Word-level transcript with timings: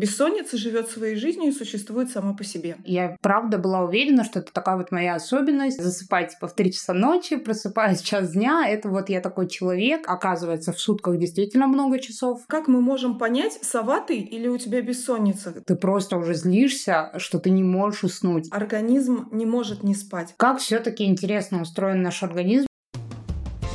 Бессонница 0.00 0.56
живет 0.56 0.88
своей 0.88 1.14
жизнью 1.14 1.50
и 1.50 1.52
существует 1.52 2.10
сама 2.10 2.32
по 2.32 2.42
себе. 2.42 2.78
Я 2.86 3.18
правда 3.20 3.58
была 3.58 3.82
уверена, 3.82 4.24
что 4.24 4.38
это 4.38 4.50
такая 4.50 4.78
вот 4.78 4.92
моя 4.92 5.14
особенность. 5.14 5.82
Засыпать 5.82 6.30
типа 6.30 6.48
в 6.48 6.54
3 6.54 6.72
часа 6.72 6.94
ночи, 6.94 7.36
просыпаюсь 7.36 8.00
в 8.00 8.06
час 8.06 8.32
дня. 8.32 8.66
Это 8.66 8.88
вот 8.88 9.10
я 9.10 9.20
такой 9.20 9.46
человек. 9.46 10.08
Оказывается, 10.08 10.72
в 10.72 10.80
сутках 10.80 11.18
действительно 11.18 11.66
много 11.66 11.98
часов. 11.98 12.40
Как 12.46 12.66
мы 12.66 12.80
можем 12.80 13.18
понять, 13.18 13.58
сова 13.60 14.00
ты 14.00 14.16
или 14.16 14.48
у 14.48 14.56
тебя 14.56 14.80
бессонница? 14.80 15.52
Ты 15.66 15.76
просто 15.76 16.16
уже 16.16 16.32
злишься, 16.32 17.12
что 17.18 17.38
ты 17.38 17.50
не 17.50 17.62
можешь 17.62 18.04
уснуть. 18.04 18.48
Организм 18.50 19.28
не 19.32 19.44
может 19.44 19.82
не 19.82 19.94
спать. 19.94 20.32
Как 20.38 20.60
все 20.60 20.78
таки 20.78 21.04
интересно 21.04 21.60
устроен 21.60 22.00
наш 22.00 22.22
организм. 22.22 22.69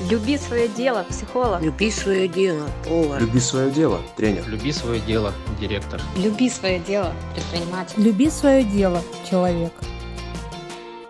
Люби 0.09 0.37
свое 0.37 0.67
дело, 0.67 1.03
психолог. 1.09 1.63
Люби 1.63 1.89
свое 1.89 2.27
дело, 2.27 2.69
повар. 2.87 3.19
Люби 3.19 3.39
свое 3.39 3.71
дело, 3.71 3.99
тренер. 4.15 4.47
Люби 4.47 4.71
свое 4.71 5.01
дело, 5.01 5.33
директор. 5.59 5.99
Люби 6.15 6.47
свое 6.47 6.79
дело, 6.79 7.11
предприниматель. 7.33 8.03
Люби 8.03 8.29
свое 8.29 8.63
дело, 8.63 9.01
человек. 9.27 9.71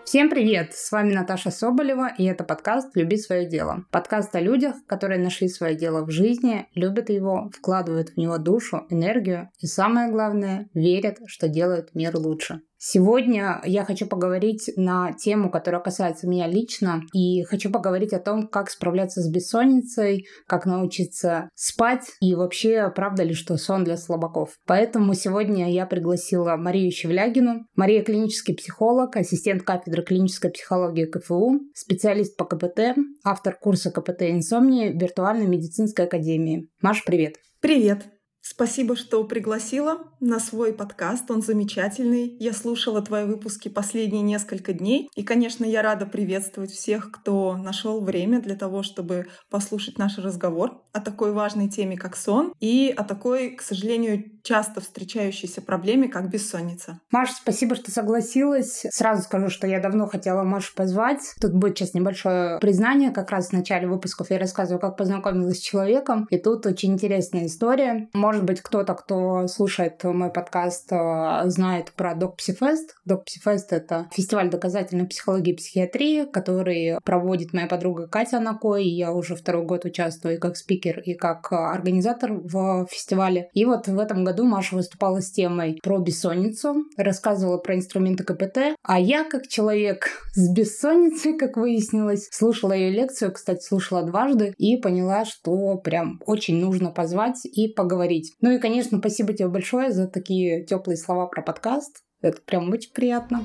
Всем 0.06 0.30
привет! 0.30 0.74
С 0.74 0.94
вами 0.94 1.14
Наташа 1.14 1.52
Соболева, 1.52 2.10
и 2.18 2.24
это 2.24 2.46
подкаст 2.46 2.96
«Люби 2.96 3.18
свое 3.18 3.46
дело». 3.46 3.84
Подкаст 3.92 4.34
о 4.34 4.40
людях, 4.40 4.76
которые 4.88 5.20
нашли 5.20 5.50
свое 5.50 5.76
дело 5.76 6.06
в 6.06 6.12
жизни, 6.12 6.68
любят 6.74 7.10
его, 7.10 7.52
вкладывают 7.54 8.12
в 8.12 8.18
него 8.18 8.38
душу, 8.38 8.86
энергию 8.90 9.50
и, 9.60 9.68
самое 9.68 10.10
главное, 10.10 10.70
верят, 10.74 11.18
что 11.26 11.50
делают 11.50 11.94
мир 11.96 12.16
лучше. 12.16 12.62
Сегодня 12.78 13.62
я 13.66 13.86
хочу 13.86 14.06
поговорить 14.06 14.70
на 14.76 15.14
тему, 15.14 15.50
которая 15.50 15.82
касается 15.82 16.28
меня 16.28 16.48
лично, 16.48 17.02
и 17.14 17.44
хочу 17.44 17.72
поговорить 17.72 18.14
о 18.14 18.20
том, 18.20 18.48
как 18.48 18.70
справляться 18.70 19.22
с 19.22 19.30
бессонницей, 19.30 20.28
как 20.48 20.66
научиться 20.66 21.50
спать 21.56 22.12
и 22.22 22.36
вообще, 22.36 22.92
правда 22.96 23.24
ли, 23.24 23.34
что 23.34 23.58
сон 23.58 23.84
для 23.84 23.98
слабаков. 23.98 24.58
Поэтому 24.66 25.14
сегодня 25.14 25.72
я 25.72 25.86
пригласила 25.86 26.56
Марию 26.58 26.92
Щевлягину. 26.92 27.66
Мария 27.76 28.04
клинический 28.04 28.56
психолог, 28.56 29.16
ассистент 29.16 29.64
кафедры 29.64 30.04
клинической 30.04 30.52
психологии 30.52 31.06
КФУ, 31.06 31.62
специалист 31.74 32.36
по 32.38 32.46
КПТ, 32.46 32.98
автор 33.24 33.58
курса 33.58 33.92
КПТ 33.92 34.24
инсомнии 34.24 34.90
виртуальной 34.90 35.48
медицинской 35.48 36.06
академии. 36.06 36.70
Маш, 36.82 37.04
привет! 37.06 37.36
Привет! 37.62 38.15
Спасибо, 38.48 38.96
что 38.96 39.24
пригласила 39.24 40.04
на 40.20 40.40
свой 40.40 40.72
подкаст. 40.72 41.32
Он 41.32 41.42
замечательный. 41.42 42.38
Я 42.40 42.54
слушала 42.54 43.02
твои 43.02 43.26
выпуски 43.26 43.70
последние 43.70 44.22
несколько 44.22 44.72
дней. 44.72 45.10
И, 45.16 45.24
конечно, 45.24 45.66
я 45.66 45.82
рада 45.82 46.06
приветствовать 46.06 46.70
всех, 46.70 47.10
кто 47.12 47.58
нашел 47.58 48.02
время 48.02 48.40
для 48.40 48.56
того, 48.56 48.84
чтобы 48.84 49.26
послушать 49.50 49.98
наш 49.98 50.20
разговор 50.20 50.84
о 50.94 51.02
такой 51.02 51.32
важной 51.32 51.70
теме, 51.70 51.98
как 51.98 52.16
сон, 52.16 52.54
и 52.60 52.94
о 52.96 53.04
такой, 53.04 53.56
к 53.56 53.64
сожалению, 53.64 54.24
часто 54.44 54.80
встречающейся 54.80 55.64
проблеме, 55.64 56.08
как 56.08 56.30
бессонница. 56.30 57.00
Маша, 57.10 57.34
спасибо, 57.34 57.76
что 57.76 57.90
согласилась. 57.90 58.86
Сразу 58.92 59.24
скажу, 59.24 59.50
что 59.50 59.66
я 59.66 59.80
давно 59.80 60.06
хотела 60.06 60.44
Машу 60.44 60.76
позвать. 60.76 61.34
Тут 61.42 61.54
будет 61.54 61.80
сейчас 61.80 61.96
небольшое 61.96 62.60
признание. 62.60 63.10
Как 63.10 63.32
раз 63.32 63.50
в 63.50 63.54
начале 63.54 63.88
выпусков 63.88 64.30
я 64.30 64.38
рассказываю, 64.38 64.80
как 64.80 64.98
познакомилась 64.98 65.58
с 65.58 65.62
человеком. 65.62 66.28
И 66.30 66.38
тут 66.38 66.68
очень 66.68 66.94
интересная 66.94 67.48
история. 67.48 68.08
Может 68.36 68.48
быть, 68.48 68.60
кто-то, 68.60 68.96
кто 68.96 69.48
слушает 69.48 70.04
мой 70.04 70.30
подкаст, 70.30 70.92
э, 70.92 71.44
знает 71.46 71.94
про 71.94 72.16
Док 72.16 72.36
Псифест. 72.36 72.98
Док 73.06 73.24
Псифест— 73.24 73.72
это 73.72 74.10
фестиваль 74.12 74.50
доказательной 74.50 75.08
психологии 75.08 75.54
и 75.54 75.56
психиатрии, 75.56 76.26
который 76.26 77.00
проводит 77.06 77.54
моя 77.54 77.68
подруга 77.68 78.10
Катя 78.10 78.42
Накой. 78.42 78.84
Я 78.90 79.14
уже 79.14 79.38
второй 79.38 79.64
год 79.64 79.86
участвую 79.86 80.36
и 80.36 80.38
как 80.38 80.58
спикер, 80.58 81.00
и 81.00 81.14
как 81.14 81.50
организатор 81.54 82.34
в 82.34 82.88
фестивале. 82.92 83.48
И 83.54 83.64
вот 83.64 83.88
в 83.88 83.98
этом 83.98 84.26
году 84.26 84.44
Маша 84.44 84.76
выступала 84.76 85.22
с 85.22 85.32
темой 85.32 85.80
про 85.82 85.98
бессонницу, 86.00 86.84
рассказывала 86.98 87.58
про 87.58 87.76
инструменты 87.76 88.26
КПТ, 88.26 88.76
а 88.84 89.00
я, 89.00 89.24
как 89.24 89.48
человек 89.48 90.10
с 90.34 90.54
бессонницей, 90.54 91.38
как 91.38 91.56
выяснилось, 91.56 92.28
слушала 92.34 92.74
ее 92.74 92.90
лекцию, 92.90 93.32
кстати, 93.32 93.64
слушала 93.64 94.04
дважды, 94.04 94.54
и 94.58 94.76
поняла, 94.76 95.24
что 95.24 95.78
прям 95.78 96.20
очень 96.26 96.60
нужно 96.60 96.92
позвать 96.92 97.46
и 97.46 97.70
поговорить. 97.70 98.25
Ну 98.42 98.52
и, 98.52 98.60
конечно, 98.60 99.00
спасибо 99.00 99.34
тебе 99.34 99.48
большое 99.48 99.92
за 99.92 100.08
такие 100.08 100.66
теплые 100.66 100.98
слова 100.98 101.28
про 101.28 101.42
подкаст. 101.42 102.04
Это 102.22 102.42
прям 102.42 102.70
очень 102.72 102.92
приятно. 102.92 103.44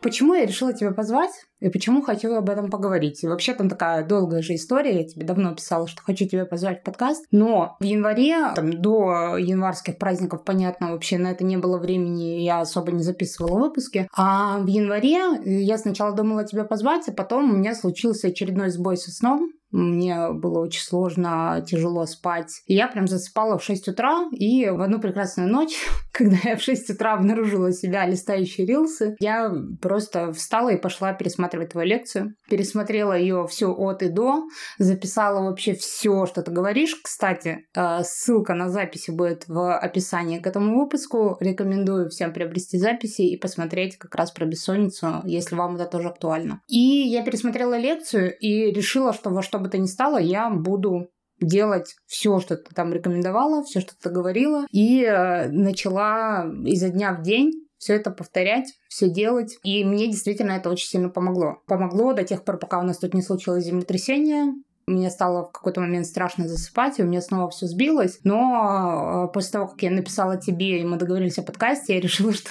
Почему 0.00 0.34
я 0.34 0.46
решила 0.46 0.72
тебя 0.72 0.92
позвать 0.92 1.32
и 1.60 1.68
почему 1.70 2.02
хотела 2.02 2.38
об 2.38 2.50
этом 2.50 2.70
поговорить? 2.70 3.22
И 3.22 3.28
вообще 3.28 3.54
там 3.54 3.68
такая 3.68 4.06
долгая 4.06 4.42
же 4.42 4.54
история. 4.54 5.00
Я 5.00 5.04
тебе 5.04 5.26
давно 5.26 5.54
писала, 5.54 5.88
что 5.88 6.02
хочу 6.02 6.26
тебя 6.26 6.46
позвать 6.46 6.80
в 6.80 6.84
подкаст. 6.84 7.24
Но 7.30 7.76
в 7.80 7.84
январе, 7.84 8.52
там, 8.54 8.80
до 8.80 9.36
январских 9.36 9.98
праздников, 9.98 10.44
понятно, 10.44 10.92
вообще 10.92 11.18
на 11.18 11.28
это 11.28 11.44
не 11.44 11.56
было 11.56 11.78
времени, 11.78 12.42
я 12.42 12.60
особо 12.60 12.92
не 12.92 13.02
записывала 13.02 13.58
выпуски. 13.58 14.08
А 14.16 14.58
в 14.58 14.66
январе 14.66 15.18
я 15.44 15.78
сначала 15.78 16.14
думала 16.14 16.44
тебя 16.44 16.64
позвать, 16.64 17.08
а 17.08 17.12
потом 17.12 17.50
у 17.50 17.56
меня 17.56 17.74
случился 17.74 18.28
очередной 18.28 18.70
сбой 18.70 18.96
со 18.96 19.10
сном. 19.10 19.50
Мне 19.70 20.30
было 20.30 20.60
очень 20.60 20.82
сложно, 20.82 21.62
тяжело 21.66 22.06
спать. 22.06 22.62
И 22.66 22.74
я 22.74 22.88
прям 22.88 23.06
засыпала 23.06 23.58
в 23.58 23.64
6 23.64 23.88
утра, 23.88 24.26
и 24.32 24.68
в 24.70 24.80
одну 24.80 24.98
прекрасную 24.98 25.50
ночь, 25.50 25.76
когда 26.12 26.38
я 26.44 26.56
в 26.56 26.62
6 26.62 26.90
утра 26.90 27.14
обнаружила 27.14 27.72
себя 27.72 28.06
листающей 28.06 28.64
рилсы, 28.64 29.16
я 29.20 29.52
просто 29.82 30.32
встала 30.32 30.70
и 30.70 30.80
пошла 30.80 31.12
пересматривать 31.48 31.70
твою 31.70 31.88
лекцию. 31.88 32.34
Пересмотрела 32.48 33.16
ее 33.16 33.46
все 33.48 33.72
от 33.72 34.02
и 34.02 34.08
до, 34.08 34.44
записала 34.78 35.42
вообще 35.42 35.74
все, 35.74 36.26
что 36.26 36.42
ты 36.42 36.50
говоришь. 36.50 36.94
Кстати, 37.02 37.66
э, 37.74 38.02
ссылка 38.02 38.54
на 38.54 38.68
записи 38.68 39.10
будет 39.10 39.48
в 39.48 39.76
описании 39.76 40.38
к 40.38 40.46
этому 40.46 40.78
выпуску. 40.78 41.36
Рекомендую 41.40 42.08
всем 42.08 42.32
приобрести 42.32 42.78
записи 42.78 43.22
и 43.22 43.36
посмотреть 43.36 43.96
как 43.96 44.14
раз 44.14 44.30
про 44.30 44.46
бессонницу, 44.46 45.22
если 45.24 45.56
вам 45.56 45.76
это 45.76 45.86
тоже 45.86 46.08
актуально. 46.08 46.60
И 46.68 46.78
я 46.78 47.24
пересмотрела 47.24 47.78
лекцию 47.78 48.36
и 48.38 48.70
решила, 48.72 49.12
что 49.12 49.30
во 49.30 49.42
что 49.42 49.58
бы 49.58 49.68
то 49.68 49.78
ни 49.78 49.86
стало, 49.86 50.18
я 50.18 50.50
буду 50.50 51.08
делать 51.40 51.94
все, 52.06 52.40
что 52.40 52.56
ты 52.56 52.74
там 52.74 52.92
рекомендовала, 52.92 53.62
все, 53.62 53.80
что 53.80 53.92
ты 54.00 54.10
говорила, 54.10 54.66
и 54.72 55.04
э, 55.04 55.48
начала 55.50 56.46
изо 56.64 56.88
дня 56.88 57.12
в 57.12 57.22
день 57.22 57.67
все 57.78 57.94
это 57.94 58.10
повторять, 58.10 58.74
все 58.88 59.08
делать. 59.08 59.58
И 59.62 59.84
мне 59.84 60.08
действительно 60.08 60.52
это 60.52 60.70
очень 60.70 60.88
сильно 60.88 61.08
помогло. 61.08 61.62
Помогло 61.66 62.12
до 62.12 62.24
тех 62.24 62.44
пор, 62.44 62.58
пока 62.58 62.80
у 62.80 62.82
нас 62.82 62.98
тут 62.98 63.14
не 63.14 63.22
случилось 63.22 63.64
землетрясение. 63.64 64.52
Мне 64.86 65.10
стало 65.10 65.44
в 65.44 65.52
какой-то 65.52 65.82
момент 65.82 66.06
страшно 66.06 66.48
засыпать, 66.48 66.98
и 66.98 67.02
у 67.02 67.06
меня 67.06 67.20
снова 67.20 67.50
все 67.50 67.66
сбилось. 67.66 68.20
Но 68.24 69.26
э, 69.28 69.32
после 69.34 69.52
того, 69.52 69.68
как 69.68 69.82
я 69.82 69.90
написала 69.90 70.38
тебе, 70.38 70.80
и 70.80 70.84
мы 70.84 70.96
договорились 70.96 71.38
о 71.38 71.42
подкасте, 71.42 71.94
я 71.94 72.00
решила, 72.00 72.32
что 72.34 72.50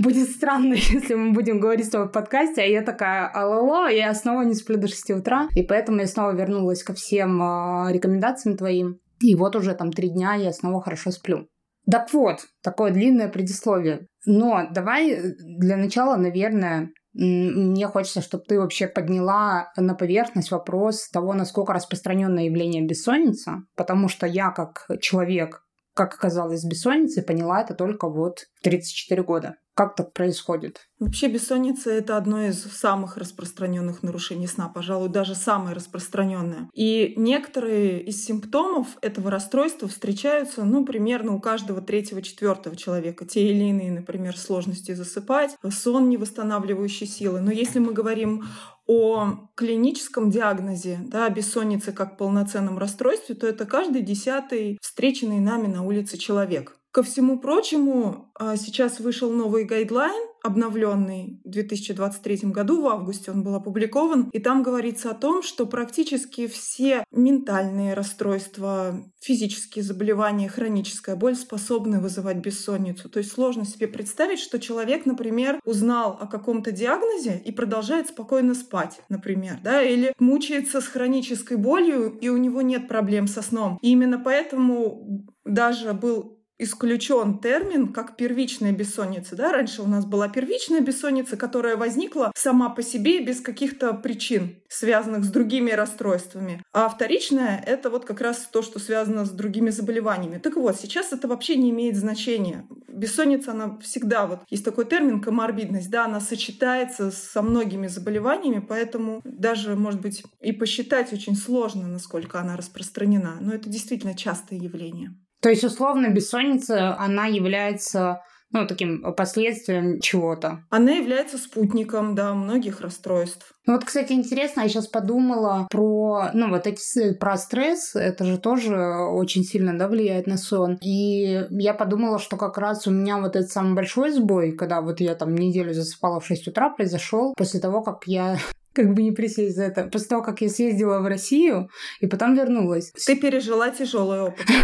будет 0.00 0.28
странно, 0.28 0.74
если 0.74 1.14
мы 1.14 1.32
будем 1.32 1.60
говорить 1.60 1.86
с 1.86 1.90
тобой 1.90 2.08
в 2.08 2.12
подкасте, 2.12 2.62
а 2.62 2.64
я 2.64 2.82
такая, 2.82 3.28
алло, 3.28 3.86
я 3.86 4.12
снова 4.14 4.42
не 4.42 4.54
сплю 4.54 4.76
до 4.76 4.88
6 4.88 5.10
утра. 5.10 5.48
И 5.54 5.62
поэтому 5.62 6.00
я 6.00 6.08
снова 6.08 6.32
вернулась 6.32 6.82
ко 6.82 6.94
всем 6.94 7.40
э, 7.40 7.92
рекомендациям 7.92 8.56
твоим. 8.56 8.98
И 9.20 9.36
вот 9.36 9.54
уже 9.54 9.74
там 9.74 9.92
три 9.92 10.08
дня 10.08 10.34
я 10.34 10.52
снова 10.52 10.82
хорошо 10.82 11.12
сплю. 11.12 11.48
Так 11.90 12.12
вот, 12.12 12.46
такое 12.62 12.90
длинное 12.90 13.28
предисловие. 13.28 14.08
Но 14.26 14.68
давай 14.70 15.10
э, 15.10 15.34
для 15.38 15.76
начала, 15.76 16.16
наверное, 16.16 16.90
мне 17.14 17.86
хочется, 17.88 18.20
чтобы 18.20 18.44
ты 18.46 18.60
вообще 18.60 18.86
подняла 18.86 19.72
на 19.76 19.94
поверхность 19.94 20.50
вопрос 20.50 21.08
того, 21.08 21.32
насколько 21.32 21.72
распространенное 21.72 22.44
явление 22.44 22.86
бессонница, 22.86 23.62
потому 23.74 24.08
что 24.08 24.26
я 24.26 24.50
как 24.50 24.86
человек, 25.00 25.64
как 25.98 26.14
оказалось, 26.14 26.60
с 26.60 26.64
бессонницей 26.64 27.24
поняла 27.24 27.60
это 27.60 27.74
только 27.74 28.08
вот 28.08 28.46
в 28.54 28.62
34 28.62 29.20
года. 29.24 29.56
Как 29.74 29.96
так 29.96 30.12
происходит? 30.12 30.88
Вообще 31.00 31.26
бессонница 31.26 31.90
это 31.90 32.16
одно 32.16 32.42
из 32.42 32.62
самых 32.62 33.16
распространенных 33.16 34.04
нарушений 34.04 34.46
сна, 34.46 34.68
пожалуй, 34.68 35.08
даже 35.08 35.34
самое 35.34 35.74
распространенное. 35.74 36.68
И 36.72 37.14
некоторые 37.16 38.00
из 38.00 38.24
симптомов 38.24 38.86
этого 39.02 39.28
расстройства 39.28 39.88
встречаются, 39.88 40.64
ну, 40.64 40.84
примерно 40.84 41.34
у 41.34 41.40
каждого 41.40 41.80
третьего-четвертого 41.80 42.76
человека. 42.76 43.26
Те 43.26 43.48
или 43.48 43.64
иные, 43.64 43.90
например, 43.90 44.36
сложности 44.36 44.94
засыпать, 44.94 45.56
сон 45.68 46.08
невосстанавливающей 46.08 47.08
силы. 47.08 47.40
Но 47.40 47.50
если 47.50 47.80
мы 47.80 47.92
говорим 47.92 48.44
о 48.88 49.50
клиническом 49.54 50.30
диагнозе 50.30 50.98
да, 51.02 51.28
бессонницы 51.28 51.92
как 51.92 52.16
полноценном 52.16 52.78
расстройстве, 52.78 53.34
то 53.34 53.46
это 53.46 53.66
каждый 53.66 54.02
десятый 54.02 54.78
встреченный 54.80 55.40
нами 55.40 55.66
на 55.66 55.84
улице 55.84 56.16
человек. 56.16 56.74
Ко 56.98 57.04
всему 57.04 57.38
прочему, 57.38 58.32
а, 58.34 58.56
сейчас 58.56 58.98
вышел 58.98 59.30
новый 59.30 59.62
гайдлайн, 59.64 60.20
обновленный 60.42 61.40
в 61.44 61.48
2023 61.48 62.50
году, 62.50 62.80
в 62.80 62.88
августе 62.88 63.30
он 63.30 63.44
был 63.44 63.54
опубликован, 63.54 64.30
и 64.32 64.40
там 64.40 64.64
говорится 64.64 65.12
о 65.12 65.14
том, 65.14 65.44
что 65.44 65.66
практически 65.66 66.48
все 66.48 67.04
ментальные 67.12 67.94
расстройства, 67.94 69.00
физические 69.20 69.84
заболевания, 69.84 70.48
хроническая 70.48 71.14
боль 71.14 71.36
способны 71.36 72.00
вызывать 72.00 72.38
бессонницу. 72.38 73.08
То 73.08 73.18
есть 73.20 73.30
сложно 73.30 73.64
себе 73.64 73.86
представить, 73.86 74.40
что 74.40 74.58
человек, 74.58 75.06
например, 75.06 75.60
узнал 75.64 76.18
о 76.20 76.26
каком-то 76.26 76.72
диагнозе 76.72 77.40
и 77.44 77.52
продолжает 77.52 78.08
спокойно 78.08 78.54
спать, 78.54 79.00
например, 79.08 79.60
да, 79.62 79.82
или 79.82 80.12
мучается 80.18 80.80
с 80.80 80.88
хронической 80.88 81.58
болью, 81.58 82.18
и 82.18 82.28
у 82.28 82.38
него 82.38 82.60
нет 82.60 82.88
проблем 82.88 83.28
со 83.28 83.40
сном. 83.40 83.78
И 83.82 83.92
именно 83.92 84.18
поэтому 84.18 85.24
даже 85.44 85.92
был 85.92 86.37
исключен 86.58 87.38
термин 87.38 87.92
как 87.92 88.16
первичная 88.16 88.72
бессонница. 88.72 89.36
Да? 89.36 89.52
Раньше 89.52 89.82
у 89.82 89.86
нас 89.86 90.04
была 90.04 90.28
первичная 90.28 90.80
бессонница, 90.80 91.36
которая 91.36 91.76
возникла 91.76 92.32
сама 92.36 92.68
по 92.68 92.82
себе 92.82 93.22
без 93.24 93.40
каких-то 93.40 93.94
причин, 93.94 94.56
связанных 94.68 95.24
с 95.24 95.28
другими 95.28 95.70
расстройствами. 95.70 96.62
А 96.72 96.88
вторичная— 96.88 97.62
это 97.66 97.90
вот 97.90 98.04
как 98.04 98.20
раз 98.20 98.48
то, 98.50 98.62
что 98.62 98.78
связано 98.78 99.24
с 99.24 99.30
другими 99.30 99.70
заболеваниями. 99.70 100.38
Так 100.38 100.56
вот, 100.56 100.76
сейчас 100.76 101.12
это 101.12 101.28
вообще 101.28 101.56
не 101.56 101.70
имеет 101.70 101.96
значения. 101.96 102.66
Бессонница, 102.88 103.52
она 103.52 103.78
всегда, 103.78 104.26
вот 104.26 104.40
есть 104.48 104.64
такой 104.64 104.84
термин 104.84 105.20
коморбидность, 105.20 105.90
да, 105.90 106.06
она 106.06 106.20
сочетается 106.20 107.10
со 107.12 107.42
многими 107.42 107.86
заболеваниями, 107.86 108.64
поэтому 108.66 109.20
даже, 109.24 109.76
может 109.76 110.00
быть, 110.00 110.24
и 110.40 110.52
посчитать 110.52 111.12
очень 111.12 111.36
сложно, 111.36 111.86
насколько 111.86 112.40
она 112.40 112.56
распространена. 112.56 113.38
Но 113.40 113.54
это 113.54 113.68
действительно 113.68 114.14
частое 114.16 114.58
явление. 114.58 115.14
То 115.40 115.50
есть, 115.50 115.64
условно, 115.64 116.08
бессонница, 116.08 116.96
она 116.98 117.26
является 117.26 118.20
ну, 118.50 118.66
таким 118.66 119.02
последствием 119.14 120.00
чего-то. 120.00 120.64
Она 120.70 120.92
является 120.92 121.36
спутником, 121.36 122.14
да, 122.14 122.32
многих 122.32 122.80
расстройств. 122.80 123.52
Ну 123.66 123.74
вот, 123.74 123.84
кстати, 123.84 124.12
интересно, 124.12 124.62
я 124.62 124.68
сейчас 124.68 124.86
подумала 124.86 125.68
про, 125.70 126.30
ну, 126.32 126.48
вот 126.48 126.66
эти, 126.66 127.12
про 127.12 127.36
стресс, 127.36 127.94
это 127.94 128.24
же 128.24 128.38
тоже 128.38 128.74
очень 128.78 129.44
сильно, 129.44 129.78
да, 129.78 129.88
влияет 129.88 130.26
на 130.26 130.38
сон. 130.38 130.78
И 130.80 131.44
я 131.50 131.74
подумала, 131.74 132.18
что 132.18 132.38
как 132.38 132.56
раз 132.56 132.86
у 132.86 132.90
меня 132.90 133.18
вот 133.18 133.36
этот 133.36 133.50
самый 133.50 133.74
большой 133.74 134.12
сбой, 134.12 134.52
когда 134.52 134.80
вот 134.80 135.00
я 135.00 135.14
там 135.14 135.34
неделю 135.34 135.74
засыпала 135.74 136.18
в 136.20 136.26
6 136.26 136.48
утра, 136.48 136.70
произошел 136.70 137.34
после 137.36 137.60
того, 137.60 137.82
как 137.82 138.04
я 138.06 138.38
как 138.72 138.94
бы 138.94 139.02
не 139.02 139.12
присесть 139.12 139.56
за 139.56 139.64
это. 139.64 139.84
После 139.84 140.08
того, 140.08 140.22
как 140.22 140.40
я 140.40 140.48
съездила 140.48 141.00
в 141.00 141.06
Россию 141.06 141.68
и 142.00 142.06
потом 142.06 142.34
вернулась. 142.34 142.92
Ты 143.06 143.16
пережила 143.16 143.70
тяжелый 143.70 144.22
опыт. 144.22 144.46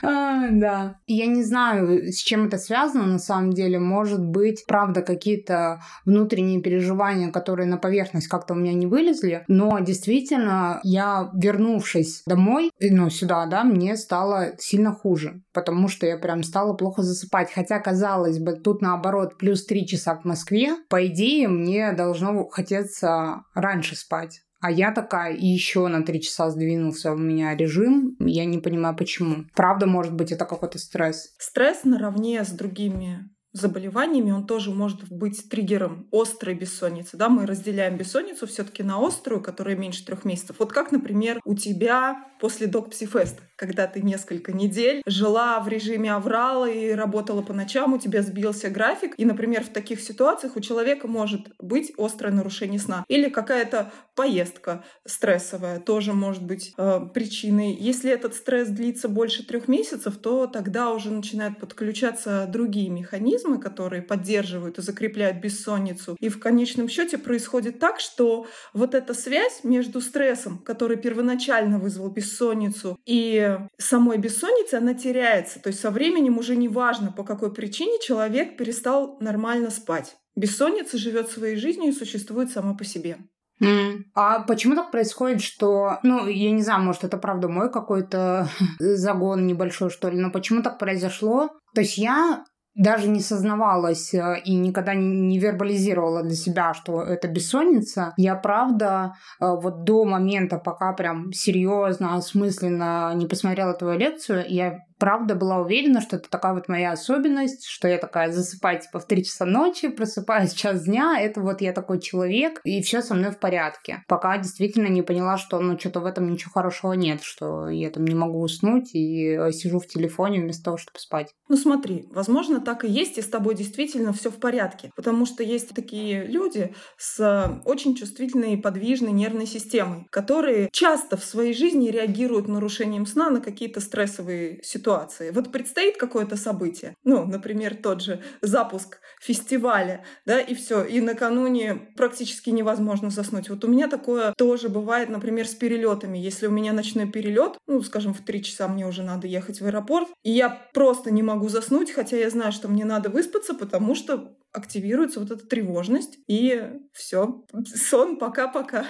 А, 0.00 0.48
да. 0.50 1.00
Я 1.06 1.26
не 1.26 1.42
знаю, 1.42 2.12
с 2.12 2.18
чем 2.18 2.46
это 2.46 2.56
связано 2.56 3.04
на 3.04 3.18
самом 3.18 3.52
деле. 3.52 3.80
Может 3.80 4.24
быть, 4.24 4.64
правда, 4.66 5.02
какие-то 5.02 5.82
внутренние 6.04 6.60
переживания, 6.60 7.32
которые 7.32 7.66
на 7.66 7.78
поверхность 7.78 8.28
как-то 8.28 8.54
у 8.54 8.56
меня 8.56 8.74
не 8.74 8.86
вылезли. 8.86 9.44
Но 9.48 9.78
действительно, 9.80 10.80
я, 10.84 11.30
вернувшись 11.34 12.22
домой, 12.26 12.70
ну, 12.80 13.10
сюда, 13.10 13.46
да, 13.46 13.64
мне 13.64 13.96
стало 13.96 14.52
сильно 14.58 14.92
хуже. 14.92 15.42
Потому 15.58 15.88
что 15.88 16.06
я 16.06 16.16
прям 16.16 16.44
стала 16.44 16.72
плохо 16.72 17.02
засыпать. 17.02 17.50
Хотя, 17.52 17.80
казалось 17.80 18.38
бы, 18.38 18.52
тут 18.52 18.80
наоборот, 18.80 19.38
плюс 19.38 19.66
три 19.66 19.88
часа 19.88 20.14
в 20.14 20.24
Москве. 20.24 20.76
По 20.88 21.04
идее, 21.08 21.48
мне 21.48 21.92
должно 21.92 22.46
хотеться 22.48 23.42
раньше 23.54 23.96
спать. 23.96 24.42
А 24.60 24.70
я 24.70 24.92
такая, 24.92 25.34
и 25.34 25.46
еще 25.46 25.88
на 25.88 26.04
три 26.04 26.20
часа 26.20 26.50
сдвинулся 26.50 27.12
у 27.12 27.16
меня 27.16 27.56
режим. 27.56 28.16
Я 28.20 28.44
не 28.44 28.58
понимаю, 28.58 28.96
почему. 28.96 29.46
Правда, 29.56 29.86
может 29.86 30.14
быть, 30.14 30.30
это 30.30 30.44
какой-то 30.44 30.78
стресс. 30.78 31.34
Стресс 31.38 31.82
наравне 31.82 32.44
с 32.44 32.50
другими 32.50 33.28
заболеваниями, 33.52 34.30
он 34.30 34.46
тоже 34.46 34.70
может 34.70 35.10
быть 35.10 35.48
триггером 35.48 36.06
острой 36.12 36.54
бессонницы. 36.54 37.16
Да? 37.16 37.28
Мы 37.28 37.46
разделяем 37.46 37.96
бессонницу 37.96 38.46
все-таки 38.46 38.82
на 38.82 39.04
острую, 39.04 39.40
которая 39.40 39.76
меньше 39.76 40.04
трех 40.04 40.24
месяцев. 40.24 40.56
Вот 40.58 40.72
как, 40.72 40.92
например, 40.92 41.40
у 41.44 41.54
тебя 41.54 42.26
после 42.40 42.66
док 42.66 42.90
псифеста, 42.90 43.42
когда 43.56 43.86
ты 43.86 44.02
несколько 44.02 44.52
недель 44.52 45.02
жила 45.06 45.58
в 45.60 45.68
режиме 45.68 46.12
аврала 46.12 46.68
и 46.68 46.90
работала 46.92 47.42
по 47.42 47.52
ночам, 47.52 47.94
у 47.94 47.98
тебя 47.98 48.22
сбился 48.22 48.70
график, 48.70 49.14
и, 49.16 49.24
например, 49.24 49.64
в 49.64 49.70
таких 49.70 50.00
ситуациях 50.00 50.56
у 50.56 50.60
человека 50.60 51.08
может 51.08 51.48
быть 51.58 51.92
острое 51.98 52.32
нарушение 52.32 52.78
сна 52.78 53.04
или 53.08 53.28
какая-то 53.28 53.92
поездка 54.14 54.84
стрессовая 55.06 55.80
тоже 55.80 56.12
может 56.12 56.44
быть 56.44 56.74
э, 56.76 57.00
причиной. 57.14 57.74
Если 57.74 58.10
этот 58.10 58.34
стресс 58.34 58.68
длится 58.68 59.08
больше 59.08 59.46
трех 59.46 59.68
месяцев, 59.68 60.16
то 60.18 60.46
тогда 60.46 60.90
уже 60.90 61.10
начинают 61.10 61.58
подключаться 61.58 62.46
другие 62.48 62.90
механизмы, 62.90 63.47
которые 63.56 64.02
поддерживают 64.02 64.78
и 64.78 64.82
закрепляют 64.82 65.38
бессонницу. 65.38 66.16
И 66.20 66.28
в 66.28 66.38
конечном 66.38 66.88
счете 66.88 67.16
происходит 67.16 67.78
так, 67.78 68.00
что 68.00 68.46
вот 68.74 68.94
эта 68.94 69.14
связь 69.14 69.64
между 69.64 70.02
стрессом, 70.02 70.58
который 70.58 70.98
первоначально 70.98 71.78
вызвал 71.78 72.10
бессонницу. 72.10 72.98
И 73.06 73.58
самой 73.78 74.18
бессонницы 74.18 74.74
она 74.74 74.92
теряется. 74.92 75.60
То 75.60 75.68
есть 75.68 75.80
со 75.80 75.90
временем 75.90 76.36
уже 76.36 76.56
не 76.56 76.68
важно, 76.68 77.10
по 77.12 77.24
какой 77.24 77.52
причине 77.52 77.98
человек 78.02 78.58
перестал 78.58 79.16
нормально 79.20 79.70
спать. 79.70 80.16
Бессонница 80.36 80.98
живет 80.98 81.30
своей 81.30 81.56
жизнью 81.56 81.90
и 81.90 81.96
существует 81.96 82.50
сама 82.50 82.74
по 82.74 82.84
себе. 82.84 83.18
Mm. 83.60 84.04
А 84.14 84.40
почему 84.40 84.76
так 84.76 84.90
происходит, 84.90 85.42
что, 85.42 85.98
ну, 86.02 86.26
я 86.28 86.50
не 86.52 86.62
знаю, 86.62 86.82
может, 86.82 87.04
это 87.04 87.16
правда 87.18 87.48
мой 87.48 87.70
какой-то 87.70 88.48
загон 88.78 89.46
небольшой, 89.46 89.90
что 89.90 90.08
ли, 90.08 90.18
но 90.18 90.30
почему 90.30 90.62
так 90.62 90.78
произошло? 90.78 91.50
То 91.74 91.80
есть 91.80 91.98
я 91.98 92.44
даже 92.74 93.08
не 93.08 93.20
сознавалась 93.20 94.14
э, 94.14 94.40
и 94.44 94.54
никогда 94.54 94.94
не 94.94 95.38
вербализировала 95.38 96.22
для 96.22 96.36
себя, 96.36 96.74
что 96.74 97.02
это 97.02 97.28
бессонница. 97.28 98.14
Я 98.16 98.36
правда 98.36 99.14
э, 99.40 99.46
вот 99.46 99.84
до 99.84 100.04
момента, 100.04 100.58
пока 100.58 100.92
прям 100.92 101.32
серьезно, 101.32 102.14
осмысленно 102.14 103.12
не 103.14 103.26
посмотрела 103.26 103.74
твою 103.74 103.98
лекцию, 103.98 104.44
я 104.48 104.78
правда 104.98 105.34
была 105.34 105.58
уверена, 105.58 106.00
что 106.00 106.16
это 106.16 106.28
такая 106.28 106.54
вот 106.54 106.68
моя 106.68 106.92
особенность, 106.92 107.66
что 107.66 107.88
я 107.88 107.98
такая 107.98 108.32
засыпаю 108.32 108.80
типа 108.80 108.98
в 108.98 109.06
3 109.06 109.24
часа 109.24 109.46
ночи, 109.46 109.88
просыпаюсь 109.88 110.52
в 110.52 110.58
час 110.58 110.84
дня, 110.84 111.18
это 111.20 111.40
вот 111.40 111.60
я 111.60 111.72
такой 111.72 112.00
человек, 112.00 112.60
и 112.64 112.82
все 112.82 113.00
со 113.00 113.14
мной 113.14 113.30
в 113.30 113.38
порядке. 113.38 114.02
Пока 114.08 114.36
действительно 114.38 114.88
не 114.88 115.02
поняла, 115.02 115.38
что 115.38 115.60
ну 115.60 115.78
что-то 115.78 116.00
в 116.00 116.06
этом 116.06 116.30
ничего 116.30 116.50
хорошего 116.52 116.92
нет, 116.92 117.22
что 117.22 117.68
я 117.68 117.90
там 117.90 118.04
не 118.04 118.14
могу 118.14 118.40
уснуть 118.40 118.94
и 118.94 119.28
э, 119.30 119.52
сижу 119.52 119.78
в 119.78 119.86
телефоне 119.86 120.40
вместо 120.40 120.64
того, 120.64 120.76
чтобы 120.76 120.98
спать. 120.98 121.34
Ну 121.48 121.56
смотри, 121.56 122.06
возможно, 122.10 122.60
так 122.60 122.84
и 122.84 122.88
есть, 122.88 123.18
и 123.18 123.22
с 123.22 123.28
тобой 123.28 123.54
действительно 123.54 124.12
все 124.12 124.30
в 124.30 124.38
порядке, 124.38 124.90
потому 124.96 125.26
что 125.26 125.42
есть 125.42 125.74
такие 125.74 126.26
люди 126.26 126.74
с 126.96 127.20
э, 127.20 127.60
очень 127.64 127.94
чувствительной 127.94 128.54
и 128.54 128.60
подвижной 128.60 129.12
нервной 129.12 129.46
системой, 129.46 130.06
которые 130.10 130.68
часто 130.72 131.16
в 131.16 131.24
своей 131.24 131.54
жизни 131.54 131.90
реагируют 131.90 132.48
нарушением 132.48 133.06
сна 133.06 133.30
на 133.30 133.40
какие-то 133.40 133.80
стрессовые 133.80 134.60
ситуации 134.62 134.87
ситуации. 134.88 135.30
Вот 135.30 135.52
предстоит 135.52 135.98
какое-то 135.98 136.36
событие, 136.36 136.94
ну, 137.04 137.26
например, 137.26 137.74
тот 137.74 138.00
же 138.00 138.22
запуск 138.40 139.00
фестиваля, 139.20 140.04
да, 140.24 140.40
и 140.40 140.54
все, 140.54 140.82
и 140.82 141.00
накануне 141.00 141.74
практически 141.96 142.50
невозможно 142.50 143.10
заснуть. 143.10 143.50
Вот 143.50 143.64
у 143.64 143.68
меня 143.68 143.88
такое 143.88 144.32
тоже 144.36 144.70
бывает, 144.70 145.10
например, 145.10 145.46
с 145.46 145.54
перелетами. 145.54 146.16
Если 146.16 146.46
у 146.46 146.50
меня 146.50 146.72
ночной 146.72 147.10
перелет, 147.10 147.58
ну, 147.66 147.82
скажем, 147.82 148.14
в 148.14 148.24
три 148.24 148.42
часа 148.42 148.66
мне 148.66 148.86
уже 148.86 149.02
надо 149.02 149.26
ехать 149.26 149.60
в 149.60 149.66
аэропорт, 149.66 150.08
и 150.22 150.30
я 150.30 150.48
просто 150.72 151.10
не 151.10 151.22
могу 151.22 151.48
заснуть, 151.48 151.90
хотя 151.90 152.16
я 152.16 152.30
знаю, 152.30 152.52
что 152.52 152.68
мне 152.68 152.84
надо 152.84 153.10
выспаться, 153.10 153.54
потому 153.54 153.94
что 153.94 154.36
активируется 154.52 155.20
вот 155.20 155.30
эта 155.30 155.46
тревожность, 155.46 156.18
и 156.26 156.64
все, 156.92 157.44
сон 157.74 158.16
пока-пока. 158.16 158.86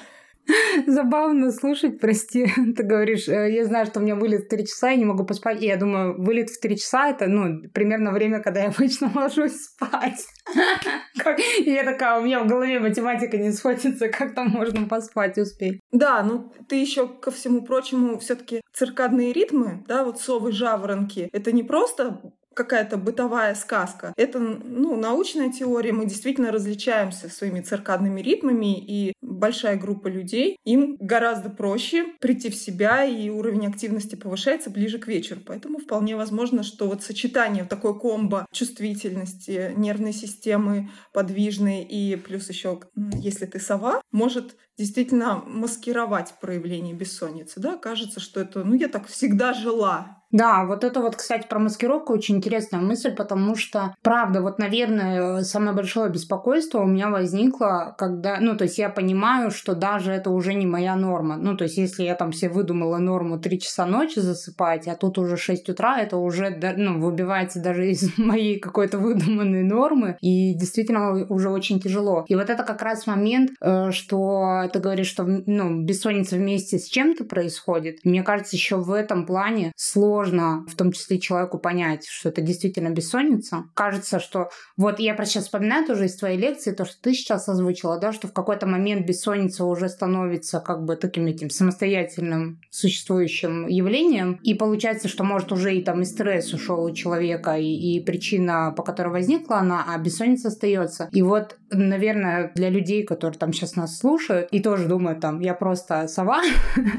Забавно 0.87 1.53
слушать, 1.53 2.01
прости. 2.01 2.47
Ты 2.77 2.83
говоришь, 2.83 3.29
«Э, 3.29 3.51
я 3.51 3.65
знаю, 3.65 3.87
что 3.87 4.01
у 4.01 4.03
меня 4.03 4.15
вылет 4.15 4.45
в 4.45 4.49
3 4.49 4.67
часа, 4.67 4.91
я 4.91 4.97
не 4.97 5.05
могу 5.05 5.25
поспать. 5.25 5.63
И 5.63 5.67
я 5.67 5.77
думаю, 5.77 6.21
вылет 6.21 6.51
в 6.51 6.61
3 6.61 6.77
часа— 6.77 7.09
это, 7.11 7.27
ну, 7.27 7.63
примерно 7.73 8.13
время, 8.13 8.41
когда 8.41 8.61
я 8.63 8.69
обычно 8.69 9.11
ложусь 9.15 9.65
спать. 9.65 10.27
И 11.59 11.71
я 11.71 11.85
такая, 11.85 12.21
у 12.21 12.25
меня 12.25 12.43
в 12.43 12.47
голове 12.47 12.81
математика 12.81 13.37
не 13.37 13.53
сходится, 13.53 14.09
как 14.09 14.35
там 14.35 14.49
можно 14.49 14.87
поспать 14.89 15.37
успеть. 15.39 15.81
Да, 15.93 16.23
ну 16.23 16.53
ты 16.69 16.77
еще 16.77 17.07
ко 17.09 17.31
всему 17.31 17.63
прочему 17.63 18.19
все 18.19 18.35
таки 18.35 18.63
циркадные 18.73 19.33
ритмы, 19.33 19.85
да, 19.87 20.05
вот 20.05 20.21
совы, 20.21 20.53
жаворонки, 20.53 21.29
это 21.33 21.53
не 21.53 21.63
просто 21.63 22.21
какая-то 22.59 22.97
бытовая 22.97 23.55
сказка. 23.55 24.13
Это 24.17 24.41
ну, 24.41 24.97
научная 24.97 25.53
теория. 25.53 25.93
Мы 25.93 26.07
действительно 26.07 26.51
различаемся 26.51 27.29
своими 27.29 27.61
циркадными 27.61 28.21
ритмами, 28.21 28.77
и 28.77 29.13
большая 29.23 29.77
группа 29.79 30.09
людей, 30.09 30.59
им 30.65 30.97
гораздо 30.99 31.51
проще 31.51 32.07
прийти 32.21 32.51
в 32.51 32.57
себя, 32.57 33.05
и 33.05 33.31
уровень 33.31 33.69
активности 33.69 34.17
повышается 34.17 34.71
ближе 34.71 34.99
к 34.99 35.07
вечеру. 35.07 35.41
Поэтому 35.47 35.79
вполне 35.79 36.17
возможно, 36.17 36.65
что 36.65 36.89
вот 36.89 37.05
сочетание, 37.05 37.63
вот 37.63 37.71
такое 37.71 37.95
комбо 37.95 38.45
чувствительности, 38.53 39.73
нервной 39.77 40.13
системы 40.13 40.91
подвижной 41.13 41.85
и 41.85 42.17
плюс 42.17 42.49
еще, 42.49 42.81
если 43.15 43.47
ты 43.47 43.61
сова, 43.61 44.03
может 44.11 44.57
действительно 44.77 45.43
маскировать 45.47 46.35
проявление 46.41 46.95
бессонницы. 46.95 47.61
Да? 47.61 47.77
Кажется, 47.77 48.19
что 48.19 48.41
это, 48.41 48.65
ну, 48.65 48.75
я 48.75 48.89
так 48.89 49.07
всегда 49.07 49.53
жила, 49.53 50.18
да, 50.31 50.65
вот 50.67 50.85
это 50.85 51.01
вот, 51.01 51.17
кстати, 51.17 51.47
про 51.49 51.59
маскировку 51.59 52.13
очень 52.13 52.37
интересная 52.37 52.81
мысль, 52.81 53.15
потому 53.15 53.57
что, 53.57 53.95
правда, 54.03 54.43
вот, 54.43 54.59
наверное, 54.59 55.43
самое 55.43 55.75
большое 55.75 56.11
беспокойство 56.11 56.81
у 56.81 56.87
меня 56.87 57.09
возникло, 57.09 57.95
когда, 57.97 58.39
ну, 58.39 58.55
то 58.55 58.65
есть 58.65 58.79
я 58.79 58.91
понимаю, 58.91 59.51
что 59.51 59.75
даже 59.75 60.13
это 60.13 60.31
уже 60.31 60.53
не 60.53 60.67
моя 60.67 60.97
норма. 60.97 61.37
Ну, 61.37 61.57
то 61.57 61.65
есть 61.65 61.79
если 61.79 62.03
я 62.03 62.15
там 62.15 62.33
себе 62.33 62.51
выдумала 62.51 62.99
норму 62.99 63.39
3 63.39 63.61
часа 63.61 63.87
ночи 63.87 64.19
засыпать, 64.19 64.87
а 64.87 64.97
тут 64.97 65.19
уже 65.19 65.39
6 65.39 65.71
утра, 65.71 65.99
это 65.99 66.19
уже, 66.19 66.51
ну, 66.77 67.01
выбивается 67.01 67.63
даже 67.63 67.89
из 67.91 68.19
моей 68.19 68.59
какой-то 68.59 68.99
выдуманной 68.99 69.63
нормы, 69.63 70.19
и 70.21 70.53
действительно 70.55 71.25
уже 71.27 71.49
очень 71.49 71.81
тяжело. 71.81 72.27
И 72.29 72.35
вот 72.35 72.51
это 72.51 72.65
как 72.65 72.83
раз 72.83 73.07
момент, 73.07 73.53
э, 73.63 73.93
что 73.93 74.69
ты 74.73 74.79
говоришь, 74.79 75.09
что, 75.09 75.25
ну, 75.25 75.83
бессонница 75.83 76.37
вместе 76.37 76.79
с 76.79 76.87
чем-то 76.87 77.25
происходит. 77.25 78.01
Мне 78.05 78.23
кажется, 78.23 78.57
еще 78.57 78.77
в 78.77 78.93
этом 78.93 79.25
плане 79.25 79.73
сложно 79.75 80.18
сложно, 80.19 80.65
в 80.69 80.75
том 80.75 80.91
числе 80.91 81.21
человеку 81.21 81.59
понять, 81.59 82.07
что 82.09 82.29
это 82.31 82.41
действительно 82.41 82.91
бессонница. 82.91 83.65
Кажется, 83.75 84.19
что 84.19 84.51
вот 84.77 84.99
я 84.99 85.15
просто 85.15 85.35
сейчас 85.35 85.45
вспоминаю 85.45 85.87
тоже 85.87 86.07
из 86.07 86.17
твоей 86.17 86.37
лекции, 86.37 86.73
то, 86.73 86.85
что 86.85 87.01
ты 87.01 87.13
сейчас 87.13 87.49
озвучила, 87.49 88.01
да, 88.01 88.13
что 88.13 88.27
в 88.27 88.33
какой-то 88.33 88.67
момент 88.67 89.07
бессонница 89.07 89.65
уже 89.65 89.89
становится 89.89 90.59
как 90.59 90.85
бы 90.85 90.97
таким 90.97 91.27
этим 91.27 91.51
самостоятельным 91.51 92.61
существующим 92.71 93.69
явлением, 93.69 94.41
и 94.43 94.55
получается, 94.55 95.07
что 95.07 95.23
может 95.23 95.53
уже 95.53 95.77
и 95.77 95.83
там 95.83 96.03
и 96.03 96.05
стресс 96.05 96.53
ушел 96.53 96.83
у 96.83 96.93
человека, 96.93 97.57
и, 97.57 97.67
и 97.67 98.01
причина, 98.01 98.73
по 98.77 98.83
которой 98.83 99.11
возникла 99.11 99.59
она, 99.59 99.85
а 99.87 99.99
бессонница 99.99 100.49
остается. 100.49 101.09
И 101.13 101.23
вот, 101.23 101.57
наверное, 101.71 102.51
для 102.57 102.71
людей, 102.71 103.05
которые 103.05 103.39
там 103.39 103.53
сейчас 103.53 103.77
нас 103.77 103.99
слушают 103.99 104.49
и 104.51 104.61
тоже 104.61 104.89
думают, 104.89 105.21
там, 105.21 105.39
я 105.39 105.55
просто 105.55 106.09
сова. 106.09 106.43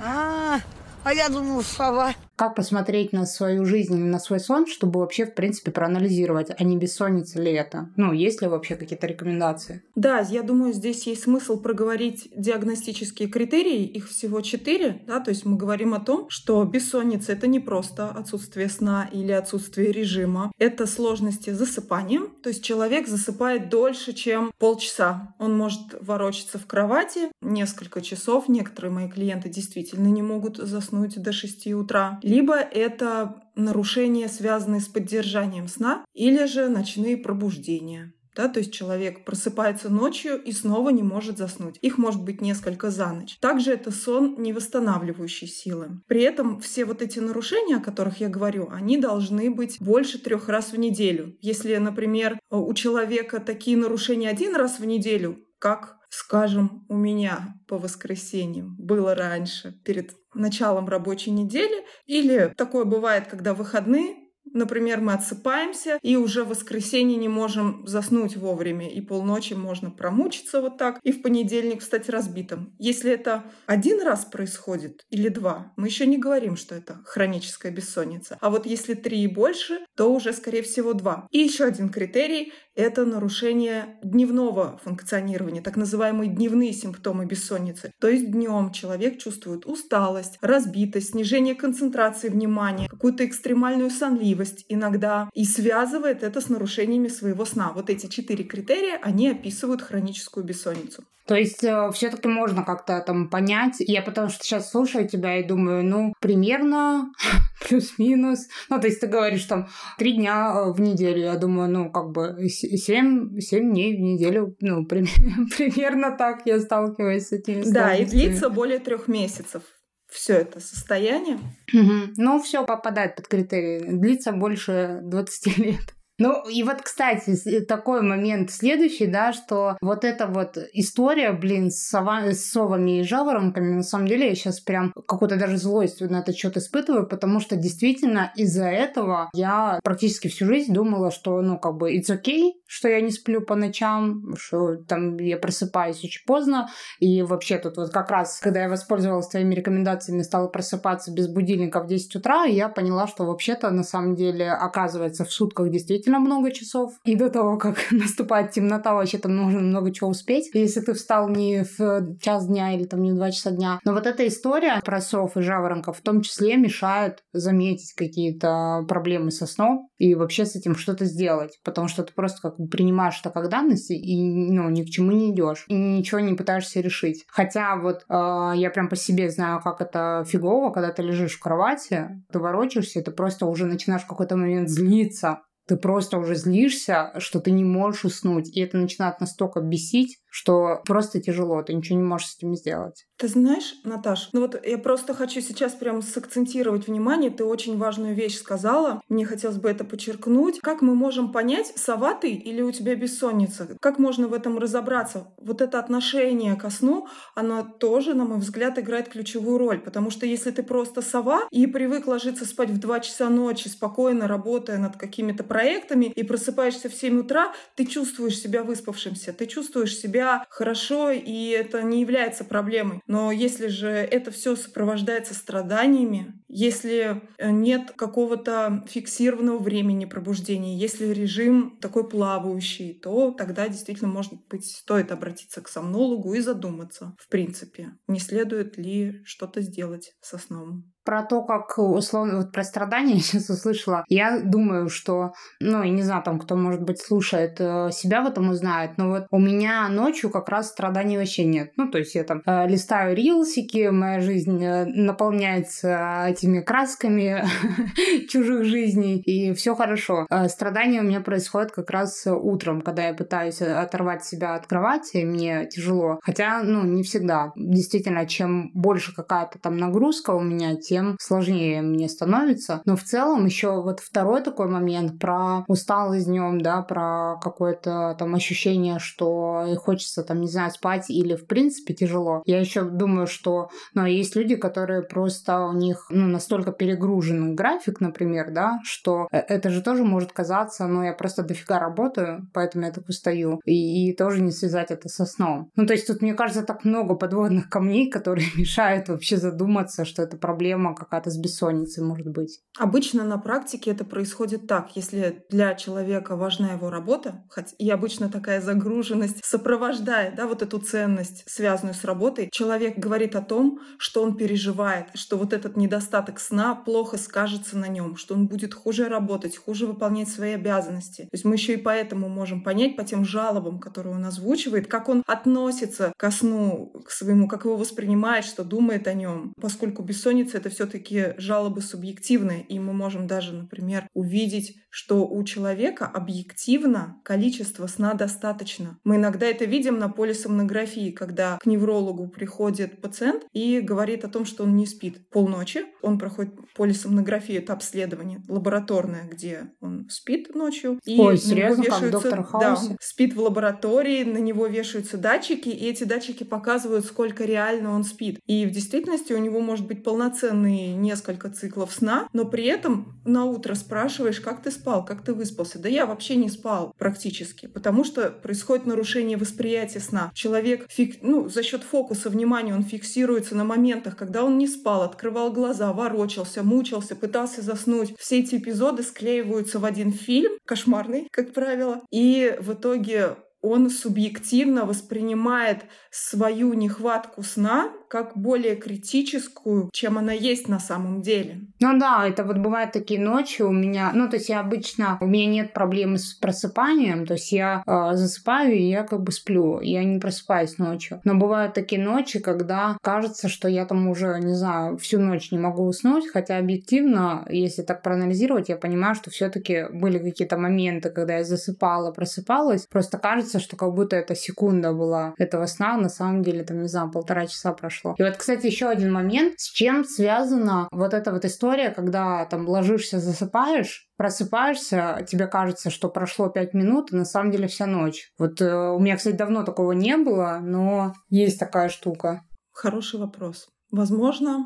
А, 0.06 0.60
а 1.04 1.14
я 1.14 1.28
думал, 1.28 1.62
сова. 1.64 2.14
Как 2.40 2.56
посмотреть 2.56 3.12
на 3.12 3.26
свою 3.26 3.66
жизнь 3.66 3.96
или 3.96 4.02
на 4.02 4.18
свой 4.18 4.40
сон, 4.40 4.66
чтобы 4.66 5.02
вообще, 5.02 5.26
в 5.26 5.36
принципе, 5.36 5.72
проанализировать, 5.72 6.52
а 6.58 6.64
не 6.64 6.78
бессонница 6.78 7.42
ли 7.42 7.52
это? 7.52 7.90
Ну, 7.98 8.14
есть 8.14 8.42
ли 8.42 8.48
вообще 8.48 8.78
какие-то 8.78 9.08
рекомендации? 9.08 9.84
Да, 9.96 10.20
я 10.20 10.42
думаю, 10.42 10.72
здесь 10.72 11.06
есть 11.06 11.24
смысл 11.24 11.60
проговорить 11.60 12.30
диагностические 12.34 13.28
критерии. 13.28 13.84
Их 13.84 14.08
всего 14.08 14.40
четыре. 14.40 15.02
Да? 15.06 15.20
То 15.20 15.32
есть 15.32 15.44
мы 15.44 15.58
говорим 15.58 15.94
о 15.94 16.00
том, 16.00 16.30
что 16.30 16.64
бессонница— 16.64 17.32
это 17.34 17.46
не 17.46 17.60
просто 17.60 18.08
отсутствие 18.08 18.70
сна 18.70 19.10
или 19.12 19.34
отсутствие 19.34 19.92
режима. 19.92 20.54
Это 20.58 20.88
сложности 20.88 21.50
с 21.50 21.58
засыпанием. 21.58 22.30
То 22.42 22.48
есть 22.48 22.64
человек 22.64 23.10
засыпает 23.10 23.68
дольше, 23.68 24.14
чем 24.14 24.54
полчаса. 24.58 25.36
Он 25.40 25.58
может 25.58 25.82
ворочаться 26.00 26.58
в 26.58 26.66
кровати 26.68 27.32
несколько 27.42 28.00
часов. 28.00 28.48
Некоторые 28.48 28.94
мои 28.94 29.10
клиенты 29.10 29.50
действительно 29.50 30.08
не 30.08 30.22
могут 30.22 30.56
заснуть 30.56 31.22
до 31.22 31.34
6 31.34 31.68
утра 31.74 32.18
либо 32.30 32.56
это 32.56 33.42
нарушения, 33.56 34.28
связанные 34.28 34.82
с 34.82 34.88
поддержанием 34.88 35.68
сна, 35.68 36.06
или 36.14 36.46
же 36.46 36.70
ночные 36.70 37.18
пробуждения. 37.18 38.14
Да, 38.36 38.48
то 38.48 38.60
есть 38.60 38.72
человек 38.72 39.26
просыпается 39.26 39.90
ночью 39.90 40.42
и 40.42 40.54
снова 40.54 40.92
не 40.92 41.04
может 41.04 41.38
заснуть. 41.38 41.78
Их 41.82 41.98
может 41.98 42.24
быть 42.24 42.40
несколько 42.40 42.90
за 42.90 43.12
ночь. 43.12 43.38
Также 43.42 43.74
это 43.74 43.92
сон 43.92 44.36
не 44.38 44.54
восстанавливающий 44.54 45.48
силы. 45.48 46.02
При 46.08 46.22
этом 46.22 46.62
все 46.62 46.86
вот 46.86 47.02
эти 47.02 47.20
нарушения, 47.20 47.78
о 47.78 47.82
которых 47.82 48.22
я 48.22 48.30
говорю, 48.30 48.70
они 48.72 48.98
должны 48.98 49.52
быть 49.52 49.78
больше 49.82 50.20
трех 50.20 50.48
раз 50.48 50.72
в 50.72 50.80
неделю. 50.80 51.36
Если, 51.42 51.76
например, 51.76 52.40
у 52.50 52.74
человека 52.74 53.42
такие 53.42 53.76
нарушения 53.76 54.30
один 54.30 54.56
раз 54.56 54.80
в 54.80 54.86
неделю, 54.86 55.40
как 55.58 55.99
скажем, 56.10 56.86
у 56.90 56.96
меня 56.96 57.56
по 57.68 57.78
воскресеньям 57.78 58.76
было 58.78 59.16
раньше, 59.16 59.80
перед 59.84 60.16
началом 60.34 60.88
рабочей 60.88 61.32
недели, 61.32 61.86
или 62.06 62.54
такое 62.58 62.86
бывает, 62.86 63.28
когда 63.28 63.54
выходные, 63.54 64.16
Например, 64.54 65.00
мы 65.00 65.14
отсыпаемся 65.14 66.00
и 66.02 66.16
уже 66.16 66.44
в 66.44 66.50
воскресенье 66.50 67.18
не 67.18 67.28
можем 67.28 67.86
заснуть 67.86 68.36
вовремя, 68.36 68.90
и 68.90 69.02
полночи 69.02 69.54
можно 69.54 69.92
промучиться 69.92 70.62
вот 70.62 70.78
так, 70.78 71.00
и 71.04 71.12
в 71.12 71.22
понедельник 71.22 71.82
встать 71.82 72.10
разбитым. 72.10 72.74
Если 72.80 73.12
это 73.12 73.44
один 73.66 74.02
раз 74.02 74.26
происходит 74.26 75.06
или 75.10 75.30
два, 75.30 75.72
мы 75.78 75.88
еще 75.88 76.06
не 76.06 76.18
говорим, 76.18 76.58
что 76.58 76.76
это 76.76 77.00
хроническая 77.06 77.72
бессонница. 77.72 78.38
А 78.42 78.50
вот 78.50 78.66
если 78.66 78.94
три 78.94 79.22
и 79.22 79.28
больше, 79.28 79.80
то 79.96 80.14
уже, 80.14 80.34
скорее 80.34 80.64
всего, 80.64 80.94
два. 80.94 81.28
И 81.32 81.40
еще 81.40 81.66
один 81.66 81.90
критерий— 81.90 82.54
это 82.76 83.06
нарушение 83.06 84.00
дневного 84.04 84.80
функционирования, 84.84 85.62
так 85.62 85.76
называемые 85.76 86.30
дневные 86.30 86.74
симптомы 86.74 87.26
бессонницы. 87.26 87.92
То 88.00 88.08
есть 88.08 88.32
днем 88.32 88.72
человек 88.72 89.20
чувствует 89.20 89.66
усталость, 89.66 90.38
разбитость, 90.42 91.12
снижение 91.12 91.56
концентрации 91.56 92.30
внимания, 92.30 92.88
какую-то 92.88 93.26
экстремальную 93.26 93.90
сонливость, 93.90 94.39
сонливость 94.40 94.66
иногда 94.70 95.30
и 95.34 95.46
связывает 95.46 96.24
это 96.24 96.42
с 96.42 96.50
нарушениями 96.50 97.08
своего 97.08 97.46
сна. 97.46 97.72
Вот 97.76 97.90
эти 97.90 98.08
четыре 98.08 98.44
критерия, 98.44 99.00
они 99.02 99.30
описывают 99.30 99.82
хроническую 99.82 100.46
бессонницу. 100.46 101.04
То 101.28 101.36
есть 101.36 101.64
э, 101.64 101.92
все-таки 101.94 102.28
можно 102.28 102.64
как-то 102.64 103.04
там 103.06 103.30
понять. 103.30 103.76
Я 103.80 104.02
потому 104.02 104.30
что 104.30 104.44
сейчас 104.44 104.72
слушаю 104.72 105.08
тебя 105.08 105.38
и 105.38 105.48
думаю, 105.48 105.84
ну, 105.86 106.14
примерно 106.20 107.12
плюс-минус. 107.68 108.48
Ну, 108.70 108.80
то 108.80 108.88
есть 108.88 109.00
ты 109.00 109.06
говоришь 109.08 109.44
там 109.44 109.68
три 110.00 110.14
дня 110.14 110.52
э, 110.56 110.72
в 110.72 110.82
неделю. 110.82 111.20
Я 111.22 111.36
думаю, 111.36 111.70
ну, 111.70 111.92
как 111.92 112.10
бы 112.10 112.50
семь, 112.50 113.40
семь 113.40 113.70
дней 113.70 113.96
в 113.96 114.00
неделю. 114.00 114.56
Ну, 114.60 114.86
примерно 115.58 116.18
так 116.18 116.42
я 116.46 116.60
сталкиваюсь 116.60 117.28
с 117.28 117.32
этими 117.32 117.62
Да, 117.62 117.96
и 117.96 118.06
длится 118.06 118.50
более 118.50 118.80
трех 118.80 119.08
месяцев 119.08 119.62
все 120.10 120.34
это 120.34 120.60
состояние. 120.60 121.40
Угу. 121.74 122.14
Ну, 122.18 122.42
все 122.42 122.66
попадает 122.66 123.16
под 123.16 123.28
критерии. 123.28 123.80
Длится 123.80 124.32
больше 124.32 125.00
20 125.04 125.58
лет. 125.60 125.96
Ну, 126.20 126.44
и 126.48 126.64
вот, 126.64 126.82
кстати, 126.82 127.62
такой 127.62 128.02
момент 128.02 128.52
следующий, 128.52 129.08
да, 129.08 129.32
что 129.32 129.78
вот 129.82 130.04
эта 130.04 130.28
вот 130.28 130.58
история, 130.74 131.32
блин, 131.32 131.72
с, 131.72 131.88
сова, 131.88 132.32
с 132.32 132.46
совами 132.46 133.00
и 133.00 133.04
жаворонками, 133.04 133.76
на 133.76 133.84
самом 133.84 134.08
деле 134.08 134.28
я 134.28 134.36
сейчас 134.36 134.60
прям 134.60 134.92
какую-то 135.08 135.38
даже 135.38 135.58
злость 135.58 136.02
на 136.02 136.20
этот 136.20 136.36
счет 136.36 136.58
испытываю, 136.58 137.08
потому 137.08 137.40
что 137.40 137.56
действительно 137.56 138.34
из-за 138.36 138.66
этого 138.66 139.30
я 139.34 139.80
практически 139.84 140.28
всю 140.28 140.46
жизнь 140.46 140.74
думала, 140.74 141.10
что, 141.10 141.42
ну, 141.42 141.58
как 141.58 141.78
бы, 141.78 141.96
it's 141.96 142.10
okay, 142.10 142.52
что 142.68 142.90
я 142.90 143.00
не 143.00 143.12
сплю 143.12 143.42
по 143.42 143.56
ночам, 143.56 144.36
что 144.38 144.76
там 144.76 145.18
я 145.18 145.38
просыпаюсь 145.38 146.04
очень 146.04 146.26
поздно, 146.26 146.70
и 147.00 147.22
вообще 147.22 147.58
тут 147.60 147.78
вот 147.78 147.92
как 147.92 148.12
раз, 148.12 148.40
когда 148.42 148.64
я 148.64 148.70
воспользовалась 148.70 149.30
твоими 149.30 149.56
рекомендациями, 149.56 150.22
стала 150.22 150.48
просыпаться 150.48 151.14
без 151.14 151.30
будильника 151.30 151.82
в 151.82 151.88
10 151.88 152.18
утра, 152.18 152.44
я 152.44 152.68
поняла, 152.68 153.08
что 153.08 153.26
вообще-то 153.26 153.70
на 153.70 153.84
самом 153.84 154.16
деле, 154.16 154.52
оказывается, 154.52 155.24
в 155.24 155.32
сутках 155.32 155.70
действительно 155.70 156.09
действительно 156.10 156.20
много 156.20 156.52
часов. 156.52 156.94
И 157.06 157.16
до 157.16 157.30
того, 157.30 157.58
как 157.58 157.78
наступает 157.92 158.52
темнота, 158.52 158.94
вообще 158.94 159.18
там 159.18 159.36
нужно 159.36 159.60
много 159.62 159.92
чего 159.92 160.10
успеть. 160.10 160.50
Если 160.54 160.82
ты 160.82 160.94
встал 160.94 161.30
не 161.30 161.64
в 161.64 162.18
час 162.20 162.48
дня 162.48 162.74
или 162.74 162.86
там 162.86 163.02
не 163.02 163.12
в 163.12 163.16
два 163.16 163.32
часа 163.32 163.52
дня. 163.52 163.80
Но 163.84 163.94
вот 163.94 164.06
эта 164.06 164.28
история 164.28 164.82
про 164.84 165.02
сов 165.02 165.38
и 165.38 165.42
жаворонков 165.42 165.98
в 165.98 166.02
том 166.02 166.22
числе 166.22 166.58
мешает 166.58 167.24
заметить 167.34 167.94
какие-то 167.94 168.86
проблемы 168.88 169.32
со 169.32 169.46
сном 169.46 169.90
и 169.98 170.16
вообще 170.16 170.46
с 170.46 170.56
этим 170.56 170.76
что-то 170.76 171.06
сделать. 171.06 171.60
Потому 171.64 171.88
что 171.88 172.04
ты 172.04 172.14
просто 172.14 172.42
как 172.42 172.58
бы 172.58 172.68
принимаешь 172.68 173.20
это 173.20 173.30
как 173.30 173.50
данность 173.50 173.92
и 173.92 174.50
ну, 174.52 174.70
ни 174.70 174.84
к 174.84 174.90
чему 174.90 175.12
не 175.12 175.32
идешь. 175.32 175.66
И 175.68 175.74
ничего 175.74 176.20
не 176.20 176.34
пытаешься 176.34 176.82
решить. 176.82 177.26
Хотя 177.28 177.76
вот 177.76 178.06
э, 178.10 178.52
я 178.56 178.70
прям 178.74 178.90
по 178.90 178.96
себе 178.96 179.30
знаю, 179.30 179.62
как 179.62 179.82
это 179.82 180.24
фигово, 180.28 180.72
когда 180.72 180.92
ты 180.92 181.02
лежишь 181.04 181.36
в 181.36 181.40
кровати, 181.40 182.24
ты 182.32 182.40
ворочаешься, 182.40 183.02
ты 183.02 183.12
просто 183.12 183.46
уже 183.46 183.66
начинаешь 183.66 184.04
в 184.04 184.08
какой-то 184.08 184.36
момент 184.36 184.70
злиться 184.70 185.42
ты 185.70 185.78
просто 185.78 186.18
уже 186.18 186.34
злишься, 186.34 187.14
что 187.20 187.40
ты 187.40 187.52
не 187.52 187.64
можешь 187.64 188.04
уснуть. 188.04 188.50
И 188.58 188.60
это 188.60 188.78
начинает 188.78 189.20
настолько 189.20 189.62
бесить, 189.62 190.20
что 190.30 190.82
просто 190.86 191.22
тяжело, 191.22 191.62
ты 191.64 191.74
ничего 191.74 191.98
не 191.98 192.04
можешь 192.04 192.28
с 192.28 192.38
этим 192.38 192.56
сделать. 192.56 193.06
Ты 193.18 193.28
знаешь, 193.28 193.76
Наташ, 193.84 194.30
ну 194.34 194.42
вот 194.42 194.60
я 194.66 194.78
просто 194.78 195.14
хочу 195.14 195.42
сейчас 195.42 195.74
прям 195.74 196.02
сакцентировать 196.02 196.88
внимание, 196.88 197.32
ты 197.32 197.44
очень 197.44 197.78
важную 197.78 198.16
вещь 198.16 198.38
сказала, 198.38 199.02
мне 199.10 199.26
хотелось 199.26 199.58
бы 199.58 199.70
это 199.70 199.84
подчеркнуть. 199.84 200.60
Как 200.62 200.82
мы 200.82 200.96
можем 200.96 201.32
понять, 201.32 201.74
сова 201.76 202.14
ты 202.14 202.32
или 202.32 202.62
у 202.62 202.72
тебя 202.72 202.96
бессонница? 202.96 203.78
Как 203.82 204.00
можно 204.00 204.28
в 204.28 204.34
этом 204.34 204.58
разобраться? 204.58 205.34
Вот 205.38 205.62
это 205.62 205.80
отношение 205.80 206.56
ко 206.56 206.70
сну, 206.70 207.08
оно 207.36 207.64
тоже, 207.64 208.14
на 208.14 208.26
мой 208.26 208.40
взгляд, 208.40 208.78
играет 208.78 209.10
ключевую 209.10 209.58
роль, 209.58 209.80
потому 209.80 210.12
что 210.12 210.26
если 210.26 210.52
ты 210.52 210.64
просто 210.64 211.02
сова 211.02 211.48
и 211.52 211.66
привык 211.68 212.08
ложиться 212.08 212.46
спать 212.46 212.70
в 212.70 212.80
2 212.80 213.00
часа 213.00 213.30
ночи, 213.30 213.68
спокойно 213.68 214.28
работая 214.28 214.78
над 214.78 214.98
какими-то 214.98 215.44
проектами, 215.44 216.06
и 216.16 216.24
просыпаешься 216.24 216.90
в 216.90 216.94
7 216.94 217.20
утра, 217.20 217.54
ты 217.76 217.86
чувствуешь 217.86 218.40
себя 218.40 218.64
выспавшимся, 218.64 219.34
ты 219.34 219.46
чувствуешь 219.46 219.98
себя 219.98 220.19
себя 220.20 220.46
хорошо, 220.50 221.12
и 221.12 221.48
это 221.50 221.82
не 221.82 222.02
является 222.02 222.44
проблемой. 222.44 223.02
Но 223.08 223.32
если 223.32 223.68
же 223.68 223.90
это 223.90 224.32
все 224.32 224.56
сопровождается 224.56 225.34
страданиями, 225.34 226.39
если 226.50 227.22
э, 227.38 227.52
нет 227.52 227.92
какого-то 227.96 228.84
фиксированного 228.88 229.60
времени 229.60 230.06
пробуждения, 230.06 230.76
если 230.76 231.06
режим 231.06 231.78
такой 231.80 232.10
плавающий, 232.10 232.94
то 232.96 233.32
тогда 233.32 233.70
действительно, 233.70 234.10
может 234.10 234.34
быть, 234.50 234.66
стоит 234.66 235.12
обратиться 235.12 235.62
к 235.62 235.70
сомнологу 235.70 236.34
и 236.34 236.40
задуматься, 236.40 237.16
в 237.20 237.30
принципе, 237.30 237.92
не 238.08 238.20
следует 238.20 238.78
ли 238.78 239.22
что-то 239.26 239.62
сделать 239.62 240.14
со 240.22 240.40
сном 240.40 240.92
про 241.10 241.24
то, 241.24 241.42
как 241.42 241.76
условно 241.80 242.38
вот 242.38 242.52
про 242.52 242.64
страдания 242.64 243.14
я 243.16 243.20
сейчас 243.20 243.50
услышала. 243.50 244.04
Я 244.10 244.42
думаю, 244.42 244.90
что, 244.90 245.34
ну, 245.60 245.82
я 245.82 245.90
не 245.90 246.04
знаю, 246.04 246.22
там, 246.22 246.40
кто, 246.40 246.56
может 246.56 246.84
быть, 246.84 247.02
слушает, 247.02 247.60
э, 247.60 247.90
себя 247.92 248.22
в 248.22 248.28
этом 248.28 248.52
узнает, 248.52 248.92
но 248.98 249.10
вот 249.10 249.24
у 249.32 249.40
меня 249.40 249.90
ночью 249.90 250.30
как 250.30 250.50
раз 250.50 250.70
страданий 250.70 251.18
вообще 251.18 251.46
нет. 251.46 251.72
Ну, 251.78 251.90
то 251.90 251.98
есть 251.98 252.14
я 252.14 252.24
там 252.24 252.44
э, 252.46 252.68
листаю 252.68 253.16
рилсики, 253.16 253.90
моя 253.90 254.20
жизнь 254.20 254.64
э, 254.64 254.86
наполняется 254.86 256.28
этими 256.40 256.62
красками 256.62 257.44
чужих 258.30 258.64
жизней, 258.64 259.18
и 259.18 259.54
все 259.54 259.76
хорошо. 259.76 260.26
А 260.30 260.48
страдания 260.48 261.02
у 261.02 261.04
меня 261.04 261.22
происходят 261.22 261.72
как 261.72 261.90
раз 261.90 262.26
утром, 262.28 262.82
когда 262.82 263.08
я 263.08 263.14
пытаюсь 263.14 263.62
оторвать 263.62 264.24
себя 264.24 264.56
от 264.56 264.68
кровати, 264.68 265.24
мне 265.26 265.68
тяжело. 265.68 266.20
Хотя, 266.24 266.64
ну, 266.64 266.84
не 266.84 267.04
всегда. 267.04 267.52
Действительно, 267.56 268.26
чем 268.26 268.72
больше 268.74 269.14
какая-то 269.14 269.60
там 269.60 269.78
нагрузка 269.78 270.32
у 270.32 270.42
меня, 270.42 270.76
тем 270.76 271.18
сложнее 271.20 271.82
мне 271.82 272.08
становится. 272.08 272.82
Но 272.86 272.96
в 272.96 273.04
целом 273.04 273.46
еще 273.46 273.82
вот 273.82 274.00
второй 274.00 274.42
такой 274.42 274.70
момент 274.70 275.20
про 275.20 275.66
усталость 275.68 276.28
днем, 276.28 276.62
да, 276.62 276.82
про 276.82 277.38
какое-то 277.42 278.16
там 278.18 278.36
ощущение, 278.36 279.00
что 279.00 279.66
хочется 279.84 280.24
там, 280.24 280.40
не 280.42 280.48
знаю, 280.48 280.72
спать 280.72 281.10
или 281.10 281.36
в 281.36 281.46
принципе 281.48 281.94
тяжело. 281.94 282.42
Я 282.46 282.60
еще 282.60 282.84
думаю, 282.84 283.28
что, 283.28 283.70
ну, 283.94 284.06
есть 284.06 284.36
люди, 284.36 284.56
которые 284.56 285.02
просто 285.02 285.66
у 285.66 285.74
них, 285.74 286.06
ну, 286.10 286.29
настолько 286.32 286.72
перегруженный 286.72 287.54
график, 287.54 288.00
например, 288.02 288.52
да, 288.52 288.80
что 288.84 289.28
э, 289.32 289.38
это 289.38 289.70
же 289.70 289.82
тоже 289.82 290.04
может 290.04 290.32
казаться, 290.32 290.88
ну, 290.88 291.04
я 291.04 291.14
просто 291.14 291.44
дофига 291.44 291.80
работаю, 291.80 292.50
поэтому 292.54 292.86
я 292.86 292.92
так 292.92 293.08
устаю. 293.10 293.60
И, 293.66 294.10
и 294.10 294.16
тоже 294.16 294.42
не 294.42 294.52
связать 294.52 294.92
это 294.92 295.10
со 295.10 295.26
сном. 295.26 295.70
Ну, 295.76 295.86
то 295.86 295.94
есть 295.94 296.08
тут, 296.08 296.22
мне 296.22 296.34
кажется, 296.34 296.64
так 296.64 296.86
много 296.86 297.16
подводных 297.16 297.70
камней, 297.70 298.10
которые 298.12 298.48
мешают 298.56 299.10
вообще 299.10 299.38
задуматься, 299.38 300.06
что 300.06 300.22
это 300.22 300.38
проблема 300.38 300.96
какая-то 300.96 301.30
с 301.30 301.38
бессонницей 301.38 302.04
может 302.04 302.28
быть. 302.28 302.62
Обычно 302.78 303.24
на 303.24 303.38
практике 303.38 303.92
это 303.92 304.06
происходит 304.06 304.68
так. 304.68 304.96
Если 304.96 305.46
для 305.50 305.74
человека 305.76 306.36
важна 306.36 306.74
его 306.74 306.90
работа, 306.90 307.44
и 307.78 307.90
обычно 307.90 308.30
такая 308.30 308.62
загруженность 308.62 309.44
сопровождает 309.44 310.36
да, 310.36 310.48
вот 310.48 310.62
эту 310.62 310.80
ценность, 310.80 311.44
связанную 311.48 311.94
с 311.94 312.04
работой, 312.04 312.50
человек 312.52 312.98
говорит 312.98 313.36
о 313.36 313.42
том, 313.42 313.80
что 313.98 314.24
он 314.24 314.38
переживает, 314.38 315.08
что 315.14 315.38
вот 315.38 315.54
этот 315.54 315.78
недостаток 315.78 316.19
сна 316.38 316.76
плохо 316.76 317.18
скажется 317.18 317.78
на 317.78 317.88
нем, 317.88 318.16
что 318.16 318.34
он 318.34 318.48
будет 318.48 318.74
хуже 318.74 319.08
работать, 319.08 319.58
хуже 319.58 319.88
выполнять 319.88 320.30
свои 320.30 320.54
обязанности. 320.54 321.24
То 321.24 321.30
есть 321.34 321.46
мы 321.46 321.56
еще 321.56 321.74
и 321.74 321.78
поэтому 321.78 322.30
можем 322.30 322.64
понять 322.64 322.96
по 322.96 323.04
тем 323.04 323.26
жалобам, 323.26 323.80
которые 323.80 324.16
он 324.16 324.26
озвучивает, 324.26 324.88
как 324.88 325.10
он 325.10 325.24
относится 325.28 326.14
ко 326.18 326.32
сну, 326.32 326.92
к 327.06 327.12
своему, 327.12 327.48
как 327.48 327.66
его 327.66 327.76
воспринимает, 327.76 328.46
что 328.46 328.64
думает 328.64 329.08
о 329.08 329.14
нем. 329.14 329.54
Поскольку 329.60 330.04
бессонница— 330.04 330.58
это 330.60 330.70
все 330.70 330.86
таки 330.86 331.34
жалобы 331.38 331.82
субъективные, 331.82 332.64
и 332.64 332.80
мы 332.80 332.94
можем 332.94 333.28
даже, 333.28 333.54
например, 333.54 334.08
увидеть, 334.14 334.76
что 334.90 335.28
у 335.28 335.44
человека 335.44 336.06
объективно 336.06 337.22
количество 337.24 337.88
сна 337.88 338.14
достаточно. 338.14 338.98
Мы 339.04 339.18
иногда 339.18 339.46
это 339.46 339.66
видим 339.66 340.00
на 340.00 340.10
полисомнографии, 340.10 341.12
когда 341.12 341.58
к 341.60 341.66
неврологу 341.66 342.28
приходит 342.28 343.02
пациент 343.02 343.44
и 343.54 343.80
говорит 343.82 344.26
о 344.26 344.30
том, 344.30 344.46
что 344.46 344.64
он 344.64 344.76
не 344.76 344.86
спит 344.86 345.30
полночи. 345.30 345.86
Он 346.10 346.18
проходит 346.18 346.54
полисомнографию, 346.76 347.60
это 347.60 347.74
обследование 347.74 348.42
лабораторное, 348.48 349.28
где 349.30 349.72
он 349.80 350.08
спит 350.10 350.54
ночью. 350.56 351.00
И 351.06 351.20
Ой, 351.20 351.38
серьезно, 351.38 351.84
как 351.84 352.12
доктор 352.12 352.48
Да, 352.60 352.76
он 352.76 352.98
спит 353.00 353.36
в 353.36 353.42
лаборатории, 353.42 354.24
на 354.24 354.38
него 354.38 354.68
вешаются 354.68 355.18
датчики, 355.18 355.70
и 355.70 355.88
эти 355.88 356.04
датчики 356.04 356.44
показывают, 356.44 357.06
сколько 357.06 357.46
реально 357.46 357.94
он 357.94 358.04
спит. 358.04 358.40
И 358.48 358.66
в 358.66 358.72
действительности 358.72 359.34
у 359.34 359.38
него 359.38 359.60
может 359.60 359.88
быть 359.88 360.04
полноценные 360.04 360.96
несколько 360.96 361.50
циклов 361.50 361.94
сна, 361.94 362.28
но 362.34 362.46
при 362.46 362.66
этом 362.66 363.20
на 363.26 363.46
утро 363.46 363.76
спрашиваешь, 363.76 364.40
как 364.40 364.62
ты 364.64 364.72
спал, 364.72 365.06
как 365.06 365.24
ты 365.24 365.34
выспался. 365.34 365.80
Да 365.80 365.90
я 365.90 366.06
вообще 366.06 366.36
не 366.36 366.50
спал 366.50 366.94
практически, 366.98 367.68
потому 367.68 368.04
что 368.04 368.30
происходит 368.30 368.86
нарушение 368.86 369.38
восприятия 369.38 370.00
сна. 370.00 370.32
Человек 370.34 370.86
фик... 370.90 371.20
ну, 371.22 371.50
за 371.50 371.64
счет 371.64 371.84
фокуса 371.84 372.30
внимания 372.30 372.74
он 372.74 372.84
фиксируется 372.84 373.56
на 373.56 373.64
моментах, 373.64 374.16
когда 374.16 374.44
он 374.44 374.58
не 374.58 374.68
спал, 374.68 375.04
открывал 375.04 375.52
глаза, 375.52 375.94
ворочался, 376.00 376.64
мучился, 376.64 377.16
пытался 377.16 377.62
заснуть. 377.62 378.16
Все 378.18 378.40
эти 378.40 378.56
эпизоды 378.56 379.04
склеиваются 379.04 379.80
в 379.80 379.86
один 379.86 380.12
фильм, 380.12 380.54
кошмарный, 380.66 381.28
как 381.32 381.54
правило, 381.54 382.02
и 382.12 382.58
в 382.60 382.74
итоге 382.74 383.36
он 383.62 383.90
субъективно 383.90 384.86
воспринимает 384.86 385.84
свою 386.12 386.74
нехватку 386.74 387.44
сна 387.44 387.92
как 388.10 388.36
более 388.36 388.76
критическую, 388.76 389.90
чем 389.94 390.18
она 390.18 390.34
есть 390.34 390.68
на 390.68 390.80
самом 390.80 391.22
деле. 391.22 391.62
Ну 391.80 391.98
да, 392.00 392.28
это 392.28 392.44
вот 392.44 392.58
бывают 392.58 392.92
такие 392.92 393.20
ночи 393.20 393.62
у 393.62 393.72
меня, 393.72 394.12
ну 394.14 394.28
то 394.28 394.36
есть 394.38 394.50
я 394.50 394.60
обычно, 394.60 395.18
у 395.22 395.28
меня 395.28 395.46
нет 395.46 395.74
проблемы 395.74 396.18
с 396.18 396.34
просыпанием, 396.34 397.26
то 397.26 397.36
есть 397.36 397.52
я 397.52 397.84
э, 397.86 398.16
засыпаю 398.16 398.76
и 398.76 398.82
я 398.82 399.04
как 399.04 399.22
бы 399.22 399.32
сплю, 399.32 399.80
я 399.80 400.04
не 400.04 400.20
просыпаюсь 400.20 400.80
ночью. 400.80 401.22
Но 401.24 401.36
бывают 401.36 401.76
такие 401.76 402.02
ночи, 402.02 402.40
когда 402.40 402.98
кажется, 403.02 403.48
что 403.48 403.68
я 403.70 403.86
там 403.86 404.08
уже, 404.08 404.40
не 404.42 404.56
знаю, 404.56 404.98
всю 404.98 405.20
ночь 405.20 405.52
не 405.52 405.60
могу 405.60 405.86
уснуть, 405.86 406.28
хотя 406.28 406.58
объективно, 406.58 407.46
если 407.50 407.84
так 407.84 408.02
проанализировать, 408.02 408.70
я 408.70 408.78
понимаю, 408.78 409.14
что 409.14 409.30
все-таки 409.30 409.86
были 409.94 410.18
какие-то 410.18 410.58
моменты, 410.58 411.12
когда 411.12 411.38
я 411.38 411.44
засыпала, 411.44 412.12
просыпалась, 412.12 412.88
просто 412.88 413.20
кажется, 413.20 413.60
что 413.60 413.78
как 413.78 413.94
будто 413.94 414.16
это 414.16 414.36
секунда 414.36 414.94
была 414.94 415.36
этого 415.38 415.68
сна, 415.68 415.96
на 415.98 416.10
самом 416.10 416.42
деле 416.42 416.64
там, 416.64 416.82
не 416.82 416.88
знаю, 416.88 417.12
полтора 417.12 417.46
часа 417.46 417.72
прошло 417.72 417.99
прошло. 418.00 418.16
И 418.18 418.24
вот, 418.24 418.38
кстати, 418.38 418.66
еще 418.66 418.88
один 418.88 419.12
момент, 419.12 419.60
с 419.60 419.70
чем 419.70 420.04
связана 420.06 420.88
вот 420.92 421.14
эта 421.14 421.32
вот 421.32 421.46
история, 421.46 421.92
когда 421.92 422.46
там 422.46 422.68
ложишься, 422.68 423.20
засыпаешь, 423.20 424.08
просыпаешься, 424.18 425.26
тебе 425.30 425.48
кажется, 425.48 425.90
что 425.90 426.10
прошло 426.10 426.50
пять 426.50 426.74
минут, 426.74 427.10
а 427.12 427.18
на 427.18 427.26
самом 427.26 427.52
деле 427.52 427.68
вся 427.68 427.86
ночь. 427.86 428.32
Вот 428.38 428.62
э, 428.62 428.90
у 428.90 429.00
меня, 429.00 429.18
кстати, 429.18 429.36
давно 429.36 429.64
такого 429.64 429.92
не 429.94 430.18
было, 430.18 430.60
но 430.62 431.14
есть 431.30 431.60
такая 431.60 431.90
штука. 431.90 432.42
Хороший 432.72 433.20
вопрос. 433.20 433.68
Возможно, 433.92 434.66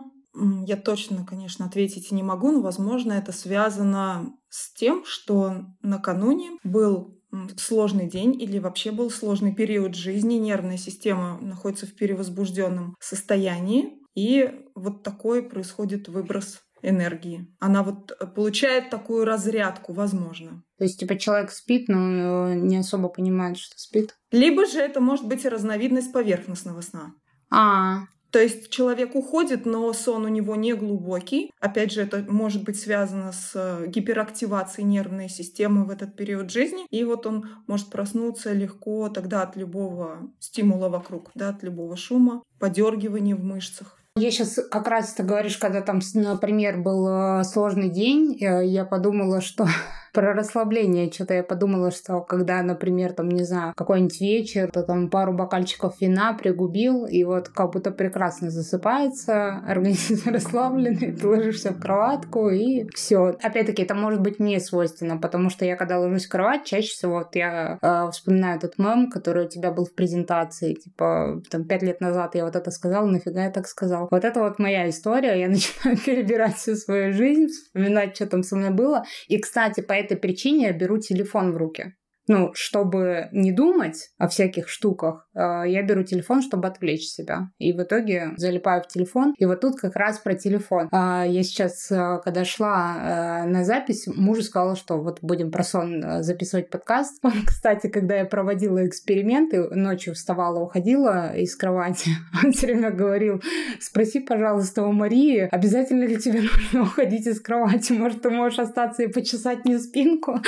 я 0.65 0.77
точно, 0.77 1.25
конечно, 1.25 1.65
ответить 1.65 2.11
не 2.11 2.23
могу, 2.23 2.51
но, 2.51 2.61
возможно, 2.61 3.13
это 3.13 3.31
связано 3.31 4.33
с 4.49 4.73
тем, 4.73 5.05
что 5.05 5.65
накануне 5.81 6.51
был 6.63 7.19
сложный 7.57 8.07
день 8.07 8.39
или 8.41 8.59
вообще 8.59 8.91
был 8.91 9.09
сложный 9.09 9.53
период 9.53 9.95
жизни, 9.95 10.35
нервная 10.35 10.77
система 10.77 11.39
находится 11.41 11.85
в 11.85 11.95
перевозбужденном 11.95 12.95
состоянии, 12.99 13.99
и 14.15 14.51
вот 14.75 15.03
такой 15.03 15.43
происходит 15.43 16.07
выброс 16.07 16.61
энергии. 16.83 17.47
Она 17.59 17.81
вот 17.81 18.11
э, 18.11 18.27
получает 18.27 18.89
такую 18.89 19.25
разрядку, 19.25 19.93
возможно. 19.93 20.63
То 20.77 20.83
есть, 20.83 20.99
типа, 20.99 21.17
человек 21.17 21.51
спит, 21.51 21.87
но 21.87 22.49
э, 22.49 22.55
не 22.55 22.77
особо 22.77 23.07
понимает, 23.07 23.57
что 23.57 23.73
спит? 23.77 24.17
Либо 24.31 24.65
же 24.65 24.79
это 24.79 24.99
может 24.99 25.25
быть 25.25 25.45
разновидность 25.45 26.11
поверхностного 26.11 26.81
сна. 26.81 27.13
А, 27.49 28.01
то 28.33 28.41
есть 28.41 28.71
человек 28.71 29.15
уходит, 29.15 29.67
но 29.67 29.93
сон 29.93 30.25
у 30.25 30.27
него 30.27 30.55
не 30.55 30.73
глубокий. 30.73 31.51
Опять 31.59 31.91
же, 31.91 32.01
это 32.01 32.25
может 32.27 32.63
быть 32.63 32.79
связано 32.79 33.31
с 33.31 33.83
гиперактивацией 33.85 34.87
нервной 34.87 35.29
системы 35.29 35.85
в 35.85 35.91
этот 35.91 36.15
период 36.15 36.49
жизни. 36.49 36.87
И 36.89 37.03
вот 37.03 37.27
он 37.27 37.47
может 37.67 37.91
проснуться 37.91 38.51
легко 38.51 39.07
тогда 39.09 39.43
от 39.43 39.55
любого 39.55 40.31
стимула 40.39 40.89
вокруг, 40.89 41.29
да, 41.35 41.49
от 41.49 41.61
любого 41.61 41.95
шума, 41.95 42.41
подергивания 42.57 43.35
в 43.35 43.43
мышцах. 43.43 43.99
Я 44.15 44.31
сейчас 44.31 44.59
как 44.71 44.87
раз 44.87 45.13
ты 45.13 45.21
говоришь, 45.21 45.57
когда 45.57 45.81
там, 45.81 45.99
например, 46.15 46.81
был 46.81 47.07
э, 47.07 47.43
сложный 47.43 47.89
день, 47.89 48.35
э, 48.41 48.65
я 48.65 48.83
подумала, 48.83 49.41
что 49.41 49.67
про 50.13 50.33
расслабление 50.33 51.11
что-то 51.11 51.33
я 51.33 51.43
подумала, 51.43 51.91
что 51.91 52.21
когда, 52.21 52.61
например, 52.61 53.13
там, 53.13 53.29
не 53.29 53.43
знаю, 53.43 53.73
какой-нибудь 53.75 54.21
вечер, 54.21 54.69
то 54.71 54.83
там 54.83 55.09
пару 55.09 55.33
бокальчиков 55.33 55.99
вина 55.99 56.33
пригубил, 56.33 57.05
и 57.05 57.23
вот 57.23 57.49
как 57.49 57.73
будто 57.73 57.91
прекрасно 57.91 58.51
засыпается, 58.51 59.57
организм 59.67 60.29
расслабленный, 60.29 61.13
ты 61.13 61.27
ложишься 61.27 61.71
в 61.71 61.79
кроватку, 61.79 62.49
и 62.49 62.87
все. 62.93 63.35
Опять-таки, 63.41 63.83
это 63.83 63.95
может 63.95 64.21
быть 64.21 64.39
мне 64.39 64.59
свойственно, 64.59 65.17
потому 65.17 65.49
что 65.49 65.65
я, 65.65 65.75
когда 65.75 65.99
ложусь 65.99 66.27
в 66.27 66.29
кровать, 66.29 66.65
чаще 66.65 66.89
всего 66.89 67.13
вот 67.13 67.35
я 67.35 67.79
э, 67.81 68.11
вспоминаю 68.11 68.57
этот 68.57 68.77
мем, 68.77 69.09
который 69.09 69.45
у 69.45 69.49
тебя 69.49 69.71
был 69.71 69.85
в 69.85 69.93
презентации, 69.93 70.73
типа, 70.73 71.41
там, 71.49 71.65
пять 71.65 71.81
лет 71.81 72.01
назад 72.01 72.35
я 72.35 72.45
вот 72.45 72.55
это 72.55 72.69
сказала, 72.71 73.05
нафига 73.05 73.45
я 73.45 73.51
так 73.51 73.67
сказал. 73.67 74.07
Вот 74.11 74.23
это 74.23 74.41
вот 74.41 74.59
моя 74.59 74.89
история, 74.89 75.39
я 75.39 75.47
начинаю 75.49 75.97
перебирать 75.97 76.55
всю 76.55 76.75
свою 76.75 77.13
жизнь, 77.13 77.47
вспоминать, 77.47 78.15
что 78.15 78.27
там 78.27 78.43
со 78.43 78.55
мной 78.55 78.69
было. 78.69 79.05
И, 79.27 79.39
кстати, 79.39 79.81
по 79.81 80.02
этой 80.03 80.17
причине 80.17 80.67
я 80.67 80.73
беру 80.73 80.97
телефон 80.97 81.53
в 81.53 81.57
руки. 81.57 81.95
Ну, 82.27 82.51
чтобы 82.53 83.27
не 83.31 83.51
думать 83.51 84.11
о 84.17 84.27
всяких 84.27 84.69
штуках, 84.69 85.27
э, 85.35 85.39
я 85.67 85.83
беру 85.83 86.03
телефон, 86.03 86.41
чтобы 86.41 86.67
отвлечь 86.67 87.07
себя. 87.07 87.49
И 87.57 87.73
в 87.73 87.81
итоге 87.81 88.31
залипаю 88.37 88.81
в 88.81 88.87
телефон. 88.87 89.33
И 89.37 89.45
вот 89.45 89.59
тут 89.59 89.79
как 89.79 89.95
раз 89.95 90.19
про 90.19 90.33
телефон. 90.33 90.87
А, 90.91 91.25
я 91.25 91.43
сейчас, 91.43 91.91
э, 91.91 92.21
когда 92.23 92.45
шла 92.45 93.43
э, 93.43 93.47
на 93.47 93.65
запись, 93.65 94.07
мужу 94.07 94.41
сказала, 94.41 94.75
что 94.75 95.01
вот 95.01 95.19
будем 95.21 95.51
про 95.51 95.63
сон 95.63 96.23
записывать 96.23 96.69
подкаст. 96.69 97.19
Он, 97.23 97.33
кстати, 97.45 97.87
когда 97.87 98.15
я 98.15 98.25
проводила 98.25 98.87
эксперименты, 98.87 99.69
ночью 99.71 100.13
вставала, 100.13 100.59
уходила 100.59 101.35
из 101.35 101.55
кровати, 101.57 102.11
он 102.43 102.53
все 102.53 102.67
время 102.67 102.91
говорил, 102.91 103.41
спроси, 103.81 104.21
пожалуйста, 104.21 104.83
у 104.83 104.93
Марии, 104.93 105.49
обязательно 105.51 106.05
ли 106.05 106.17
тебе 106.17 106.41
нужно 106.73 106.83
уходить 106.83 107.27
из 107.27 107.41
кровати? 107.41 107.91
Может, 107.91 108.21
ты 108.21 108.29
можешь 108.29 108.59
остаться 108.59 109.03
и 109.03 109.07
почесать 109.07 109.65
мне 109.65 109.77
спинку 109.77 110.39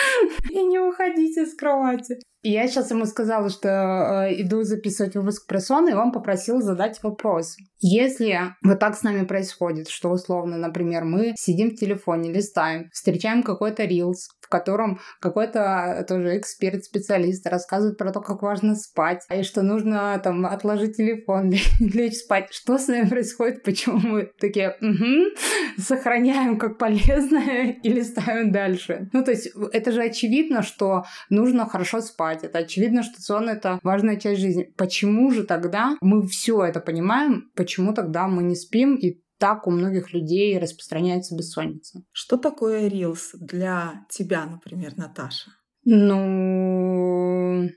и 0.49 0.63
не 0.63 0.79
уходить 0.79 1.38
из 1.38 1.53
кровати 1.53 1.64
кровати. 1.65 2.19
Я 2.47 2.67
сейчас 2.67 2.91
ему 2.91 3.05
сказала, 3.05 3.49
что 3.49 3.67
э, 4.27 4.41
иду 4.41 4.62
записывать 4.62 5.15
выпуск 5.15 5.47
про 5.47 5.60
сон, 5.60 5.89
и 5.89 5.93
он 5.93 6.12
попросил 6.12 6.62
задать 6.62 7.01
вопрос. 7.01 7.58
Если 7.79 8.39
вот 8.63 8.79
так 8.79 8.95
с 8.95 9.01
нами 9.01 9.25
происходит, 9.25 9.89
что 9.89 10.10
условно, 10.12 10.55
например, 10.58 11.05
мы 11.05 11.34
сидим 11.38 11.71
в 11.71 11.75
телефоне, 11.75 12.31
листаем, 12.31 12.89
встречаем 12.91 13.41
какой-то 13.41 13.84
рилс, 13.86 14.29
в 14.45 14.49
котором 14.49 14.99
какой-то 15.19 16.05
тоже 16.08 16.38
эксперт, 16.38 16.84
специалист 16.84 17.45
рассказывает 17.47 17.97
про 17.97 18.12
то, 18.12 18.21
как 18.21 18.43
важно 18.43 18.75
спать, 18.75 19.23
и 19.31 19.41
что 19.41 19.63
нужно 19.63 20.19
там 20.23 20.45
отложить 20.45 20.97
телефон, 20.97 21.51
лечь 21.79 22.17
спать. 22.17 22.47
Что 22.51 22.77
с 22.77 22.88
нами 22.88 23.10
происходит? 23.10 23.63
Почему 23.63 23.97
мы 23.97 24.31
такие, 24.39 24.77
угу, 24.81 25.36
сохраняем 25.77 26.58
как 26.58 26.77
полезное 26.77 27.77
и 27.84 27.89
листаем 27.89 28.51
дальше? 28.51 29.10
Ну, 29.13 29.23
то 29.23 29.31
есть 29.31 29.51
это 29.73 29.91
же 29.91 30.03
очевидно, 30.03 30.62
что 30.62 31.05
нужно 31.29 31.67
хорошо 31.67 32.01
спать. 32.01 32.34
Это 32.43 32.59
очевидно, 32.59 33.03
что 33.03 33.21
сон— 33.21 33.49
это 33.49 33.79
важная 33.83 34.17
часть 34.17 34.41
жизни. 34.41 34.73
Почему 34.77 35.31
же 35.31 35.43
тогда 35.43 35.97
мы 36.01 36.27
все 36.27 36.63
это 36.63 36.79
понимаем, 36.79 37.51
почему 37.55 37.93
тогда 37.93 38.27
мы 38.27 38.43
не 38.43 38.55
спим 38.55 38.95
и 38.95 39.21
так 39.37 39.67
у 39.67 39.71
многих 39.71 40.13
людей 40.13 40.57
распространяется 40.57 41.35
бессонница. 41.35 42.03
Что 42.11 42.37
такое 42.37 42.89
Reels 42.89 43.31
для 43.33 44.05
тебя, 44.09 44.45
например, 44.45 44.95
Наташа? 44.97 45.51
Ну, 45.83 47.69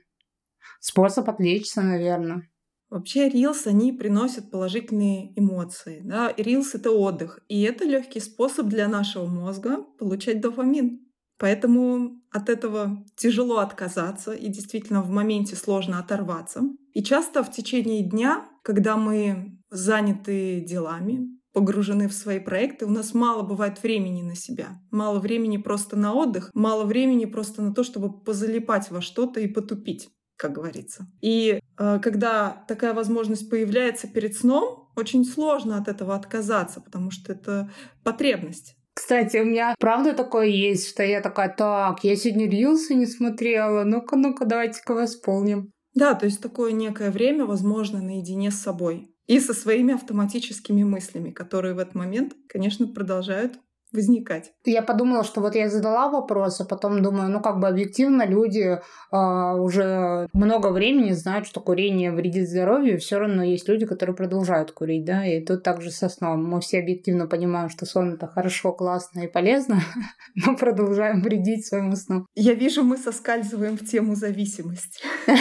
способ 0.79 1.29
отвлечься, 1.29 1.81
наверное. 1.81 2.49
Вообще 2.89 3.29
Reels, 3.29 3.67
они 3.67 3.93
приносят 3.93 4.49
положительные 4.49 5.37
эмоции. 5.39 6.01
Да? 6.03 6.31
Reels— 6.31 6.69
это 6.73 6.91
отдых, 6.91 7.39
и 7.47 7.61
это 7.61 7.85
легкий 7.85 8.19
способ 8.19 8.67
для 8.67 8.87
нашего 8.87 9.27
мозга 9.27 9.83
получать 9.99 10.41
дофамин. 10.41 11.08
Поэтому 11.39 12.21
от 12.31 12.49
этого 12.49 13.03
тяжело 13.15 13.59
отказаться, 13.59 14.33
и 14.33 14.49
действительно 14.49 15.01
в 15.01 15.09
моменте 15.09 15.55
сложно 15.55 15.99
оторваться. 15.99 16.61
И 16.93 17.01
часто 17.01 17.43
в 17.43 17.51
течение 17.51 18.03
дня, 18.03 18.47
когда 18.61 18.97
мы 18.97 19.57
заняты 19.69 20.59
делами, 20.59 21.39
погружены 21.53 22.07
в 22.07 22.13
свои 22.13 22.39
проекты, 22.39 22.85
у 22.85 22.91
нас 22.91 23.13
мало 23.13 23.41
бывает 23.43 23.81
времени 23.81 24.21
на 24.21 24.35
себя. 24.35 24.81
Мало 24.91 25.19
времени 25.19 25.57
просто 25.57 25.95
на 25.95 26.13
отдых, 26.13 26.51
мало 26.53 26.83
времени 26.83 27.25
просто 27.25 27.61
на 27.61 27.73
то, 27.73 27.83
чтобы 27.83 28.21
позалипать 28.21 28.91
во 28.91 29.01
что-то 29.01 29.39
и 29.39 29.47
потупить 29.47 30.09
как 30.39 30.53
говорится. 30.53 31.05
И 31.19 31.59
э, 31.77 31.99
когда 31.99 32.63
такая 32.69 32.93
возможность 32.93 33.49
появляется 33.49 34.07
перед 34.07 34.37
сном, 34.37 34.89
очень 34.95 35.25
сложно 35.25 35.77
от 35.77 35.89
этого 35.89 36.15
отказаться, 36.15 36.79
потому 36.79 37.11
что 37.11 37.33
это 37.33 37.69
потребность. 38.05 38.78
Кстати, 38.99 39.37
у 39.37 39.45
меня 39.45 39.75
правда 39.79 40.11
такое 40.11 40.47
есть, 40.47 40.89
что 40.89 41.03
я 41.03 41.21
такая, 41.21 41.47
так, 41.47 42.03
я 42.03 42.17
сегодня 42.17 42.49
рилсы 42.49 42.95
не 42.95 43.05
смотрела, 43.05 43.85
ну-ка, 43.85 44.17
ну-ка, 44.17 44.43
давайте-ка 44.43 44.93
восполним. 44.93 45.71
Да, 45.95 46.15
то 46.15 46.25
есть 46.25 46.41
такое 46.41 46.73
некое 46.73 47.09
время, 47.09 47.45
возможно, 47.45 48.01
наедине 48.01 48.51
с 48.51 48.59
собой 48.59 49.15
и 49.25 49.39
со 49.39 49.53
своими 49.53 49.93
автоматическими 49.93 50.83
мыслями, 50.83 51.31
которые 51.31 51.75
в 51.75 51.79
этот 51.79 51.95
момент, 51.95 52.33
конечно, 52.49 52.87
продолжают 52.87 53.53
возникать. 53.91 54.51
Я 54.65 54.81
подумала, 54.81 55.23
что 55.23 55.41
вот 55.41 55.55
я 55.55 55.69
задала 55.69 56.09
вопрос, 56.09 56.61
а 56.61 56.65
потом 56.65 57.01
думаю, 57.01 57.29
ну 57.29 57.41
как 57.41 57.59
бы 57.59 57.67
объективно 57.67 58.25
люди 58.25 58.79
э, 59.11 59.59
уже 59.59 60.27
много 60.33 60.67
времени 60.71 61.11
знают, 61.11 61.47
что 61.47 61.59
курение 61.59 62.11
вредит 62.11 62.49
здоровью, 62.49 62.95
и 62.95 62.97
все 62.97 63.17
равно 63.19 63.43
есть 63.43 63.67
люди, 63.67 63.85
которые 63.85 64.15
продолжают 64.15 64.71
курить, 64.71 65.05
да, 65.05 65.25
и 65.25 65.43
тут 65.43 65.63
также 65.63 65.91
со 65.91 66.09
сном. 66.09 66.43
Мы 66.43 66.61
все 66.61 66.79
объективно 66.79 67.27
понимаем, 67.27 67.69
что 67.69 67.85
сон 67.85 68.13
это 68.13 68.27
хорошо, 68.27 68.73
классно 68.73 69.21
и 69.21 69.27
полезно, 69.27 69.81
но 70.35 70.55
продолжаем 70.55 71.21
вредить 71.21 71.65
своему 71.65 71.95
сну. 71.95 72.25
Я 72.35 72.53
вижу, 72.53 72.83
мы 72.83 72.97
соскальзываем 72.97 73.77
в 73.77 73.85
тему 73.85 74.15
зависимости. 74.15 74.99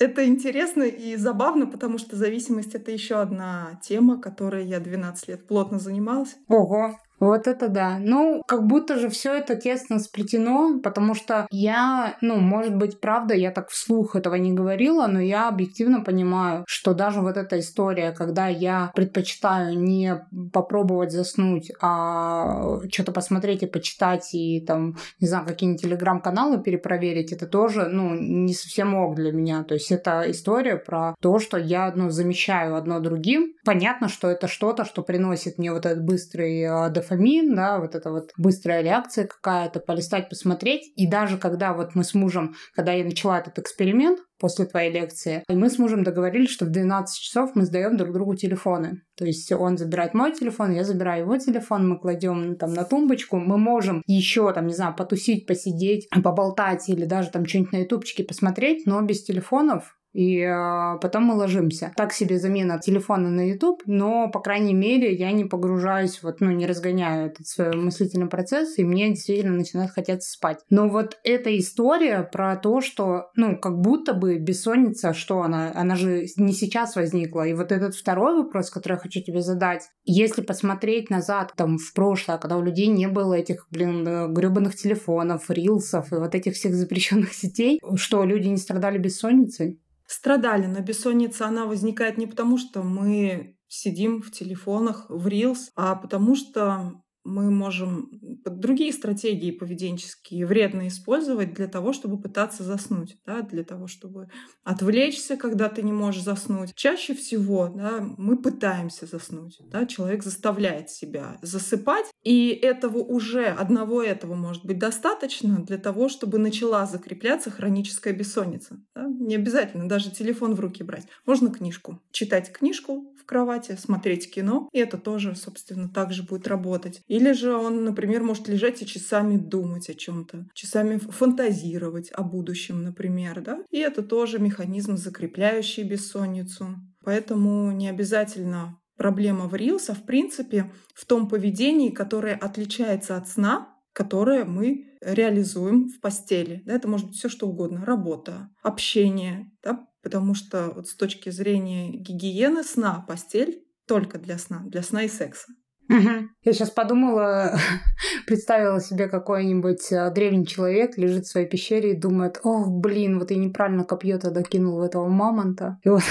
Это 0.00 0.26
интересно 0.26 0.82
и 0.82 1.14
забавно, 1.16 1.66
потому 1.66 1.98
что 1.98 2.16
зависимость— 2.16 2.74
это 2.74 2.90
еще 2.90 3.20
одна 3.20 3.78
тема, 3.80 4.20
которой 4.20 4.66
я 4.66 4.80
12 4.80 5.28
лет 5.28 5.46
плотно 5.46 5.78
занималась. 5.78 6.36
Ого! 6.48 6.98
Вот 7.20 7.46
это 7.46 7.68
да. 7.68 7.96
Ну, 7.98 8.42
как 8.46 8.66
будто 8.66 8.98
же 8.98 9.08
все 9.08 9.34
это 9.34 9.54
тесно 9.56 9.98
сплетено, 9.98 10.80
потому 10.82 11.14
что 11.14 11.46
я, 11.50 12.16
ну, 12.20 12.36
может 12.36 12.76
быть, 12.76 13.00
правда, 13.00 13.34
я 13.34 13.50
так 13.50 13.70
вслух 13.70 14.16
этого 14.16 14.34
не 14.34 14.52
говорила, 14.52 15.06
но 15.06 15.20
я 15.20 15.48
объективно 15.48 16.00
понимаю, 16.00 16.64
что 16.66 16.92
даже 16.92 17.20
вот 17.20 17.36
эта 17.36 17.58
история, 17.60 18.12
когда 18.12 18.48
я 18.48 18.90
предпочитаю 18.94 19.78
не 19.78 20.26
попробовать 20.52 21.12
заснуть, 21.12 21.70
а 21.80 22.80
что-то 22.92 23.12
посмотреть 23.12 23.62
и 23.62 23.66
почитать, 23.66 24.34
и 24.34 24.60
там, 24.60 24.96
не 25.20 25.28
знаю, 25.28 25.46
какие-нибудь 25.46 25.82
телеграм-каналы 25.82 26.62
перепроверить, 26.62 27.32
это 27.32 27.46
тоже, 27.46 27.86
ну, 27.86 28.14
не 28.14 28.54
совсем 28.54 28.94
ок 28.94 29.14
для 29.14 29.32
меня. 29.32 29.62
То 29.64 29.74
есть 29.74 29.90
это 29.92 30.24
история 30.30 30.76
про 30.76 31.14
то, 31.20 31.38
что 31.38 31.56
я, 31.56 31.92
ну, 31.94 32.10
замещаю 32.10 32.74
одно 32.74 33.00
другим. 33.00 33.54
Понятно, 33.64 34.08
что 34.08 34.28
это 34.28 34.48
что-то, 34.48 34.84
что 34.84 35.02
приносит 35.02 35.58
мне 35.58 35.72
вот 35.72 35.86
этот 35.86 36.04
быстрый 36.04 36.90
дофамин, 36.90 37.03
дофамин, 37.04 37.54
да, 37.54 37.78
вот 37.78 37.94
эта 37.94 38.10
вот 38.10 38.30
быстрая 38.36 38.82
реакция 38.82 39.26
какая-то, 39.26 39.80
полистать, 39.80 40.28
посмотреть. 40.28 40.92
И 40.96 41.06
даже 41.08 41.38
когда 41.38 41.72
вот 41.74 41.94
мы 41.94 42.04
с 42.04 42.14
мужем, 42.14 42.54
когда 42.74 42.92
я 42.92 43.04
начала 43.04 43.38
этот 43.38 43.58
эксперимент 43.58 44.20
после 44.38 44.66
твоей 44.66 44.92
лекции, 44.92 45.42
и 45.48 45.54
мы 45.54 45.70
с 45.70 45.78
мужем 45.78 46.02
договорились, 46.02 46.50
что 46.50 46.64
в 46.64 46.70
12 46.70 47.18
часов 47.18 47.50
мы 47.54 47.64
сдаем 47.64 47.96
друг 47.96 48.12
другу 48.12 48.34
телефоны. 48.34 49.02
То 49.16 49.24
есть 49.24 49.50
он 49.52 49.78
забирает 49.78 50.14
мой 50.14 50.32
телефон, 50.32 50.72
я 50.72 50.84
забираю 50.84 51.22
его 51.22 51.36
телефон, 51.38 51.88
мы 51.88 51.98
кладем 51.98 52.56
там 52.56 52.72
на 52.72 52.84
тумбочку, 52.84 53.36
мы 53.36 53.58
можем 53.58 54.02
еще 54.06 54.52
там, 54.52 54.66
не 54.66 54.74
знаю, 54.74 54.94
потусить, 54.96 55.46
посидеть, 55.46 56.08
поболтать 56.22 56.88
или 56.88 57.04
даже 57.04 57.30
там 57.30 57.46
что-нибудь 57.46 57.72
на 57.72 57.76
ютубчике 57.78 58.24
посмотреть, 58.24 58.86
но 58.86 59.00
без 59.02 59.22
телефонов 59.22 59.96
и 60.14 60.38
э, 60.38 60.98
потом 61.02 61.24
мы 61.24 61.34
ложимся. 61.34 61.92
Так 61.96 62.12
себе 62.12 62.38
замена 62.38 62.78
телефона 62.78 63.30
на 63.30 63.50
YouTube, 63.50 63.82
но, 63.84 64.30
по 64.30 64.40
крайней 64.40 64.72
мере, 64.72 65.12
я 65.12 65.32
не 65.32 65.44
погружаюсь, 65.44 66.22
вот, 66.22 66.40
ну, 66.40 66.52
не 66.52 66.66
разгоняю 66.66 67.26
этот 67.26 67.48
свой 67.48 67.74
мыслительный 67.76 68.28
процесс, 68.28 68.78
и 68.78 68.84
мне 68.84 69.10
действительно 69.10 69.56
начинает 69.56 69.90
хотеться 69.90 70.30
спать. 70.30 70.58
Но 70.70 70.88
вот 70.88 71.18
эта 71.24 71.58
история 71.58 72.22
про 72.22 72.56
то, 72.56 72.80
что, 72.80 73.30
ну, 73.34 73.58
как 73.58 73.80
будто 73.80 74.14
бы 74.14 74.38
бессонница, 74.38 75.14
что 75.14 75.42
она, 75.42 75.72
она 75.74 75.96
же 75.96 76.26
не 76.36 76.52
сейчас 76.52 76.94
возникла. 76.94 77.46
И 77.48 77.54
вот 77.54 77.72
этот 77.72 77.96
второй 77.96 78.36
вопрос, 78.36 78.70
который 78.70 78.94
я 78.94 78.98
хочу 78.98 79.20
тебе 79.20 79.40
задать, 79.40 79.82
если 80.04 80.42
посмотреть 80.42 81.10
назад, 81.10 81.54
там, 81.56 81.76
в 81.76 81.92
прошлое, 81.92 82.38
когда 82.38 82.56
у 82.56 82.62
людей 82.62 82.86
не 82.86 83.08
было 83.08 83.34
этих, 83.34 83.66
блин, 83.70 84.06
э, 84.06 84.28
гребаных 84.28 84.76
телефонов, 84.76 85.50
рилсов 85.50 86.12
и 86.12 86.16
вот 86.16 86.36
этих 86.36 86.54
всех 86.54 86.74
запрещенных 86.74 87.32
сетей, 87.34 87.80
что 87.96 88.22
люди 88.24 88.46
не 88.46 88.58
страдали 88.58 88.98
бессонницей? 88.98 89.80
Страдали, 90.06 90.66
но 90.66 90.80
бессонница, 90.80 91.46
она 91.46 91.66
возникает 91.66 92.18
не 92.18 92.26
потому, 92.26 92.58
что 92.58 92.82
мы 92.82 93.56
сидим 93.68 94.22
в 94.22 94.30
телефонах, 94.30 95.06
в 95.08 95.26
Reels, 95.26 95.70
а 95.74 95.96
потому 95.96 96.36
что 96.36 97.02
мы 97.24 97.50
можем 97.50 98.10
другие 98.44 98.92
стратегии 98.92 99.50
поведенческие 99.50 100.46
вредно 100.46 100.88
использовать 100.88 101.54
для 101.54 101.66
того, 101.66 101.92
чтобы 101.92 102.20
пытаться 102.20 102.62
заснуть, 102.62 103.16
да, 103.26 103.42
для 103.42 103.64
того, 103.64 103.86
чтобы 103.86 104.28
отвлечься, 104.62 105.36
когда 105.36 105.68
ты 105.68 105.82
не 105.82 105.92
можешь 105.92 106.22
заснуть. 106.22 106.74
Чаще 106.74 107.14
всего 107.14 107.68
да, 107.68 108.04
мы 108.18 108.36
пытаемся 108.36 109.06
заснуть. 109.06 109.58
Да, 109.70 109.86
человек 109.86 110.22
заставляет 110.22 110.90
себя 110.90 111.38
засыпать, 111.42 112.06
и 112.22 112.48
этого 112.50 112.98
уже, 112.98 113.46
одного 113.46 114.02
этого 114.02 114.34
может 114.34 114.64
быть 114.64 114.78
достаточно 114.78 115.64
для 115.64 115.78
того, 115.78 116.08
чтобы 116.08 116.38
начала 116.38 116.86
закрепляться 116.86 117.50
хроническая 117.50 118.12
бессонница. 118.12 118.80
Да. 118.94 119.06
Не 119.08 119.36
обязательно 119.36 119.88
даже 119.88 120.10
телефон 120.10 120.54
в 120.54 120.60
руки 120.60 120.82
брать. 120.82 121.06
Можно 121.26 121.50
книжку. 121.50 122.00
Читать 122.10 122.52
книжку 122.52 123.14
в 123.18 123.26
кровати, 123.26 123.76
смотреть 123.78 124.30
кино, 124.30 124.68
и 124.72 124.78
это 124.78 124.98
тоже, 124.98 125.34
собственно, 125.34 125.88
также 125.88 126.22
будет 126.22 126.46
работать. 126.46 127.00
Или 127.14 127.30
же 127.30 127.54
он, 127.54 127.84
например, 127.84 128.24
может 128.24 128.48
лежать 128.48 128.82
и 128.82 128.86
часами 128.86 129.36
думать 129.36 129.88
о 129.88 129.94
чем-то, 129.94 130.48
часами 130.52 130.96
фантазировать 130.96 132.10
о 132.10 132.24
будущем, 132.24 132.82
например, 132.82 133.40
да. 133.40 133.62
И 133.70 133.78
это 133.78 134.02
тоже 134.02 134.40
механизм, 134.40 134.96
закрепляющий 134.96 135.84
бессонницу. 135.84 136.74
Поэтому 137.04 137.70
не 137.70 137.88
обязательно 137.88 138.80
проблема 138.96 139.46
в 139.46 139.54
рилс, 139.54 139.90
а 139.90 139.94
в 139.94 140.04
принципе 140.04 140.72
в 140.92 141.06
том 141.06 141.28
поведении, 141.28 141.90
которое 141.90 142.34
отличается 142.34 143.16
от 143.16 143.28
сна, 143.28 143.68
которое 143.92 144.44
мы 144.44 144.96
реализуем 145.00 145.86
в 145.90 146.00
постели. 146.00 146.62
Да, 146.66 146.74
это 146.74 146.88
может 146.88 147.06
быть 147.06 147.16
все 147.16 147.28
что 147.28 147.46
угодно. 147.46 147.84
Работа, 147.84 148.48
общение. 148.60 149.52
Да, 149.62 149.86
потому 150.02 150.34
что 150.34 150.72
вот 150.74 150.88
с 150.88 150.96
точки 150.96 151.30
зрения 151.30 151.92
гигиены 151.92 152.64
сна 152.64 153.04
постель 153.06 153.62
только 153.86 154.18
для 154.18 154.36
сна, 154.36 154.64
для 154.66 154.82
сна 154.82 155.04
и 155.04 155.08
секса. 155.08 155.52
Угу. 155.88 156.28
Я 156.44 156.52
сейчас 156.52 156.70
подумала, 156.70 157.58
представила 158.26 158.80
себе 158.80 159.08
какой-нибудь 159.08 159.92
а, 159.92 160.10
древний 160.10 160.46
человек 160.46 160.96
лежит 160.96 161.26
в 161.26 161.30
своей 161.30 161.48
пещере 161.48 161.92
и 161.92 162.00
думает, 162.00 162.40
ох, 162.42 162.68
блин, 162.68 163.18
вот 163.18 163.30
я 163.30 163.36
неправильно 163.36 163.84
копье 163.84 164.18
тогда 164.18 164.42
кинул 164.42 164.78
в 164.78 164.82
этого 164.82 165.08
мамонта. 165.08 165.78
И 165.82 165.88
вот 165.88 166.02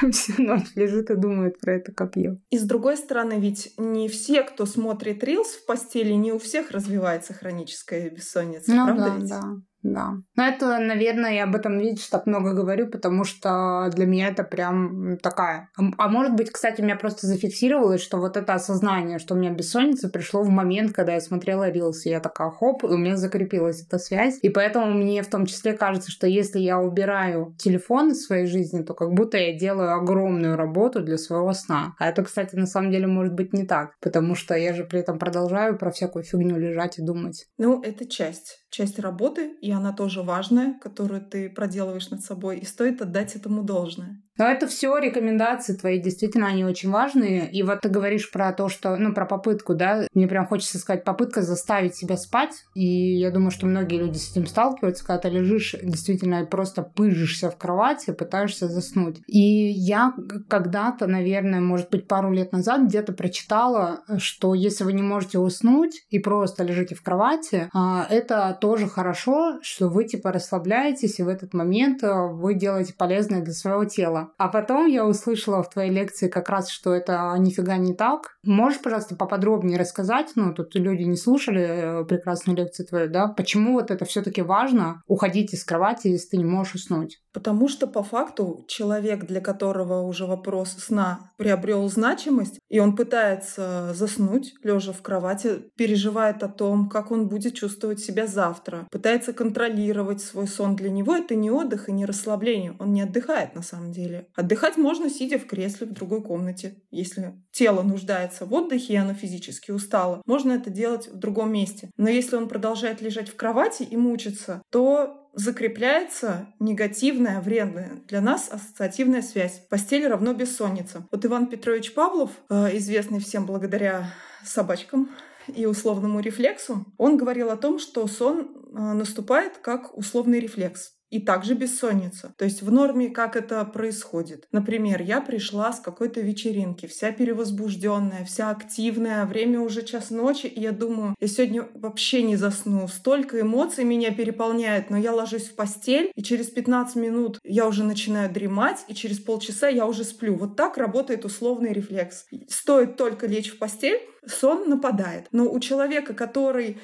всю 0.12 0.42
ночь 0.42 0.74
лежит 0.74 1.10
и 1.10 1.16
думает 1.16 1.60
про 1.60 1.74
это 1.74 1.92
копье. 1.92 2.40
И 2.50 2.58
с 2.58 2.64
другой 2.64 2.96
стороны, 2.96 3.38
ведь 3.38 3.72
не 3.78 4.08
все, 4.08 4.42
кто 4.42 4.66
смотрит 4.66 5.22
рилс 5.22 5.48
в 5.48 5.66
постели, 5.66 6.12
не 6.12 6.32
у 6.32 6.38
всех 6.38 6.70
развивается 6.70 7.34
хроническая 7.34 8.10
бессонница, 8.10 8.72
ну, 8.72 8.84
правда 8.84 9.04
да, 9.04 9.16
ведь? 9.16 9.28
Да. 9.28 9.42
Да. 9.84 10.14
Но 10.34 10.46
это, 10.46 10.78
наверное, 10.78 11.34
я 11.34 11.44
об 11.44 11.54
этом, 11.54 11.78
видишь, 11.78 12.06
так 12.06 12.26
много 12.26 12.54
говорю, 12.54 12.88
потому 12.88 13.24
что 13.24 13.90
для 13.94 14.06
меня 14.06 14.28
это 14.28 14.42
прям 14.42 15.18
такая... 15.18 15.68
А 15.98 16.08
может 16.08 16.34
быть, 16.34 16.50
кстати, 16.50 16.80
меня 16.80 16.96
просто 16.96 17.26
зафиксировалось, 17.26 18.00
что 18.00 18.16
вот 18.16 18.38
это 18.38 18.54
осознание, 18.54 19.18
что 19.18 19.34
у 19.34 19.36
меня 19.36 19.50
бессонница, 19.50 20.08
пришло 20.08 20.42
в 20.42 20.48
момент, 20.48 20.92
когда 20.92 21.12
я 21.12 21.20
смотрела 21.20 21.70
Reels, 21.70 22.00
и 22.06 22.08
я 22.08 22.20
такая, 22.20 22.50
хоп, 22.50 22.82
и 22.82 22.86
у 22.86 22.96
меня 22.96 23.18
закрепилась 23.18 23.84
эта 23.86 23.98
связь. 23.98 24.38
И 24.40 24.48
поэтому 24.48 24.90
мне 24.90 25.22
в 25.22 25.28
том 25.28 25.44
числе 25.44 25.74
кажется, 25.74 26.10
что 26.10 26.26
если 26.26 26.60
я 26.60 26.80
убираю 26.80 27.54
телефон 27.58 28.12
из 28.12 28.24
своей 28.24 28.46
жизни, 28.46 28.82
то 28.82 28.94
как 28.94 29.12
будто 29.12 29.36
я 29.36 29.52
делаю 29.52 29.92
огромную 29.92 30.56
работу 30.56 31.02
для 31.02 31.18
своего 31.18 31.52
сна. 31.52 31.94
А 31.98 32.08
это, 32.08 32.24
кстати, 32.24 32.56
на 32.56 32.66
самом 32.66 32.90
деле 32.90 33.06
может 33.06 33.34
быть 33.34 33.52
не 33.52 33.66
так, 33.66 33.90
потому 34.00 34.34
что 34.34 34.54
я 34.54 34.72
же 34.72 34.84
при 34.84 35.00
этом 35.00 35.18
продолжаю 35.18 35.76
про 35.76 35.90
всякую 35.90 36.24
фигню 36.24 36.56
лежать 36.56 36.98
и 36.98 37.02
думать. 37.02 37.44
Ну, 37.58 37.82
это 37.82 38.08
часть 38.08 38.63
часть 38.74 38.98
работы, 38.98 39.56
и 39.62 39.70
она 39.70 39.92
тоже 39.92 40.22
важная, 40.24 40.74
которую 40.80 41.24
ты 41.24 41.48
проделываешь 41.48 42.10
над 42.10 42.24
собой, 42.24 42.58
и 42.58 42.64
стоит 42.64 43.00
отдать 43.00 43.36
этому 43.36 43.62
должное. 43.62 44.23
Но 44.36 44.46
это 44.46 44.66
все 44.66 44.96
рекомендации 44.98 45.74
твои, 45.74 46.00
действительно, 46.00 46.48
они 46.48 46.64
очень 46.64 46.90
важные. 46.90 47.50
И 47.50 47.62
вот 47.62 47.80
ты 47.80 47.88
говоришь 47.88 48.30
про 48.30 48.52
то, 48.52 48.68
что, 48.68 48.96
ну, 48.96 49.12
про 49.14 49.26
попытку, 49.26 49.74
да, 49.74 50.08
мне 50.12 50.26
прям 50.26 50.46
хочется 50.46 50.78
сказать, 50.78 51.04
попытка 51.04 51.42
заставить 51.42 51.94
себя 51.94 52.16
спать. 52.16 52.64
И 52.74 53.16
я 53.16 53.30
думаю, 53.30 53.50
что 53.50 53.66
многие 53.66 53.98
люди 53.98 54.18
с 54.18 54.32
этим 54.32 54.46
сталкиваются, 54.46 55.04
когда 55.04 55.20
ты 55.20 55.28
лежишь, 55.28 55.76
действительно, 55.80 56.44
просто 56.46 56.82
пыжишься 56.82 57.50
в 57.50 57.56
кровати, 57.56 58.12
пытаешься 58.12 58.68
заснуть. 58.68 59.20
И 59.26 59.38
я 59.38 60.12
когда-то, 60.48 61.06
наверное, 61.06 61.60
может 61.60 61.90
быть, 61.90 62.08
пару 62.08 62.32
лет 62.32 62.52
назад 62.52 62.82
где-то 62.82 63.12
прочитала, 63.12 64.02
что 64.18 64.54
если 64.54 64.84
вы 64.84 64.94
не 64.94 65.02
можете 65.02 65.38
уснуть 65.38 66.04
и 66.10 66.18
просто 66.18 66.64
лежите 66.64 66.94
в 66.94 67.02
кровати, 67.02 67.68
а, 67.72 68.06
это 68.10 68.56
тоже 68.60 68.88
хорошо, 68.88 69.58
что 69.62 69.88
вы, 69.88 70.04
типа, 70.04 70.32
расслабляетесь, 70.32 71.20
и 71.20 71.22
в 71.22 71.28
этот 71.28 71.54
момент 71.54 72.02
а, 72.02 72.26
вы 72.26 72.54
делаете 72.54 72.94
полезное 72.96 73.40
для 73.40 73.52
своего 73.52 73.84
тела. 73.84 74.23
А 74.38 74.48
потом 74.48 74.86
я 74.86 75.06
услышала 75.06 75.62
в 75.62 75.70
твоей 75.70 75.90
лекции 75.90 76.28
как 76.28 76.48
раз, 76.48 76.70
что 76.70 76.94
это 76.94 77.34
нифига 77.38 77.76
не 77.76 77.94
так. 77.94 78.36
Можешь, 78.42 78.80
пожалуйста, 78.80 79.16
поподробнее 79.16 79.78
рассказать? 79.78 80.32
Ну, 80.34 80.52
тут 80.54 80.74
люди 80.74 81.02
не 81.02 81.16
слушали 81.16 81.62
э, 81.62 82.04
прекрасную 82.04 82.56
лекцию 82.56 82.86
твою, 82.86 83.10
да? 83.10 83.28
Почему 83.28 83.74
вот 83.74 83.90
это 83.90 84.04
все 84.04 84.22
таки 84.22 84.42
важно 84.42 85.02
уходить 85.06 85.54
из 85.54 85.64
кровати, 85.64 86.08
если 86.08 86.30
ты 86.30 86.36
не 86.38 86.44
можешь 86.44 86.74
уснуть? 86.74 87.20
Потому 87.32 87.68
что 87.68 87.86
по 87.86 88.02
факту 88.02 88.64
человек, 88.68 89.24
для 89.26 89.40
которого 89.40 90.02
уже 90.02 90.26
вопрос 90.26 90.70
сна 90.78 91.32
приобрел 91.36 91.88
значимость, 91.88 92.58
и 92.68 92.78
он 92.78 92.94
пытается 92.94 93.92
заснуть, 93.94 94.54
лежа 94.62 94.92
в 94.92 95.02
кровати, 95.02 95.64
переживает 95.76 96.42
о 96.42 96.48
том, 96.48 96.88
как 96.88 97.10
он 97.10 97.28
будет 97.28 97.54
чувствовать 97.54 98.00
себя 98.00 98.26
завтра, 98.26 98.86
пытается 98.90 99.32
контролировать 99.32 100.20
свой 100.20 100.46
сон. 100.46 100.76
Для 100.76 100.90
него 100.90 101.14
это 101.14 101.34
не 101.34 101.50
отдых 101.50 101.88
и 101.88 101.92
не 101.92 102.06
расслабление. 102.06 102.76
Он 102.78 102.92
не 102.92 103.02
отдыхает 103.02 103.54
на 103.54 103.62
самом 103.62 103.92
деле. 103.92 104.13
Отдыхать 104.34 104.76
можно, 104.76 105.10
сидя 105.10 105.38
в 105.38 105.46
кресле 105.46 105.86
в 105.86 105.92
другой 105.92 106.22
комнате. 106.22 106.82
Если 106.90 107.34
тело 107.52 107.82
нуждается 107.82 108.46
в 108.46 108.52
отдыхе, 108.52 108.94
и 108.94 108.96
оно 108.96 109.14
физически 109.14 109.70
устало, 109.70 110.22
можно 110.26 110.52
это 110.52 110.70
делать 110.70 111.08
в 111.08 111.18
другом 111.18 111.52
месте. 111.52 111.90
Но 111.96 112.08
если 112.08 112.36
он 112.36 112.48
продолжает 112.48 113.00
лежать 113.00 113.28
в 113.28 113.36
кровати 113.36 113.82
и 113.82 113.96
мучиться, 113.96 114.62
то 114.70 115.20
закрепляется 115.34 116.46
негативная, 116.60 117.40
вредная 117.40 118.02
для 118.06 118.20
нас 118.20 118.48
ассоциативная 118.50 119.22
связь. 119.22 119.60
Постель 119.68 120.06
равно 120.06 120.32
бессонница. 120.32 121.06
Вот 121.10 121.24
Иван 121.24 121.48
Петрович 121.48 121.92
Павлов, 121.92 122.30
э, 122.50 122.76
известный 122.76 123.18
всем 123.18 123.46
благодаря 123.46 124.14
собачкам, 124.44 125.10
и 125.48 125.66
условному 125.66 126.20
рефлексу, 126.20 126.86
он 126.96 127.16
говорил 127.16 127.50
о 127.50 127.56
том, 127.56 127.78
что 127.78 128.06
сон 128.06 128.40
э, 128.40 128.78
наступает 128.78 129.58
как 129.58 129.96
условный 129.96 130.40
рефлекс 130.40 130.92
и 131.14 131.20
также 131.20 131.54
бессонница. 131.54 132.34
То 132.36 132.44
есть 132.44 132.60
в 132.60 132.72
норме 132.72 133.08
как 133.08 133.36
это 133.36 133.64
происходит. 133.64 134.48
Например, 134.50 135.00
я 135.00 135.20
пришла 135.20 135.72
с 135.72 135.78
какой-то 135.78 136.20
вечеринки, 136.20 136.86
вся 136.86 137.12
перевозбужденная, 137.12 138.24
вся 138.24 138.50
активная, 138.50 139.24
время 139.24 139.60
уже 139.60 139.82
час 139.82 140.10
ночи, 140.10 140.46
и 140.46 140.60
я 140.60 140.72
думаю, 140.72 141.14
я 141.20 141.28
сегодня 141.28 141.68
вообще 141.74 142.24
не 142.24 142.34
засну. 142.34 142.88
Столько 142.88 143.40
эмоций 143.40 143.84
меня 143.84 144.10
переполняет, 144.12 144.90
но 144.90 144.96
я 144.96 145.12
ложусь 145.12 145.50
в 145.50 145.54
постель, 145.54 146.10
и 146.16 146.22
через 146.24 146.50
15 146.50 146.96
минут 146.96 147.38
я 147.44 147.68
уже 147.68 147.84
начинаю 147.84 148.28
дремать, 148.28 148.84
и 148.88 148.94
через 148.94 149.20
полчаса 149.20 149.68
я 149.68 149.86
уже 149.86 150.02
сплю. 150.02 150.34
Вот 150.34 150.56
так 150.56 150.78
работает 150.78 151.24
условный 151.24 151.72
рефлекс. 151.72 152.26
Стоит 152.48 152.96
только 152.96 153.28
лечь 153.28 153.52
в 153.52 153.58
постель, 153.58 154.00
сон 154.26 154.68
нападает. 154.68 155.28
Но 155.30 155.44
у 155.44 155.60
человека, 155.60 156.12
который 156.12 156.80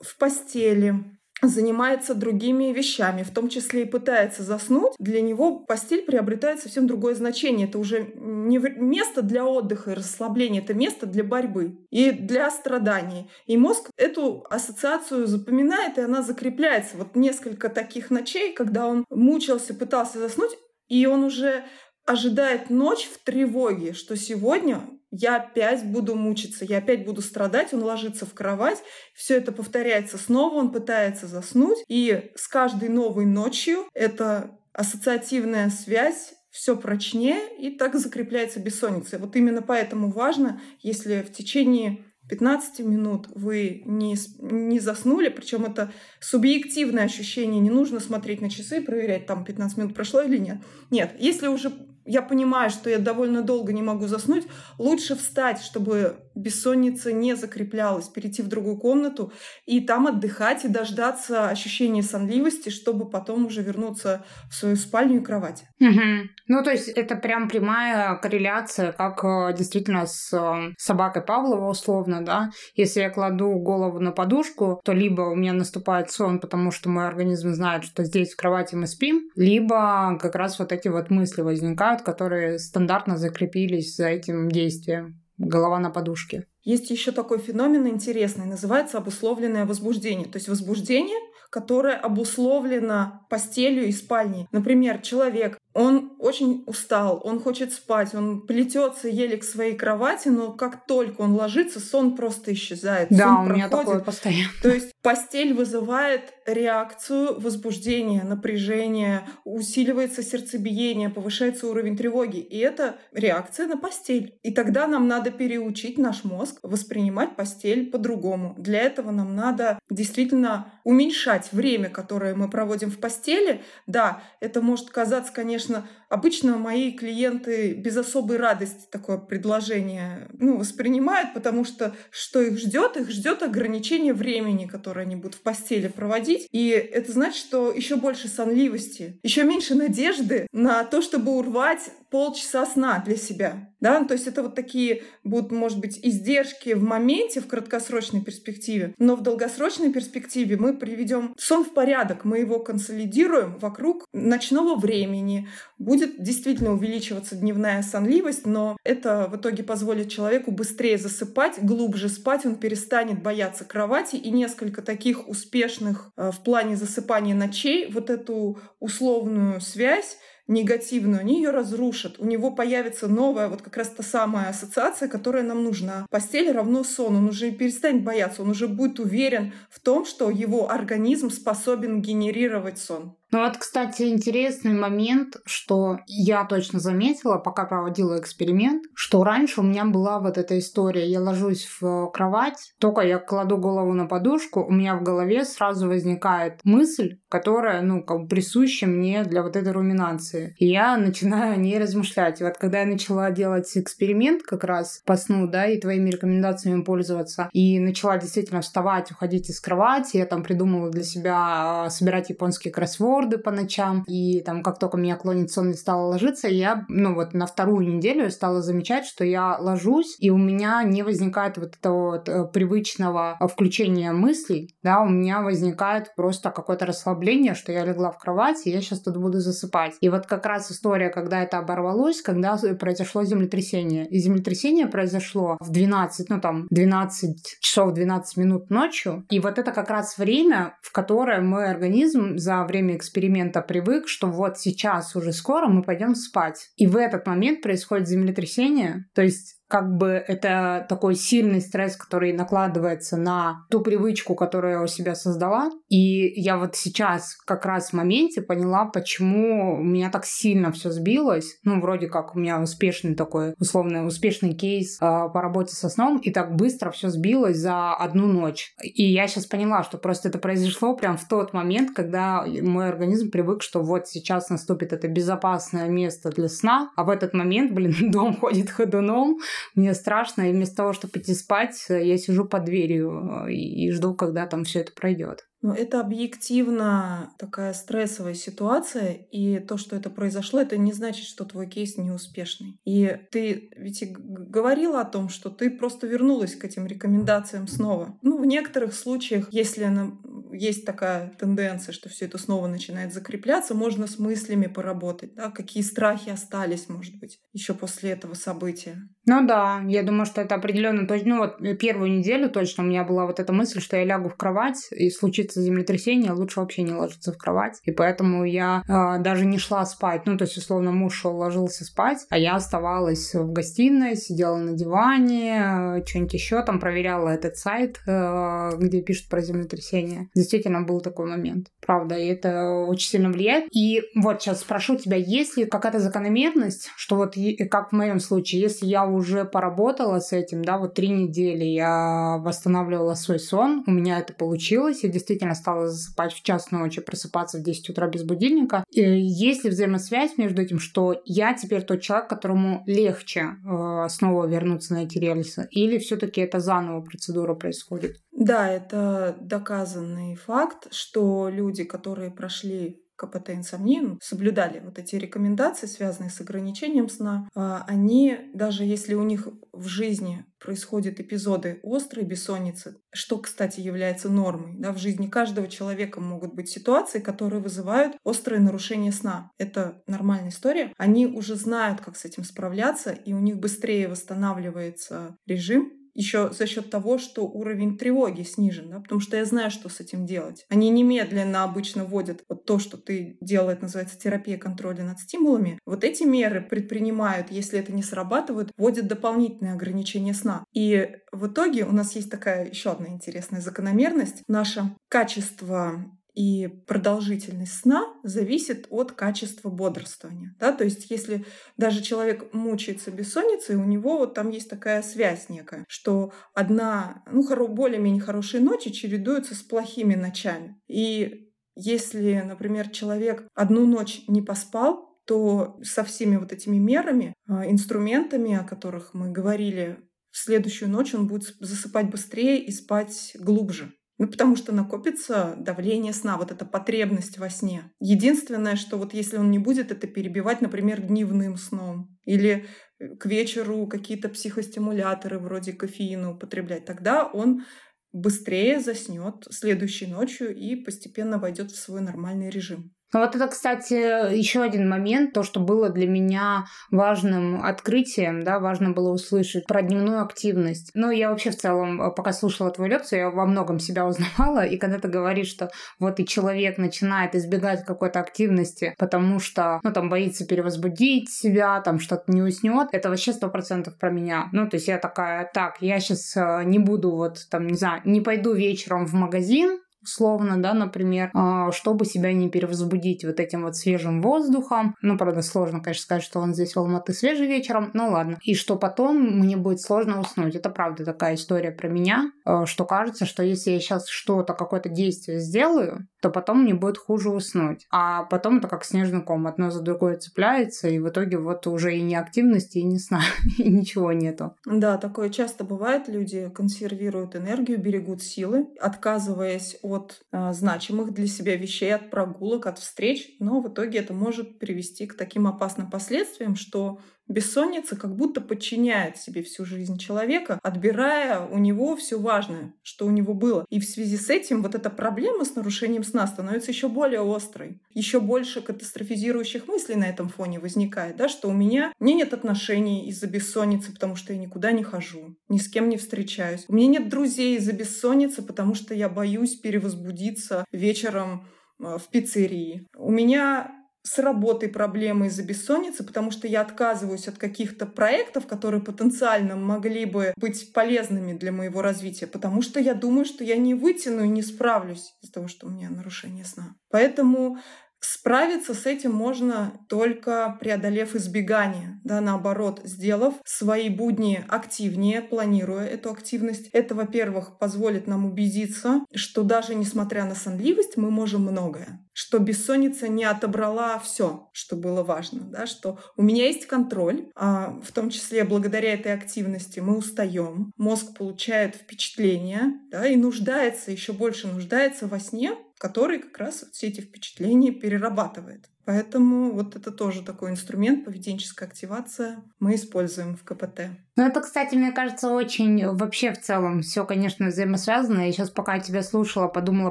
в 0.00 0.16
постели, 0.16 0.94
занимается 1.42 2.14
другими 2.14 2.72
вещами, 2.72 3.22
в 3.22 3.32
том 3.32 3.48
числе 3.48 3.82
и 3.82 3.86
пытается 3.86 4.42
заснуть, 4.42 4.92
для 4.98 5.20
него 5.20 5.58
постель 5.58 6.02
приобретает 6.02 6.60
совсем 6.60 6.86
другое 6.86 7.14
значение. 7.14 7.68
Это 7.68 7.78
уже 7.78 8.12
не 8.16 8.58
место 8.58 9.22
для 9.22 9.44
отдыха 9.44 9.92
и 9.92 9.94
расслабления, 9.94 10.60
это 10.60 10.74
место 10.74 11.06
для 11.06 11.24
борьбы 11.24 11.78
и 11.90 12.10
для 12.10 12.50
страданий. 12.50 13.30
И 13.46 13.56
мозг 13.56 13.90
эту 13.96 14.46
ассоциацию 14.48 15.26
запоминает, 15.26 15.98
и 15.98 16.02
она 16.02 16.22
закрепляется. 16.22 16.96
Вот 16.96 17.16
несколько 17.16 17.68
таких 17.68 18.10
ночей, 18.10 18.52
когда 18.52 18.86
он 18.86 19.04
мучился, 19.10 19.74
пытался 19.74 20.18
заснуть, 20.18 20.52
и 20.88 21.06
он 21.06 21.24
уже 21.24 21.64
ожидает 22.06 22.70
ночь 22.70 23.08
в 23.12 23.22
тревоге, 23.24 23.92
что 23.94 24.16
сегодня 24.16 24.82
я 25.16 25.36
опять 25.36 25.84
буду 25.84 26.16
мучиться, 26.16 26.64
я 26.64 26.78
опять 26.78 27.04
буду 27.04 27.22
страдать, 27.22 27.72
он 27.72 27.82
ложится 27.82 28.26
в 28.26 28.34
кровать, 28.34 28.82
все 29.14 29.36
это 29.36 29.52
повторяется 29.52 30.18
снова, 30.18 30.56
он 30.56 30.72
пытается 30.72 31.28
заснуть, 31.28 31.78
и 31.88 32.32
с 32.34 32.48
каждой 32.48 32.88
новой 32.88 33.24
ночью 33.24 33.84
эта 33.94 34.58
ассоциативная 34.72 35.70
связь 35.70 36.34
все 36.50 36.76
прочнее, 36.76 37.38
и 37.58 37.70
так 37.70 37.94
закрепляется 37.94 38.60
бессонница. 38.60 39.18
Вот 39.18 39.36
именно 39.36 39.62
поэтому 39.62 40.10
важно, 40.10 40.60
если 40.80 41.22
в 41.22 41.32
течение 41.32 42.04
15 42.28 42.80
минут 42.80 43.28
вы 43.34 43.82
не, 43.84 44.16
не 44.40 44.80
заснули, 44.80 45.28
причем 45.28 45.64
это 45.64 45.92
субъективное 46.20 47.04
ощущение, 47.04 47.60
не 47.60 47.70
нужно 47.70 48.00
смотреть 48.00 48.40
на 48.40 48.50
часы 48.50 48.78
и 48.78 48.84
проверять, 48.84 49.26
там 49.26 49.44
15 49.44 49.78
минут 49.78 49.94
прошло 49.94 50.22
или 50.22 50.38
нет. 50.38 50.58
Нет, 50.90 51.14
если 51.18 51.48
уже 51.48 51.72
я 52.04 52.22
понимаю, 52.22 52.70
что 52.70 52.90
я 52.90 52.98
довольно 52.98 53.42
долго 53.42 53.72
не 53.72 53.82
могу 53.82 54.06
заснуть, 54.06 54.46
лучше 54.78 55.16
встать, 55.16 55.60
чтобы 55.60 56.16
бессонница 56.34 57.12
не 57.12 57.36
закреплялась, 57.36 58.08
перейти 58.08 58.42
в 58.42 58.48
другую 58.48 58.76
комнату 58.76 59.32
и 59.66 59.80
там 59.80 60.06
отдыхать 60.06 60.64
и 60.64 60.68
дождаться 60.68 61.48
ощущения 61.48 62.02
сонливости, 62.02 62.70
чтобы 62.70 63.08
потом 63.08 63.46
уже 63.46 63.62
вернуться 63.62 64.24
в 64.50 64.54
свою 64.54 64.76
спальню 64.76 65.20
и 65.20 65.24
кровать. 65.24 65.64
Угу. 65.80 66.28
Ну, 66.48 66.62
то 66.62 66.70
есть 66.70 66.88
это 66.88 67.16
прям 67.16 67.48
прямая 67.48 68.16
корреляция, 68.16 68.92
как 68.92 69.24
э, 69.24 69.54
действительно 69.56 70.06
с 70.06 70.32
э, 70.32 70.72
собакой 70.76 71.22
Павлова 71.22 71.70
условно, 71.70 72.24
да? 72.24 72.50
Если 72.74 73.00
я 73.00 73.10
кладу 73.10 73.52
голову 73.58 74.00
на 74.00 74.10
подушку, 74.10 74.80
то 74.84 74.92
либо 74.92 75.22
у 75.22 75.34
меня 75.34 75.52
наступает 75.52 76.10
сон, 76.10 76.40
потому 76.40 76.70
что 76.70 76.88
мой 76.88 77.06
организм 77.06 77.50
знает, 77.50 77.84
что 77.84 78.04
здесь 78.04 78.32
в 78.32 78.36
кровати 78.36 78.74
мы 78.74 78.86
спим, 78.86 79.30
либо 79.36 80.18
как 80.20 80.34
раз 80.34 80.58
вот 80.58 80.72
эти 80.72 80.88
вот 80.88 81.10
мысли 81.10 81.42
возникают, 81.42 81.93
которые 82.02 82.58
стандартно 82.58 83.16
закрепились 83.16 83.96
за 83.96 84.08
этим 84.08 84.50
действием 84.50 85.20
голова 85.38 85.78
на 85.78 85.90
подушке. 85.90 86.46
Есть 86.62 86.90
еще 86.90 87.12
такой 87.12 87.38
феномен 87.38 87.86
интересный, 87.88 88.46
называется 88.46 88.98
обусловленное 88.98 89.66
возбуждение. 89.66 90.26
То 90.26 90.36
есть 90.36 90.48
возбуждение, 90.48 91.18
которое 91.50 91.96
обусловлено 91.96 93.26
постелью 93.30 93.86
и 93.86 93.92
спальней. 93.92 94.46
Например, 94.52 94.98
человек 94.98 95.58
он 95.74 96.12
очень 96.20 96.62
устал, 96.66 97.20
он 97.24 97.40
хочет 97.40 97.72
спать, 97.72 98.14
он 98.14 98.46
плетется 98.46 99.08
еле 99.08 99.36
к 99.36 99.44
своей 99.44 99.74
кровати, 99.74 100.28
но 100.28 100.52
как 100.52 100.86
только 100.86 101.22
он 101.22 101.34
ложится, 101.34 101.80
сон 101.80 102.14
просто 102.14 102.52
исчезает. 102.52 103.08
Да, 103.10 103.24
сон 103.24 103.32
у 103.32 103.34
проходит. 103.34 103.56
меня 103.56 103.68
такое 103.68 103.98
постоянно. 103.98 104.50
То 104.62 104.68
есть 104.68 104.92
постель 105.02 105.52
вызывает 105.52 106.32
реакцию 106.46 107.40
возбуждения, 107.40 108.22
напряжения, 108.22 109.28
усиливается 109.44 110.22
сердцебиение, 110.22 111.08
повышается 111.08 111.66
уровень 111.66 111.96
тревоги. 111.96 112.38
И 112.38 112.56
это 112.58 112.94
реакция 113.12 113.66
на 113.66 113.76
постель. 113.76 114.38
И 114.44 114.52
тогда 114.52 114.86
нам 114.86 115.08
надо 115.08 115.32
переучить 115.32 115.98
наш 115.98 116.22
мозг 116.22 116.60
воспринимать 116.62 117.34
постель 117.34 117.90
по-другому. 117.90 118.54
Для 118.58 118.80
этого 118.80 119.10
нам 119.10 119.34
надо 119.34 119.80
действительно 119.90 120.72
уменьшать 120.84 121.33
время, 121.52 121.88
которое 121.88 122.34
мы 122.34 122.48
проводим 122.48 122.90
в 122.90 122.98
постели. 122.98 123.62
Да, 123.86 124.22
это 124.40 124.60
может 124.60 124.90
казаться, 124.90 125.32
конечно, 125.32 125.54
конечно, 125.74 125.86
обычно 126.08 126.58
мои 126.58 126.92
клиенты 126.92 127.74
без 127.74 127.96
особой 127.96 128.36
радости 128.36 128.86
такое 128.90 129.18
предложение 129.18 130.28
ну, 130.38 130.56
воспринимают, 130.56 131.34
потому 131.34 131.64
что 131.64 131.94
что 132.10 132.40
их 132.40 132.58
ждет? 132.58 132.96
Их 132.96 133.10
ждет 133.10 133.42
ограничение 133.42 134.14
времени, 134.14 134.66
которое 134.66 135.02
они 135.02 135.16
будут 135.16 135.34
в 135.34 135.40
постели 135.40 135.88
проводить. 135.88 136.48
И 136.52 136.68
это 136.68 137.12
значит, 137.12 137.36
что 137.36 137.72
еще 137.72 137.96
больше 137.96 138.28
сонливости, 138.28 139.18
еще 139.22 139.44
меньше 139.44 139.74
надежды 139.74 140.46
на 140.52 140.84
то, 140.84 141.02
чтобы 141.02 141.32
урвать 141.36 141.90
полчаса 142.10 142.64
сна 142.64 143.02
для 143.04 143.16
себя. 143.16 143.74
Да? 143.80 143.98
Ну, 143.98 144.06
то 144.06 144.14
есть 144.14 144.28
это 144.28 144.42
вот 144.42 144.54
такие 144.54 145.02
будут, 145.24 145.50
может 145.50 145.80
быть, 145.80 145.98
издержки 146.00 146.72
в 146.74 146.82
моменте, 146.82 147.40
в 147.40 147.48
краткосрочной 147.48 148.22
перспективе, 148.22 148.94
но 148.98 149.16
в 149.16 149.22
долгосрочной 149.22 149.92
перспективе 149.92 150.56
мы 150.56 150.76
приведем 150.76 151.23
приводим 151.24 151.34
сон 151.38 151.64
в 151.64 151.72
порядок, 151.72 152.24
мы 152.24 152.38
его 152.38 152.58
консолидируем 152.58 153.58
вокруг 153.58 154.06
ночного 154.12 154.76
времени. 154.76 155.48
Будет 155.78 156.22
действительно 156.22 156.72
увеличиваться 156.72 157.36
дневная 157.36 157.82
сонливость, 157.82 158.46
но 158.46 158.76
это 158.84 159.28
в 159.30 159.36
итоге 159.36 159.62
позволит 159.62 160.10
человеку 160.10 160.50
быстрее 160.50 160.98
засыпать, 160.98 161.62
глубже 161.62 162.08
спать, 162.08 162.46
он 162.46 162.56
перестанет 162.56 163.22
бояться 163.22 163.64
кровати, 163.64 164.16
и 164.16 164.30
несколько 164.30 164.82
таких 164.82 165.28
успешных 165.28 166.10
э, 166.16 166.30
в 166.30 166.42
плане 166.42 166.76
засыпания 166.76 167.34
ночей 167.34 167.90
вот 167.90 168.10
эту 168.10 168.58
условную 168.80 169.60
связь 169.60 170.18
негативную, 170.46 171.20
они 171.20 171.36
ее 171.36 171.50
разрушат. 171.50 172.18
У 172.18 172.26
него 172.26 172.50
появится 172.50 173.08
новая, 173.08 173.48
вот 173.48 173.62
как 173.62 173.76
раз 173.76 173.88
та 173.88 174.02
самая 174.02 174.48
ассоциация, 174.48 175.08
которая 175.08 175.42
нам 175.42 175.64
нужна. 175.64 176.06
Постель 176.10 176.50
равно 176.52 176.84
сон. 176.84 177.16
Он 177.16 177.28
уже 177.28 177.50
перестанет 177.50 178.04
бояться, 178.04 178.42
он 178.42 178.50
уже 178.50 178.68
будет 178.68 179.00
уверен 179.00 179.52
в 179.70 179.80
том, 179.80 180.04
что 180.04 180.30
его 180.30 180.70
организм 180.70 181.30
способен 181.30 182.02
генерировать 182.02 182.78
сон. 182.78 183.16
Ну 183.34 183.40
вот, 183.40 183.56
кстати, 183.56 184.04
интересный 184.04 184.74
момент, 184.74 185.38
что 185.44 185.98
я 186.06 186.44
точно 186.44 186.78
заметила, 186.78 187.36
пока 187.38 187.64
проводила 187.64 188.20
эксперимент, 188.20 188.84
что 188.94 189.24
раньше 189.24 189.60
у 189.60 189.64
меня 189.64 189.84
была 189.86 190.20
вот 190.20 190.38
эта 190.38 190.56
история. 190.56 191.10
Я 191.10 191.20
ложусь 191.20 191.66
в 191.80 192.12
кровать, 192.12 192.74
только 192.78 193.00
я 193.00 193.18
кладу 193.18 193.56
голову 193.56 193.92
на 193.92 194.06
подушку, 194.06 194.64
у 194.64 194.70
меня 194.70 194.94
в 194.94 195.02
голове 195.02 195.44
сразу 195.44 195.88
возникает 195.88 196.60
мысль, 196.62 197.16
которая, 197.28 197.82
ну, 197.82 198.04
как 198.04 198.20
бы 198.20 198.28
присуща 198.28 198.86
мне 198.86 199.24
для 199.24 199.42
вот 199.42 199.56
этой 199.56 199.72
руминации. 199.72 200.54
И 200.60 200.66
я 200.66 200.96
начинаю 200.96 201.54
о 201.54 201.56
ней 201.56 201.80
размышлять. 201.80 202.40
И 202.40 202.44
вот 202.44 202.56
когда 202.56 202.82
я 202.82 202.86
начала 202.86 203.32
делать 203.32 203.68
эксперимент 203.76 204.44
как 204.44 204.62
раз 204.62 205.02
по 205.04 205.16
сну, 205.16 205.48
да, 205.48 205.66
и 205.66 205.80
твоими 205.80 206.10
рекомендациями 206.10 206.82
пользоваться, 206.82 207.48
и 207.52 207.80
начала 207.80 208.16
действительно 208.16 208.60
вставать, 208.60 209.10
уходить 209.10 209.50
из 209.50 209.58
кровати, 209.58 210.18
я 210.18 210.26
там 210.26 210.44
придумала 210.44 210.88
для 210.88 211.02
себя 211.02 211.86
а, 211.86 211.90
собирать 211.90 212.30
японские 212.30 212.72
кроссворды, 212.72 213.23
рекорды 213.24 213.38
по 213.38 213.50
ночам. 213.50 214.04
И 214.06 214.40
там, 214.42 214.62
как 214.62 214.78
только 214.78 214.96
меня 214.96 215.16
клонит 215.16 215.50
сон 215.50 215.70
и 215.70 215.74
стала 215.74 216.08
ложиться, 216.08 216.48
я, 216.48 216.84
ну 216.88 217.14
вот 217.14 217.34
на 217.34 217.46
вторую 217.46 217.86
неделю 217.86 218.30
стала 218.30 218.62
замечать, 218.62 219.06
что 219.06 219.24
я 219.24 219.56
ложусь, 219.58 220.16
и 220.18 220.30
у 220.30 220.38
меня 220.38 220.82
не 220.84 221.02
возникает 221.02 221.58
вот 221.58 221.76
этого 221.76 222.12
вот 222.12 222.28
э, 222.28 222.44
привычного 222.44 223.36
включения 223.52 224.12
мыслей, 224.12 224.74
да, 224.82 225.00
у 225.00 225.08
меня 225.08 225.40
возникает 225.40 226.14
просто 226.16 226.50
какое-то 226.50 226.86
расслабление, 226.86 227.54
что 227.54 227.72
я 227.72 227.84
легла 227.84 228.10
в 228.10 228.18
кровать, 228.18 228.62
и 228.64 228.70
я 228.70 228.80
сейчас 228.80 229.00
тут 229.00 229.16
буду 229.16 229.40
засыпать. 229.40 229.94
И 230.00 230.08
вот 230.08 230.26
как 230.26 230.46
раз 230.46 230.70
история, 230.70 231.08
когда 231.10 231.42
это 231.42 231.58
оборвалось, 231.58 232.22
когда 232.22 232.58
произошло 232.78 233.24
землетрясение. 233.24 234.06
И 234.08 234.18
землетрясение 234.18 234.86
произошло 234.86 235.56
в 235.60 235.70
12, 235.70 236.30
ну 236.30 236.40
там, 236.40 236.66
12 236.70 237.58
часов 237.60 237.92
12 237.94 238.36
минут 238.36 238.70
ночью. 238.70 239.24
И 239.30 239.40
вот 239.40 239.58
это 239.58 239.72
как 239.72 239.90
раз 239.90 240.18
время, 240.18 240.76
в 240.82 240.92
которое 240.92 241.40
мой 241.40 241.70
организм 241.70 242.36
за 242.36 242.64
время 242.64 242.96
эксперимента 242.96 243.13
эксперимента 243.14 243.62
привык, 243.62 244.08
что 244.08 244.26
вот 244.26 244.58
сейчас 244.58 245.14
уже 245.14 245.32
скоро 245.32 245.68
мы 245.68 245.82
пойдем 245.82 246.16
спать. 246.16 246.70
И 246.76 246.88
в 246.88 246.96
этот 246.96 247.26
момент 247.26 247.62
происходит 247.62 248.08
землетрясение. 248.08 249.06
То 249.14 249.22
есть 249.22 249.60
как 249.74 249.96
бы 249.96 250.22
это 250.24 250.86
такой 250.88 251.16
сильный 251.16 251.60
стресс, 251.60 251.96
который 251.96 252.32
накладывается 252.32 253.16
на 253.16 253.66
ту 253.72 253.80
привычку, 253.80 254.36
которую 254.36 254.74
я 254.74 254.80
у 254.80 254.86
себя 254.86 255.16
создала. 255.16 255.68
И 255.88 256.40
я 256.40 256.58
вот 256.58 256.76
сейчас 256.76 257.34
как 257.44 257.66
раз 257.66 257.90
в 257.90 257.94
моменте 257.94 258.40
поняла, 258.40 258.84
почему 258.84 259.74
у 259.80 259.82
меня 259.82 260.10
так 260.10 260.26
сильно 260.26 260.70
все 260.70 260.92
сбилось. 260.92 261.58
Ну, 261.64 261.80
вроде 261.80 262.06
как 262.06 262.36
у 262.36 262.38
меня 262.38 262.60
успешный 262.60 263.16
такой, 263.16 263.54
условно, 263.58 264.06
успешный 264.06 264.54
кейс 264.54 264.96
э, 265.00 265.00
по 265.00 265.42
работе 265.42 265.74
со 265.74 265.88
сном, 265.88 266.18
и 266.18 266.30
так 266.30 266.54
быстро 266.54 266.92
все 266.92 267.08
сбилось 267.08 267.56
за 267.56 267.94
одну 267.94 268.26
ночь. 268.26 268.76
И 268.80 269.02
я 269.02 269.26
сейчас 269.26 269.46
поняла, 269.46 269.82
что 269.82 269.98
просто 269.98 270.28
это 270.28 270.38
произошло 270.38 270.94
прям 270.94 271.16
в 271.16 271.26
тот 271.26 271.52
момент, 271.52 271.90
когда 271.96 272.46
мой 272.46 272.88
организм 272.88 273.32
привык, 273.32 273.60
что 273.60 273.82
вот 273.82 274.06
сейчас 274.06 274.50
наступит 274.50 274.92
это 274.92 275.08
безопасное 275.08 275.88
место 275.88 276.30
для 276.30 276.48
сна, 276.48 276.92
а 276.94 277.02
в 277.02 277.10
этот 277.10 277.34
момент, 277.34 277.72
блин, 277.72 277.96
дом 278.12 278.36
ходит 278.36 278.70
ходуном, 278.70 279.38
мне 279.74 279.94
страшно, 279.94 280.48
и 280.48 280.52
вместо 280.52 280.76
того, 280.76 280.92
чтобы 280.92 281.18
идти 281.18 281.34
спать, 281.34 281.84
я 281.88 282.18
сижу 282.18 282.44
под 282.44 282.64
дверью 282.64 283.46
э, 283.46 283.52
и 283.52 283.90
жду, 283.90 284.14
когда 284.14 284.46
там 284.46 284.64
все 284.64 284.80
это 284.80 284.92
пройдет. 284.92 285.44
Но 285.64 285.72
это 285.74 286.00
объективно 286.00 287.32
такая 287.38 287.72
стрессовая 287.72 288.34
ситуация, 288.34 289.12
и 289.30 289.60
то, 289.60 289.78
что 289.78 289.96
это 289.96 290.10
произошло, 290.10 290.60
это 290.60 290.76
не 290.76 290.92
значит, 290.92 291.24
что 291.24 291.46
твой 291.46 291.66
кейс 291.66 291.96
неуспешный. 291.96 292.78
И 292.84 293.18
ты 293.30 293.70
ведь 293.74 294.02
и 294.02 294.14
говорила 294.14 295.00
о 295.00 295.06
том, 295.06 295.30
что 295.30 295.48
ты 295.48 295.70
просто 295.70 296.06
вернулась 296.06 296.54
к 296.54 296.66
этим 296.66 296.86
рекомендациям 296.86 297.66
снова. 297.66 298.18
Ну, 298.20 298.42
в 298.42 298.44
некоторых 298.44 298.92
случаях, 298.92 299.48
если 299.52 299.84
она, 299.84 300.12
есть 300.52 300.84
такая 300.84 301.32
тенденция, 301.38 301.94
что 301.94 302.10
все 302.10 302.26
это 302.26 302.36
снова 302.36 302.66
начинает 302.66 303.14
закрепляться, 303.14 303.72
можно 303.72 304.06
с 304.06 304.18
мыслями 304.18 304.66
поработать, 304.66 305.34
да, 305.34 305.50
какие 305.50 305.82
страхи 305.82 306.28
остались, 306.28 306.90
может 306.90 307.18
быть, 307.18 307.40
еще 307.54 307.72
после 307.72 308.10
этого 308.10 308.34
события. 308.34 309.08
Ну 309.26 309.46
да, 309.46 309.82
я 309.86 310.02
думаю, 310.02 310.26
что 310.26 310.42
это 310.42 310.54
определенно 310.54 311.06
точно. 311.06 311.36
Ну 311.36 311.38
вот 311.38 311.78
первую 311.78 312.10
неделю 312.10 312.50
точно 312.50 312.84
у 312.84 312.86
меня 312.86 313.04
была 313.04 313.26
вот 313.26 313.40
эта 313.40 313.52
мысль, 313.52 313.80
что 313.80 313.96
я 313.96 314.04
лягу 314.04 314.28
в 314.28 314.36
кровать 314.36 314.88
и 314.90 315.10
случится 315.10 315.62
землетрясение, 315.62 316.32
лучше 316.32 316.60
вообще 316.60 316.82
не 316.82 316.92
ложиться 316.92 317.32
в 317.32 317.38
кровать. 317.38 317.80
И 317.84 317.92
поэтому 317.92 318.44
я 318.44 318.82
э, 318.86 319.22
даже 319.22 319.46
не 319.46 319.58
шла 319.58 319.84
спать. 319.86 320.22
Ну, 320.26 320.36
то 320.36 320.44
есть, 320.44 320.56
условно, 320.56 320.92
муж 320.92 321.14
шел, 321.14 321.36
ложился 321.36 321.84
спать, 321.84 322.26
а 322.30 322.38
я 322.38 322.54
оставалась 322.54 323.34
в 323.34 323.52
гостиной, 323.52 324.16
сидела 324.16 324.56
на 324.56 324.72
диване, 324.74 326.00
э, 326.00 326.04
что-нибудь 326.06 326.34
еще 326.34 326.62
там 326.62 326.78
проверяла 326.78 327.30
этот 327.30 327.56
сайт, 327.56 328.00
э, 328.06 328.70
где 328.78 329.00
пишут 329.00 329.28
про 329.28 329.40
землетрясение. 329.40 330.28
Действительно 330.34 330.82
был 330.82 331.00
такой 331.00 331.28
момент. 331.28 331.68
Правда, 331.84 332.16
и 332.16 332.26
это 332.26 332.70
очень 332.88 333.08
сильно 333.08 333.30
влияет. 333.30 333.64
И 333.74 334.02
вот 334.14 334.42
сейчас 334.42 334.60
спрошу 334.60 334.96
тебя, 334.96 335.16
есть 335.16 335.56
ли 335.56 335.64
какая-то 335.64 335.98
закономерность, 335.98 336.90
что 336.96 337.16
вот 337.16 337.36
как 337.70 337.90
в 337.90 337.92
моем 337.92 338.20
случае, 338.20 338.62
если 338.62 338.86
я 338.86 339.06
уже 339.14 339.44
поработала 339.44 340.20
с 340.20 340.32
этим, 340.32 340.64
да, 340.64 340.78
вот 340.78 340.94
три 340.94 341.08
недели 341.08 341.64
я 341.64 342.38
восстанавливала 342.38 343.14
свой 343.14 343.38
сон, 343.38 343.84
у 343.86 343.90
меня 343.90 344.18
это 344.18 344.32
получилось, 344.32 345.02
я 345.02 345.08
действительно 345.08 345.54
стала 345.54 345.88
засыпать 345.88 346.32
в 346.32 346.42
час 346.42 346.70
ночи, 346.70 347.00
просыпаться 347.00 347.58
в 347.58 347.62
10 347.62 347.90
утра 347.90 348.08
без 348.08 348.24
будильника. 348.24 348.84
И 348.90 349.00
есть 349.00 349.64
ли 349.64 349.70
взаимосвязь 349.70 350.36
между 350.38 350.62
этим, 350.62 350.78
что 350.78 351.20
я 351.24 351.54
теперь 351.54 351.82
тот 351.82 352.00
человек, 352.00 352.28
которому 352.28 352.82
легче 352.86 353.56
э, 353.64 354.08
снова 354.08 354.46
вернуться 354.46 354.94
на 354.94 355.04
эти 355.04 355.18
рельсы? 355.18 355.68
Или 355.70 355.98
все-таки 355.98 356.40
это 356.40 356.60
заново 356.60 357.02
процедура 357.02 357.54
происходит? 357.54 358.16
Да, 358.32 358.68
это 358.68 359.36
доказанный 359.40 360.34
факт, 360.34 360.92
что 360.92 361.48
люди, 361.48 361.84
которые 361.84 362.30
прошли 362.30 363.03
КПТ 363.16 363.50
инсомнию, 363.50 364.18
соблюдали 364.22 364.80
вот 364.80 364.98
эти 364.98 365.16
рекомендации, 365.16 365.86
связанные 365.86 366.30
с 366.30 366.40
ограничением 366.40 367.08
сна, 367.08 367.48
а, 367.54 367.84
они, 367.86 368.50
даже 368.54 368.84
если 368.84 369.14
у 369.14 369.22
них 369.22 369.48
в 369.72 369.86
жизни 369.86 370.44
происходят 370.58 371.20
эпизоды 371.20 371.80
острой 371.82 372.24
бессонницы, 372.24 372.96
что, 373.12 373.38
кстати, 373.38 373.80
является 373.80 374.30
нормой. 374.30 374.74
Да, 374.78 374.92
в 374.92 374.98
жизни 374.98 375.26
каждого 375.26 375.68
человека 375.68 376.20
могут 376.20 376.54
быть 376.54 376.70
ситуации, 376.70 377.20
которые 377.20 377.60
вызывают 377.60 378.16
острое 378.24 378.60
нарушение 378.60 379.12
сна. 379.12 379.50
Это 379.58 380.02
нормальная 380.06 380.48
история. 380.48 380.92
Они 380.96 381.26
уже 381.26 381.56
знают, 381.56 382.00
как 382.00 382.16
с 382.16 382.24
этим 382.24 382.44
справляться, 382.44 383.12
и 383.12 383.32
у 383.32 383.40
них 383.40 383.58
быстрее 383.58 384.08
восстанавливается 384.08 385.36
режим, 385.46 386.03
еще 386.14 386.52
за 386.52 386.66
счет 386.66 386.90
того, 386.90 387.18
что 387.18 387.46
уровень 387.46 387.98
тревоги 387.98 388.42
снижен, 388.42 388.90
да, 388.90 389.00
потому 389.00 389.20
что 389.20 389.36
я 389.36 389.44
знаю, 389.44 389.70
что 389.70 389.88
с 389.88 390.00
этим 390.00 390.26
делать. 390.26 390.64
Они 390.68 390.90
немедленно 390.90 391.64
обычно 391.64 392.04
вводят 392.04 392.44
вот 392.48 392.64
то, 392.64 392.78
что 392.78 392.96
ты 392.96 393.36
делает, 393.40 393.82
называется 393.82 394.18
терапия 394.18 394.56
контроля 394.58 395.04
над 395.04 395.18
стимулами. 395.18 395.78
Вот 395.84 396.04
эти 396.04 396.22
меры 396.24 396.60
предпринимают, 396.62 397.50
если 397.50 397.78
это 397.78 397.92
не 397.92 398.02
срабатывает, 398.02 398.70
вводят 398.76 399.06
дополнительные 399.06 399.74
ограничения 399.74 400.34
сна. 400.34 400.64
И 400.72 401.10
в 401.32 401.48
итоге 401.48 401.84
у 401.84 401.92
нас 401.92 402.14
есть 402.14 402.30
такая 402.30 402.68
еще 402.68 402.90
одна 402.90 403.08
интересная 403.08 403.60
закономерность. 403.60 404.42
Наше 404.48 404.94
качество 405.08 406.04
и 406.34 406.66
продолжительность 406.66 407.80
сна 407.80 408.12
зависит 408.22 408.86
от 408.90 409.12
качества 409.12 409.70
бодрствования. 409.70 410.54
Да? 410.58 410.72
То 410.72 410.84
есть 410.84 411.10
если 411.10 411.44
даже 411.76 412.02
человек 412.02 412.52
мучается 412.52 413.10
бессонницей, 413.10 413.76
у 413.76 413.84
него 413.84 414.18
вот 414.18 414.34
там 414.34 414.50
есть 414.50 414.68
такая 414.68 415.02
связь 415.02 415.48
некая, 415.48 415.84
что 415.88 416.32
одна, 416.52 417.22
ну, 417.30 417.44
более-менее 417.68 418.20
хорошие 418.20 418.60
ночи 418.62 418.90
чередуются 418.90 419.54
с 419.54 419.62
плохими 419.62 420.14
ночами. 420.14 420.80
И 420.88 421.52
если, 421.76 422.42
например, 422.44 422.88
человек 422.90 423.46
одну 423.54 423.86
ночь 423.86 424.22
не 424.28 424.42
поспал, 424.42 425.18
то 425.26 425.78
со 425.82 426.04
всеми 426.04 426.36
вот 426.36 426.52
этими 426.52 426.76
мерами, 426.76 427.32
а, 427.48 427.68
инструментами, 427.70 428.54
о 428.54 428.64
которых 428.64 429.14
мы 429.14 429.30
говорили, 429.30 429.98
в 430.30 430.38
следующую 430.38 430.90
ночь 430.90 431.14
он 431.14 431.28
будет 431.28 431.54
засыпать 431.60 432.10
быстрее 432.10 432.58
и 432.58 432.72
спать 432.72 433.36
глубже. 433.38 433.94
Ну, 434.18 434.28
потому 434.28 434.54
что 434.54 434.72
накопится 434.72 435.56
давление 435.58 436.12
сна, 436.12 436.36
вот 436.36 436.52
эта 436.52 436.64
потребность 436.64 437.38
во 437.38 437.50
сне. 437.50 437.90
Единственное, 437.98 438.76
что 438.76 438.96
вот 438.96 439.12
если 439.12 439.38
он 439.38 439.50
не 439.50 439.58
будет 439.58 439.90
это 439.90 440.06
перебивать, 440.06 440.60
например, 440.60 441.00
дневным 441.00 441.56
сном 441.56 442.16
или 442.24 442.66
э, 442.98 443.16
к 443.16 443.26
вечеру 443.26 443.88
какие-то 443.88 444.28
психостимуляторы 444.28 445.40
вроде 445.40 445.72
кофеина 445.72 446.32
употреблять, 446.32 446.84
тогда 446.84 447.26
он 447.26 447.64
быстрее 448.12 448.78
заснет 448.78 449.46
следующей 449.50 450.06
ночью 450.06 450.54
и 450.54 450.76
постепенно 450.76 451.38
войдет 451.38 451.72
в 451.72 451.76
свой 451.76 452.00
нормальный 452.00 452.50
режим. 452.50 452.94
Ну 453.14 453.20
вот 453.20 453.36
это, 453.36 453.46
кстати, 453.46 454.34
еще 454.34 454.62
один 454.62 454.88
момент, 454.88 455.34
то, 455.34 455.44
что 455.44 455.60
было 455.60 455.88
для 455.88 456.08
меня 456.08 456.64
важным 456.90 457.64
открытием, 457.64 458.42
да, 458.42 458.58
важно 458.58 458.90
было 458.90 459.12
услышать 459.12 459.68
про 459.68 459.82
дневную 459.82 460.20
активность. 460.20 460.90
Ну, 460.94 461.12
я 461.12 461.30
вообще 461.30 461.52
в 461.52 461.56
целом, 461.56 462.02
э, 462.02 462.10
пока 462.10 462.32
слушала 462.32 462.72
твою 462.72 462.90
лекцию, 462.90 463.18
я 463.20 463.30
во 463.30 463.46
многом 463.46 463.78
себя 463.78 464.04
узнавала, 464.04 464.66
и 464.66 464.76
когда 464.78 464.98
ты 464.98 465.06
говоришь, 465.06 465.46
что 465.46 465.70
вот 466.00 466.18
и 466.18 466.26
человек 466.26 466.76
начинает 466.76 467.36
избегать 467.36 467.84
какой-то 467.84 468.18
активности, 468.18 468.96
потому 468.98 469.38
что, 469.38 469.78
ну, 469.84 469.92
там, 469.92 470.10
боится 470.10 470.44
перевозбудить 470.44 471.30
себя, 471.30 471.80
там, 471.82 472.00
что-то 472.00 472.32
не 472.32 472.42
уснет, 472.42 472.88
это 472.90 473.10
вообще 473.10 473.32
сто 473.32 473.48
процентов 473.48 473.96
про 473.96 474.10
меня. 474.10 474.48
Ну, 474.50 474.68
то 474.68 474.74
есть 474.74 474.88
я 474.88 474.98
такая, 474.98 475.48
так, 475.54 475.76
я 475.78 476.00
сейчас 476.00 476.36
э, 476.36 476.64
не 476.64 476.80
буду 476.80 477.12
вот, 477.12 477.46
там, 477.48 477.68
не 477.68 477.76
знаю, 477.76 478.02
не 478.04 478.20
пойду 478.20 478.54
вечером 478.54 479.06
в 479.06 479.12
магазин, 479.12 479.78
условно, 480.04 480.60
да, 480.60 480.74
например, 480.74 481.30
а, 481.34 481.72
чтобы 481.72 482.04
себя 482.04 482.32
не 482.32 482.48
перевозбудить 482.48 483.24
вот 483.24 483.40
этим 483.40 483.62
вот 483.62 483.76
свежим 483.76 484.22
воздухом. 484.22 484.94
Ну, 485.02 485.18
правда, 485.18 485.42
сложно, 485.42 485.80
конечно, 485.80 486.02
сказать, 486.02 486.22
что 486.22 486.40
он 486.40 486.54
здесь 486.54 486.74
в 486.74 486.78
Алматы 486.78 487.12
свежий 487.12 487.46
вечером, 487.46 487.90
ну 487.94 488.10
ладно. 488.10 488.38
И 488.42 488.54
что 488.54 488.76
потом 488.76 489.16
мне 489.16 489.56
будет 489.56 489.80
сложно 489.80 490.20
уснуть. 490.20 490.54
Это 490.54 490.70
правда 490.70 491.04
такая 491.04 491.34
история 491.34 491.70
про 491.70 491.88
меня, 491.88 492.30
а, 492.44 492.66
что 492.66 492.84
кажется, 492.84 493.26
что 493.26 493.42
если 493.42 493.72
я 493.72 493.80
сейчас 493.80 494.08
что-то, 494.08 494.54
какое-то 494.54 494.88
действие 494.88 495.40
сделаю, 495.40 496.06
то 496.20 496.30
потом 496.30 496.62
мне 496.62 496.74
будет 496.74 496.96
хуже 496.96 497.30
уснуть. 497.30 497.86
А 497.90 498.24
потом 498.24 498.58
это 498.58 498.68
как 498.68 498.84
снежный 498.84 499.22
ком, 499.22 499.46
одно 499.46 499.70
за 499.70 499.82
другое 499.82 500.16
цепляется, 500.16 500.88
и 500.88 500.98
в 500.98 501.08
итоге 501.08 501.38
вот 501.38 501.66
уже 501.66 501.96
и 501.96 502.02
не 502.02 502.16
активности, 502.16 502.78
и 502.78 502.84
не 502.84 502.98
сна, 502.98 503.20
и 503.58 503.70
ничего 503.70 504.12
нету. 504.12 504.56
Да, 504.66 504.96
такое 504.96 505.28
часто 505.28 505.64
бывает. 505.64 506.08
Люди 506.08 506.50
консервируют 506.54 507.36
энергию, 507.36 507.78
берегут 507.78 508.22
силы, 508.22 508.68
отказываясь 508.80 509.76
от 509.82 509.93
от 509.94 510.24
э, 510.32 510.52
значимых 510.52 511.12
для 511.12 511.26
себя 511.26 511.56
вещей, 511.56 511.94
от 511.94 512.10
прогулок, 512.10 512.66
от 512.66 512.78
встреч, 512.78 513.36
но 513.40 513.60
в 513.60 513.68
итоге 513.68 513.98
это 514.00 514.12
может 514.14 514.58
привести 514.58 515.06
к 515.06 515.16
таким 515.16 515.46
опасным 515.46 515.90
последствиям, 515.90 516.56
что 516.56 517.00
бессонница 517.28 517.96
как 517.96 518.14
будто 518.16 518.40
подчиняет 518.40 519.16
себе 519.16 519.42
всю 519.42 519.64
жизнь 519.64 519.98
человека, 519.98 520.58
отбирая 520.62 521.40
у 521.46 521.58
него 521.58 521.96
все 521.96 522.18
важное, 522.18 522.74
что 522.82 523.06
у 523.06 523.10
него 523.10 523.34
было. 523.34 523.64
И 523.70 523.80
в 523.80 523.84
связи 523.84 524.16
с 524.16 524.30
этим 524.30 524.62
вот 524.62 524.74
эта 524.74 524.90
проблема 524.90 525.44
с 525.44 525.54
нарушением 525.54 526.04
сна 526.04 526.26
становится 526.26 526.70
еще 526.70 526.88
более 526.88 527.20
острой. 527.20 527.80
Еще 527.92 528.20
больше 528.20 528.60
катастрофизирующих 528.60 529.66
мыслей 529.66 529.96
на 529.96 530.04
этом 530.04 530.28
фоне 530.28 530.58
возникает, 530.58 531.16
да, 531.16 531.28
что 531.28 531.48
у 531.48 531.52
меня, 531.52 531.92
меня 532.00 532.16
нет 532.16 532.32
отношений 532.32 533.08
из-за 533.08 533.26
бессонницы, 533.26 533.92
потому 533.92 534.16
что 534.16 534.32
я 534.32 534.38
никуда 534.38 534.72
не 534.72 534.82
хожу, 534.82 535.36
ни 535.48 535.58
с 535.58 535.68
кем 535.68 535.88
не 535.88 535.96
встречаюсь. 535.96 536.64
У 536.68 536.74
меня 536.74 536.88
нет 536.88 537.08
друзей 537.08 537.56
из-за 537.56 537.72
бессонницы, 537.72 538.42
потому 538.42 538.74
что 538.74 538.94
я 538.94 539.08
боюсь 539.08 539.56
перевозбудиться 539.56 540.64
вечером 540.72 541.46
э, 541.80 541.98
в 541.98 542.08
пиццерии. 542.08 542.86
У 542.96 543.10
меня 543.10 543.83
с 544.06 544.18
работой 544.18 544.68
проблемы 544.68 545.26
из-за 545.26 545.42
бессонницы, 545.42 546.04
потому 546.04 546.30
что 546.30 546.46
я 546.46 546.60
отказываюсь 546.60 547.26
от 547.26 547.38
каких-то 547.38 547.86
проектов, 547.86 548.46
которые 548.46 548.82
потенциально 548.82 549.56
могли 549.56 550.04
бы 550.04 550.34
быть 550.36 550.72
полезными 550.74 551.32
для 551.32 551.52
моего 551.52 551.80
развития, 551.80 552.26
потому 552.26 552.60
что 552.60 552.78
я 552.78 552.92
думаю, 552.92 553.24
что 553.24 553.44
я 553.44 553.56
не 553.56 553.74
вытяну 553.74 554.24
и 554.24 554.28
не 554.28 554.42
справлюсь 554.42 555.14
из-за 555.22 555.32
того, 555.32 555.48
что 555.48 555.66
у 555.66 555.70
меня 555.70 555.88
нарушение 555.88 556.44
сна. 556.44 556.76
Поэтому 556.90 557.58
Справиться 558.06 558.74
с 558.74 558.84
этим 558.84 559.12
можно 559.14 559.80
только 559.88 560.58
преодолев 560.60 561.14
избегание, 561.14 561.98
да, 562.04 562.20
наоборот, 562.20 562.82
сделав 562.84 563.32
свои 563.46 563.88
будни 563.88 564.44
активнее, 564.46 565.22
планируя 565.22 565.86
эту 565.86 566.10
активность. 566.10 566.68
Это, 566.72 566.94
во-первых, 566.94 567.58
позволит 567.58 568.06
нам 568.06 568.26
убедиться, 568.26 569.06
что 569.14 569.42
даже 569.42 569.74
несмотря 569.74 570.26
на 570.26 570.34
сонливость, 570.34 570.98
мы 570.98 571.10
можем 571.10 571.44
многое. 571.44 572.04
Что 572.12 572.38
бессонница 572.38 573.08
не 573.08 573.24
отобрала 573.24 573.98
все, 573.98 574.50
что 574.52 574.76
было 574.76 575.02
важно, 575.02 575.40
да, 575.40 575.66
что 575.66 575.98
у 576.18 576.22
меня 576.22 576.46
есть 576.46 576.66
контроль, 576.66 577.30
а 577.34 577.80
в 577.82 577.90
том 577.90 578.10
числе 578.10 578.44
благодаря 578.44 578.92
этой 578.92 579.14
активности 579.14 579.80
мы 579.80 579.96
устаем, 579.96 580.72
мозг 580.76 581.16
получает 581.16 581.74
впечатление, 581.74 582.74
да, 582.90 583.06
и 583.06 583.16
нуждается, 583.16 583.90
еще 583.90 584.12
больше 584.12 584.46
нуждается 584.46 585.08
во 585.08 585.18
сне, 585.18 585.56
который 585.84 586.18
как 586.18 586.38
раз 586.38 586.64
все 586.72 586.86
эти 586.86 587.02
впечатления 587.02 587.70
перерабатывает. 587.70 588.70
Поэтому 588.86 589.52
вот 589.52 589.76
это 589.76 589.90
тоже 589.90 590.22
такой 590.22 590.50
инструмент, 590.50 591.04
поведенческая 591.04 591.68
активация, 591.68 592.42
мы 592.60 592.74
используем 592.74 593.36
в 593.36 593.44
КПТ. 593.44 593.80
Ну, 594.16 594.24
это, 594.24 594.40
кстати, 594.40 594.76
мне 594.76 594.92
кажется, 594.92 595.30
очень 595.30 595.88
вообще 595.88 596.32
в 596.32 596.40
целом 596.40 596.82
все, 596.82 597.04
конечно, 597.04 597.48
взаимосвязано. 597.48 598.20
Я 598.20 598.32
сейчас, 598.32 598.50
пока 598.50 598.78
тебя 598.78 599.02
слушала, 599.02 599.48
подумала 599.48 599.90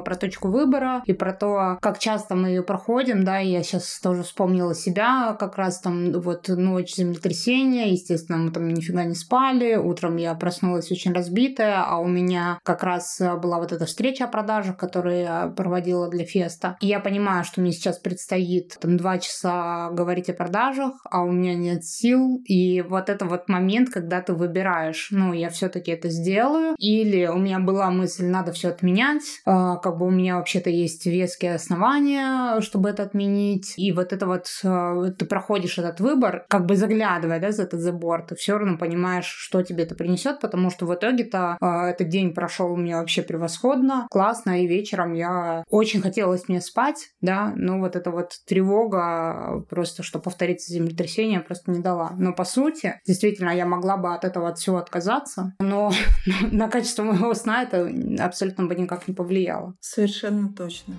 про 0.00 0.14
точку 0.14 0.48
выбора 0.48 1.02
и 1.04 1.12
про 1.12 1.34
то, 1.34 1.78
как 1.82 1.98
часто 1.98 2.34
мы 2.34 2.48
ее 2.48 2.62
проходим, 2.62 3.24
да, 3.24 3.40
и 3.40 3.50
я 3.50 3.62
сейчас 3.62 4.00
тоже 4.00 4.22
вспомнила 4.22 4.74
себя, 4.74 5.36
как 5.38 5.56
раз 5.56 5.80
там 5.80 6.12
вот 6.12 6.48
ночь 6.48 6.94
землетрясения, 6.94 7.90
естественно, 7.90 8.38
мы 8.38 8.50
там 8.50 8.68
нифига 8.68 9.04
не 9.04 9.14
спали, 9.14 9.74
утром 9.74 10.16
я 10.16 10.34
проснулась 10.34 10.90
очень 10.90 11.12
разбитая, 11.12 11.84
а 11.84 11.98
у 11.98 12.06
меня 12.06 12.58
как 12.62 12.82
раз 12.82 13.20
была 13.20 13.58
вот 13.58 13.72
эта 13.72 13.84
встреча 13.84 14.24
о 14.24 14.28
продажах, 14.28 14.78
которую 14.78 15.20
я 15.20 15.48
проводила 15.48 16.08
для 16.08 16.24
Феста. 16.24 16.78
И 16.80 16.86
я 16.86 16.98
понимаю, 17.00 17.44
что 17.44 17.60
мне 17.60 17.72
сейчас 17.72 17.98
предстоит 17.98 18.78
там 18.84 18.98
два 18.98 19.18
часа 19.18 19.88
говорить 19.92 20.28
о 20.28 20.34
продажах, 20.34 20.92
а 21.10 21.22
у 21.22 21.32
меня 21.32 21.54
нет 21.54 21.84
сил. 21.84 22.42
И 22.44 22.82
вот 22.82 23.08
это 23.08 23.24
вот 23.24 23.48
момент, 23.48 23.88
когда 23.88 24.20
ты 24.20 24.34
выбираешь, 24.34 25.08
ну, 25.10 25.32
я 25.32 25.48
все-таки 25.48 25.90
это 25.90 26.10
сделаю, 26.10 26.74
или 26.78 27.26
у 27.26 27.38
меня 27.38 27.60
была 27.60 27.90
мысль, 27.90 28.26
надо 28.26 28.52
все 28.52 28.68
отменять, 28.68 29.22
э, 29.46 29.76
как 29.82 29.96
бы 29.96 30.06
у 30.06 30.10
меня 30.10 30.36
вообще-то 30.36 30.68
есть 30.68 31.06
веские 31.06 31.54
основания, 31.54 32.60
чтобы 32.60 32.90
это 32.90 33.04
отменить. 33.04 33.72
И 33.78 33.90
вот 33.92 34.12
это 34.12 34.26
вот 34.26 34.48
э, 34.62 35.12
ты 35.18 35.24
проходишь 35.24 35.78
этот 35.78 36.00
выбор, 36.00 36.44
как 36.50 36.66
бы 36.66 36.76
заглядывая, 36.76 37.40
да, 37.40 37.52
за 37.52 37.62
этот 37.62 37.80
забор, 37.80 38.26
ты 38.26 38.34
все 38.34 38.58
равно 38.58 38.76
понимаешь, 38.76 39.26
что 39.26 39.62
тебе 39.62 39.84
это 39.84 39.94
принесет, 39.94 40.40
потому 40.40 40.68
что 40.68 40.84
в 40.84 40.94
итоге-то 40.94 41.56
э, 41.58 41.66
этот 41.66 42.08
день 42.08 42.34
прошел 42.34 42.70
у 42.72 42.76
меня 42.76 42.98
вообще 42.98 43.22
превосходно, 43.22 44.06
классно, 44.10 44.62
и 44.62 44.66
вечером 44.66 45.14
я 45.14 45.64
очень 45.70 46.02
хотелось 46.02 46.48
мне 46.48 46.60
спать, 46.60 47.08
да, 47.22 47.54
но 47.56 47.78
вот 47.78 47.96
это 47.96 48.10
вот 48.10 48.32
тревога 48.46 48.73
тревога 48.74 49.64
просто, 49.68 50.02
что 50.02 50.18
повторится 50.18 50.72
землетрясение, 50.72 51.40
просто 51.40 51.70
не 51.70 51.80
дала. 51.80 52.12
Но 52.18 52.32
по 52.32 52.44
сути, 52.44 53.00
действительно, 53.06 53.50
я 53.50 53.66
могла 53.66 53.96
бы 53.96 54.14
от 54.14 54.24
этого 54.24 54.48
от 54.48 54.58
всего 54.58 54.78
отказаться, 54.78 55.54
но 55.58 55.92
на 56.52 56.68
качество 56.68 57.02
моего 57.04 57.34
сна 57.34 57.62
это 57.62 57.90
абсолютно 58.20 58.66
бы 58.66 58.74
никак 58.74 59.08
не 59.08 59.14
повлияло. 59.14 59.74
Совершенно 59.80 60.52
точно. 60.52 60.94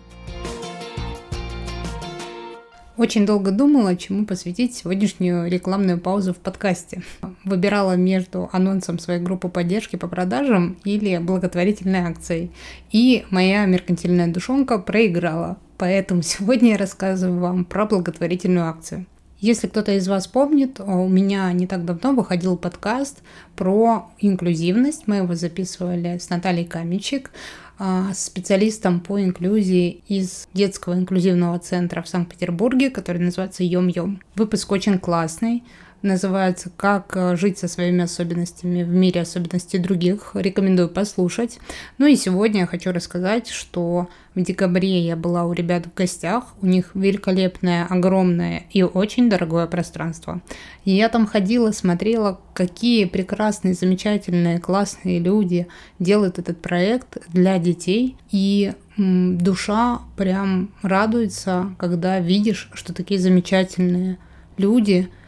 Очень 2.98 3.26
долго 3.26 3.52
думала, 3.52 3.98
чему 3.98 4.26
посвятить 4.26 4.74
сегодняшнюю 4.74 5.52
рекламную 5.52 6.00
паузу 6.00 6.34
в 6.34 6.38
подкасте. 6.38 7.04
Выбирала 7.44 7.98
между 7.98 8.50
анонсом 8.54 9.00
своей 9.00 9.20
группы 9.20 9.50
поддержки 9.50 9.98
по 9.98 10.08
продажам 10.08 10.78
или 10.86 11.18
благотворительной 11.18 12.00
акцией. 12.00 12.54
И 12.94 13.26
моя 13.32 13.66
меркантильная 13.66 14.28
душонка 14.32 14.80
проиграла. 14.80 15.58
Поэтому 15.78 16.22
сегодня 16.24 16.72
я 16.72 16.78
рассказываю 16.78 17.40
вам 17.40 17.66
про 17.66 17.86
благотворительную 17.86 18.68
акцию. 18.68 19.06
Если 19.40 19.68
кто-то 19.68 19.92
из 19.92 20.08
вас 20.08 20.28
помнит, 20.28 20.80
у 20.80 21.08
меня 21.08 21.52
не 21.52 21.68
так 21.68 21.84
давно 21.84 22.14
выходил 22.14 22.58
подкаст 22.58 23.22
про 23.56 24.10
инклюзивность. 24.18 25.08
Мы 25.08 25.18
его 25.18 25.36
записывали 25.36 26.18
с 26.18 26.30
Натальей 26.30 26.66
Каменчик, 26.66 27.32
а, 27.78 28.14
специалистом 28.14 29.02
по 29.02 29.22
инклюзии 29.22 30.02
из 30.08 30.48
детского 30.54 30.94
инклюзивного 30.94 31.60
центра 31.60 32.02
в 32.02 32.08
Санкт-Петербурге, 32.08 32.90
который 32.90 33.22
называется 33.22 33.64
Йом-Йом. 33.64 34.20
Выпуск 34.36 34.72
очень 34.72 34.98
классный 34.98 35.64
называется 36.06 36.72
«Как 36.76 37.18
э, 37.18 37.36
жить 37.36 37.58
со 37.58 37.68
своими 37.68 38.04
особенностями 38.04 38.84
в 38.84 38.90
мире 38.90 39.22
особенностей 39.22 39.78
других». 39.78 40.32
Рекомендую 40.34 40.88
послушать. 40.88 41.60
Ну 41.98 42.06
и 42.06 42.16
сегодня 42.16 42.62
я 42.62 42.68
хочу 42.68 42.92
рассказать, 42.92 43.50
что 43.50 44.08
в 44.34 44.42
декабре 44.42 45.00
я 45.02 45.16
была 45.16 45.44
у 45.46 45.54
ребят 45.54 45.88
в 45.88 45.94
гостях. 45.94 46.54
У 46.62 46.66
них 46.66 46.92
великолепное, 46.94 47.86
огромное 47.86 48.64
и 48.70 48.84
очень 48.84 49.30
дорогое 49.30 49.68
пространство. 49.68 50.42
И 50.86 50.92
я 50.92 51.10
там 51.10 51.26
ходила, 51.26 51.72
смотрела, 51.72 52.40
какие 52.54 53.06
прекрасные, 53.06 53.74
замечательные, 53.74 54.60
классные 54.60 55.20
люди 55.20 55.68
делают 56.00 56.40
этот 56.40 56.62
проект 56.62 57.18
для 57.34 57.58
детей. 57.58 58.16
И 58.32 58.74
душа 58.98 60.02
прям 60.16 60.72
радуется, 60.82 61.76
когда 61.78 62.20
видишь, 62.20 62.70
что 62.74 62.94
такие 62.94 63.20
замечательные 63.20 64.18
люди– 64.58 65.10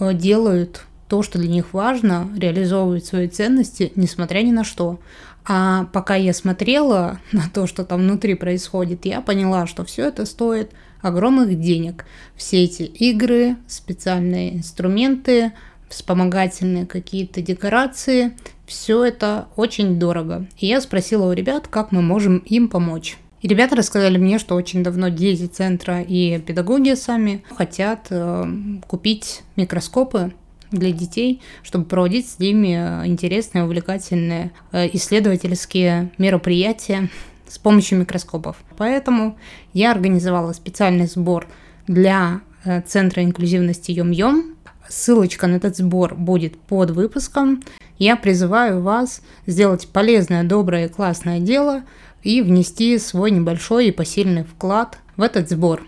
делают 0.00 0.84
то, 1.08 1.22
что 1.22 1.38
для 1.38 1.48
них 1.48 1.72
важно, 1.72 2.28
реализовывают 2.36 3.04
свои 3.04 3.28
ценности, 3.28 3.92
несмотря 3.94 4.40
ни 4.40 4.50
на 4.50 4.64
что. 4.64 4.98
А 5.46 5.84
пока 5.92 6.14
я 6.14 6.32
смотрела 6.32 7.20
на 7.32 7.48
то, 7.52 7.66
что 7.66 7.84
там 7.84 8.00
внутри 8.00 8.34
происходит, 8.34 9.04
я 9.04 9.20
поняла, 9.20 9.66
что 9.66 9.84
все 9.84 10.08
это 10.08 10.26
стоит 10.26 10.72
огромных 11.02 11.60
денег. 11.60 12.06
Все 12.34 12.64
эти 12.64 12.82
игры, 12.82 13.56
специальные 13.66 14.56
инструменты, 14.56 15.52
вспомогательные 15.88 16.86
какие-то 16.86 17.40
декорации, 17.42 18.36
Все 18.66 19.04
это 19.04 19.48
очень 19.56 19.98
дорого. 19.98 20.46
И 20.56 20.66
я 20.66 20.80
спросила 20.80 21.28
у 21.30 21.32
ребят, 21.32 21.68
как 21.68 21.92
мы 21.92 22.00
можем 22.00 22.38
им 22.38 22.68
помочь. 22.68 23.18
И 23.44 23.46
ребята 23.46 23.76
рассказали 23.76 24.16
мне, 24.16 24.38
что 24.38 24.54
очень 24.54 24.82
давно 24.82 25.10
дети 25.10 25.44
центра 25.44 26.00
и 26.00 26.38
педагоги 26.38 26.94
сами 26.94 27.44
хотят 27.54 28.06
э, 28.08 28.46
купить 28.86 29.42
микроскопы 29.54 30.32
для 30.70 30.92
детей, 30.92 31.42
чтобы 31.62 31.84
проводить 31.84 32.26
с 32.26 32.38
ними 32.38 32.72
интересные, 33.04 33.64
увлекательные 33.64 34.50
э, 34.72 34.88
исследовательские 34.94 36.10
мероприятия 36.16 37.10
с 37.46 37.58
помощью 37.58 37.98
микроскопов. 37.98 38.56
Поэтому 38.78 39.36
я 39.74 39.90
организовала 39.90 40.54
специальный 40.54 41.06
сбор 41.06 41.46
для 41.86 42.40
э, 42.64 42.80
Центра 42.80 43.22
инклюзивности 43.22 43.90
Йом-Йом. 43.90 44.54
Ссылочка 44.88 45.48
на 45.48 45.56
этот 45.56 45.76
сбор 45.76 46.14
будет 46.14 46.58
под 46.58 46.92
выпуском. 46.92 47.62
Я 47.98 48.16
призываю 48.16 48.80
вас 48.80 49.20
сделать 49.46 49.86
полезное, 49.88 50.44
доброе 50.44 50.88
классное 50.88 51.40
дело 51.40 51.82
и 52.24 52.42
внести 52.42 52.98
свой 52.98 53.30
небольшой 53.30 53.88
и 53.88 53.92
посильный 53.92 54.42
вклад 54.42 54.98
в 55.16 55.22
этот 55.22 55.48
сбор. 55.48 55.86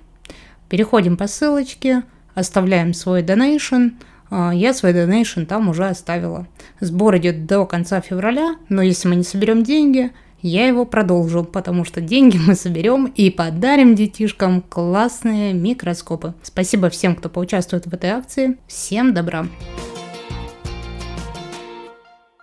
Переходим 0.68 1.16
по 1.16 1.26
ссылочке, 1.26 2.04
оставляем 2.34 2.94
свой 2.94 3.22
донейшн, 3.22 3.88
а, 4.30 4.52
я 4.54 4.74
свой 4.74 4.92
донейшн 4.92 5.44
там 5.44 5.68
уже 5.68 5.86
оставила. 5.86 6.46
Сбор 6.80 7.16
идет 7.16 7.46
до 7.46 7.64
конца 7.66 8.00
февраля, 8.00 8.56
но 8.68 8.82
если 8.82 9.08
мы 9.08 9.16
не 9.16 9.24
соберем 9.24 9.62
деньги, 9.62 10.12
я 10.42 10.66
его 10.66 10.84
продолжу, 10.84 11.44
потому 11.44 11.84
что 11.84 12.00
деньги 12.00 12.36
мы 12.36 12.54
соберем 12.54 13.06
и 13.06 13.30
подарим 13.30 13.94
детишкам 13.94 14.60
классные 14.60 15.52
микроскопы. 15.54 16.34
Спасибо 16.42 16.90
всем, 16.90 17.16
кто 17.16 17.28
поучаствует 17.28 17.86
в 17.86 17.94
этой 17.94 18.10
акции. 18.10 18.58
Всем 18.68 19.14
добра! 19.14 19.46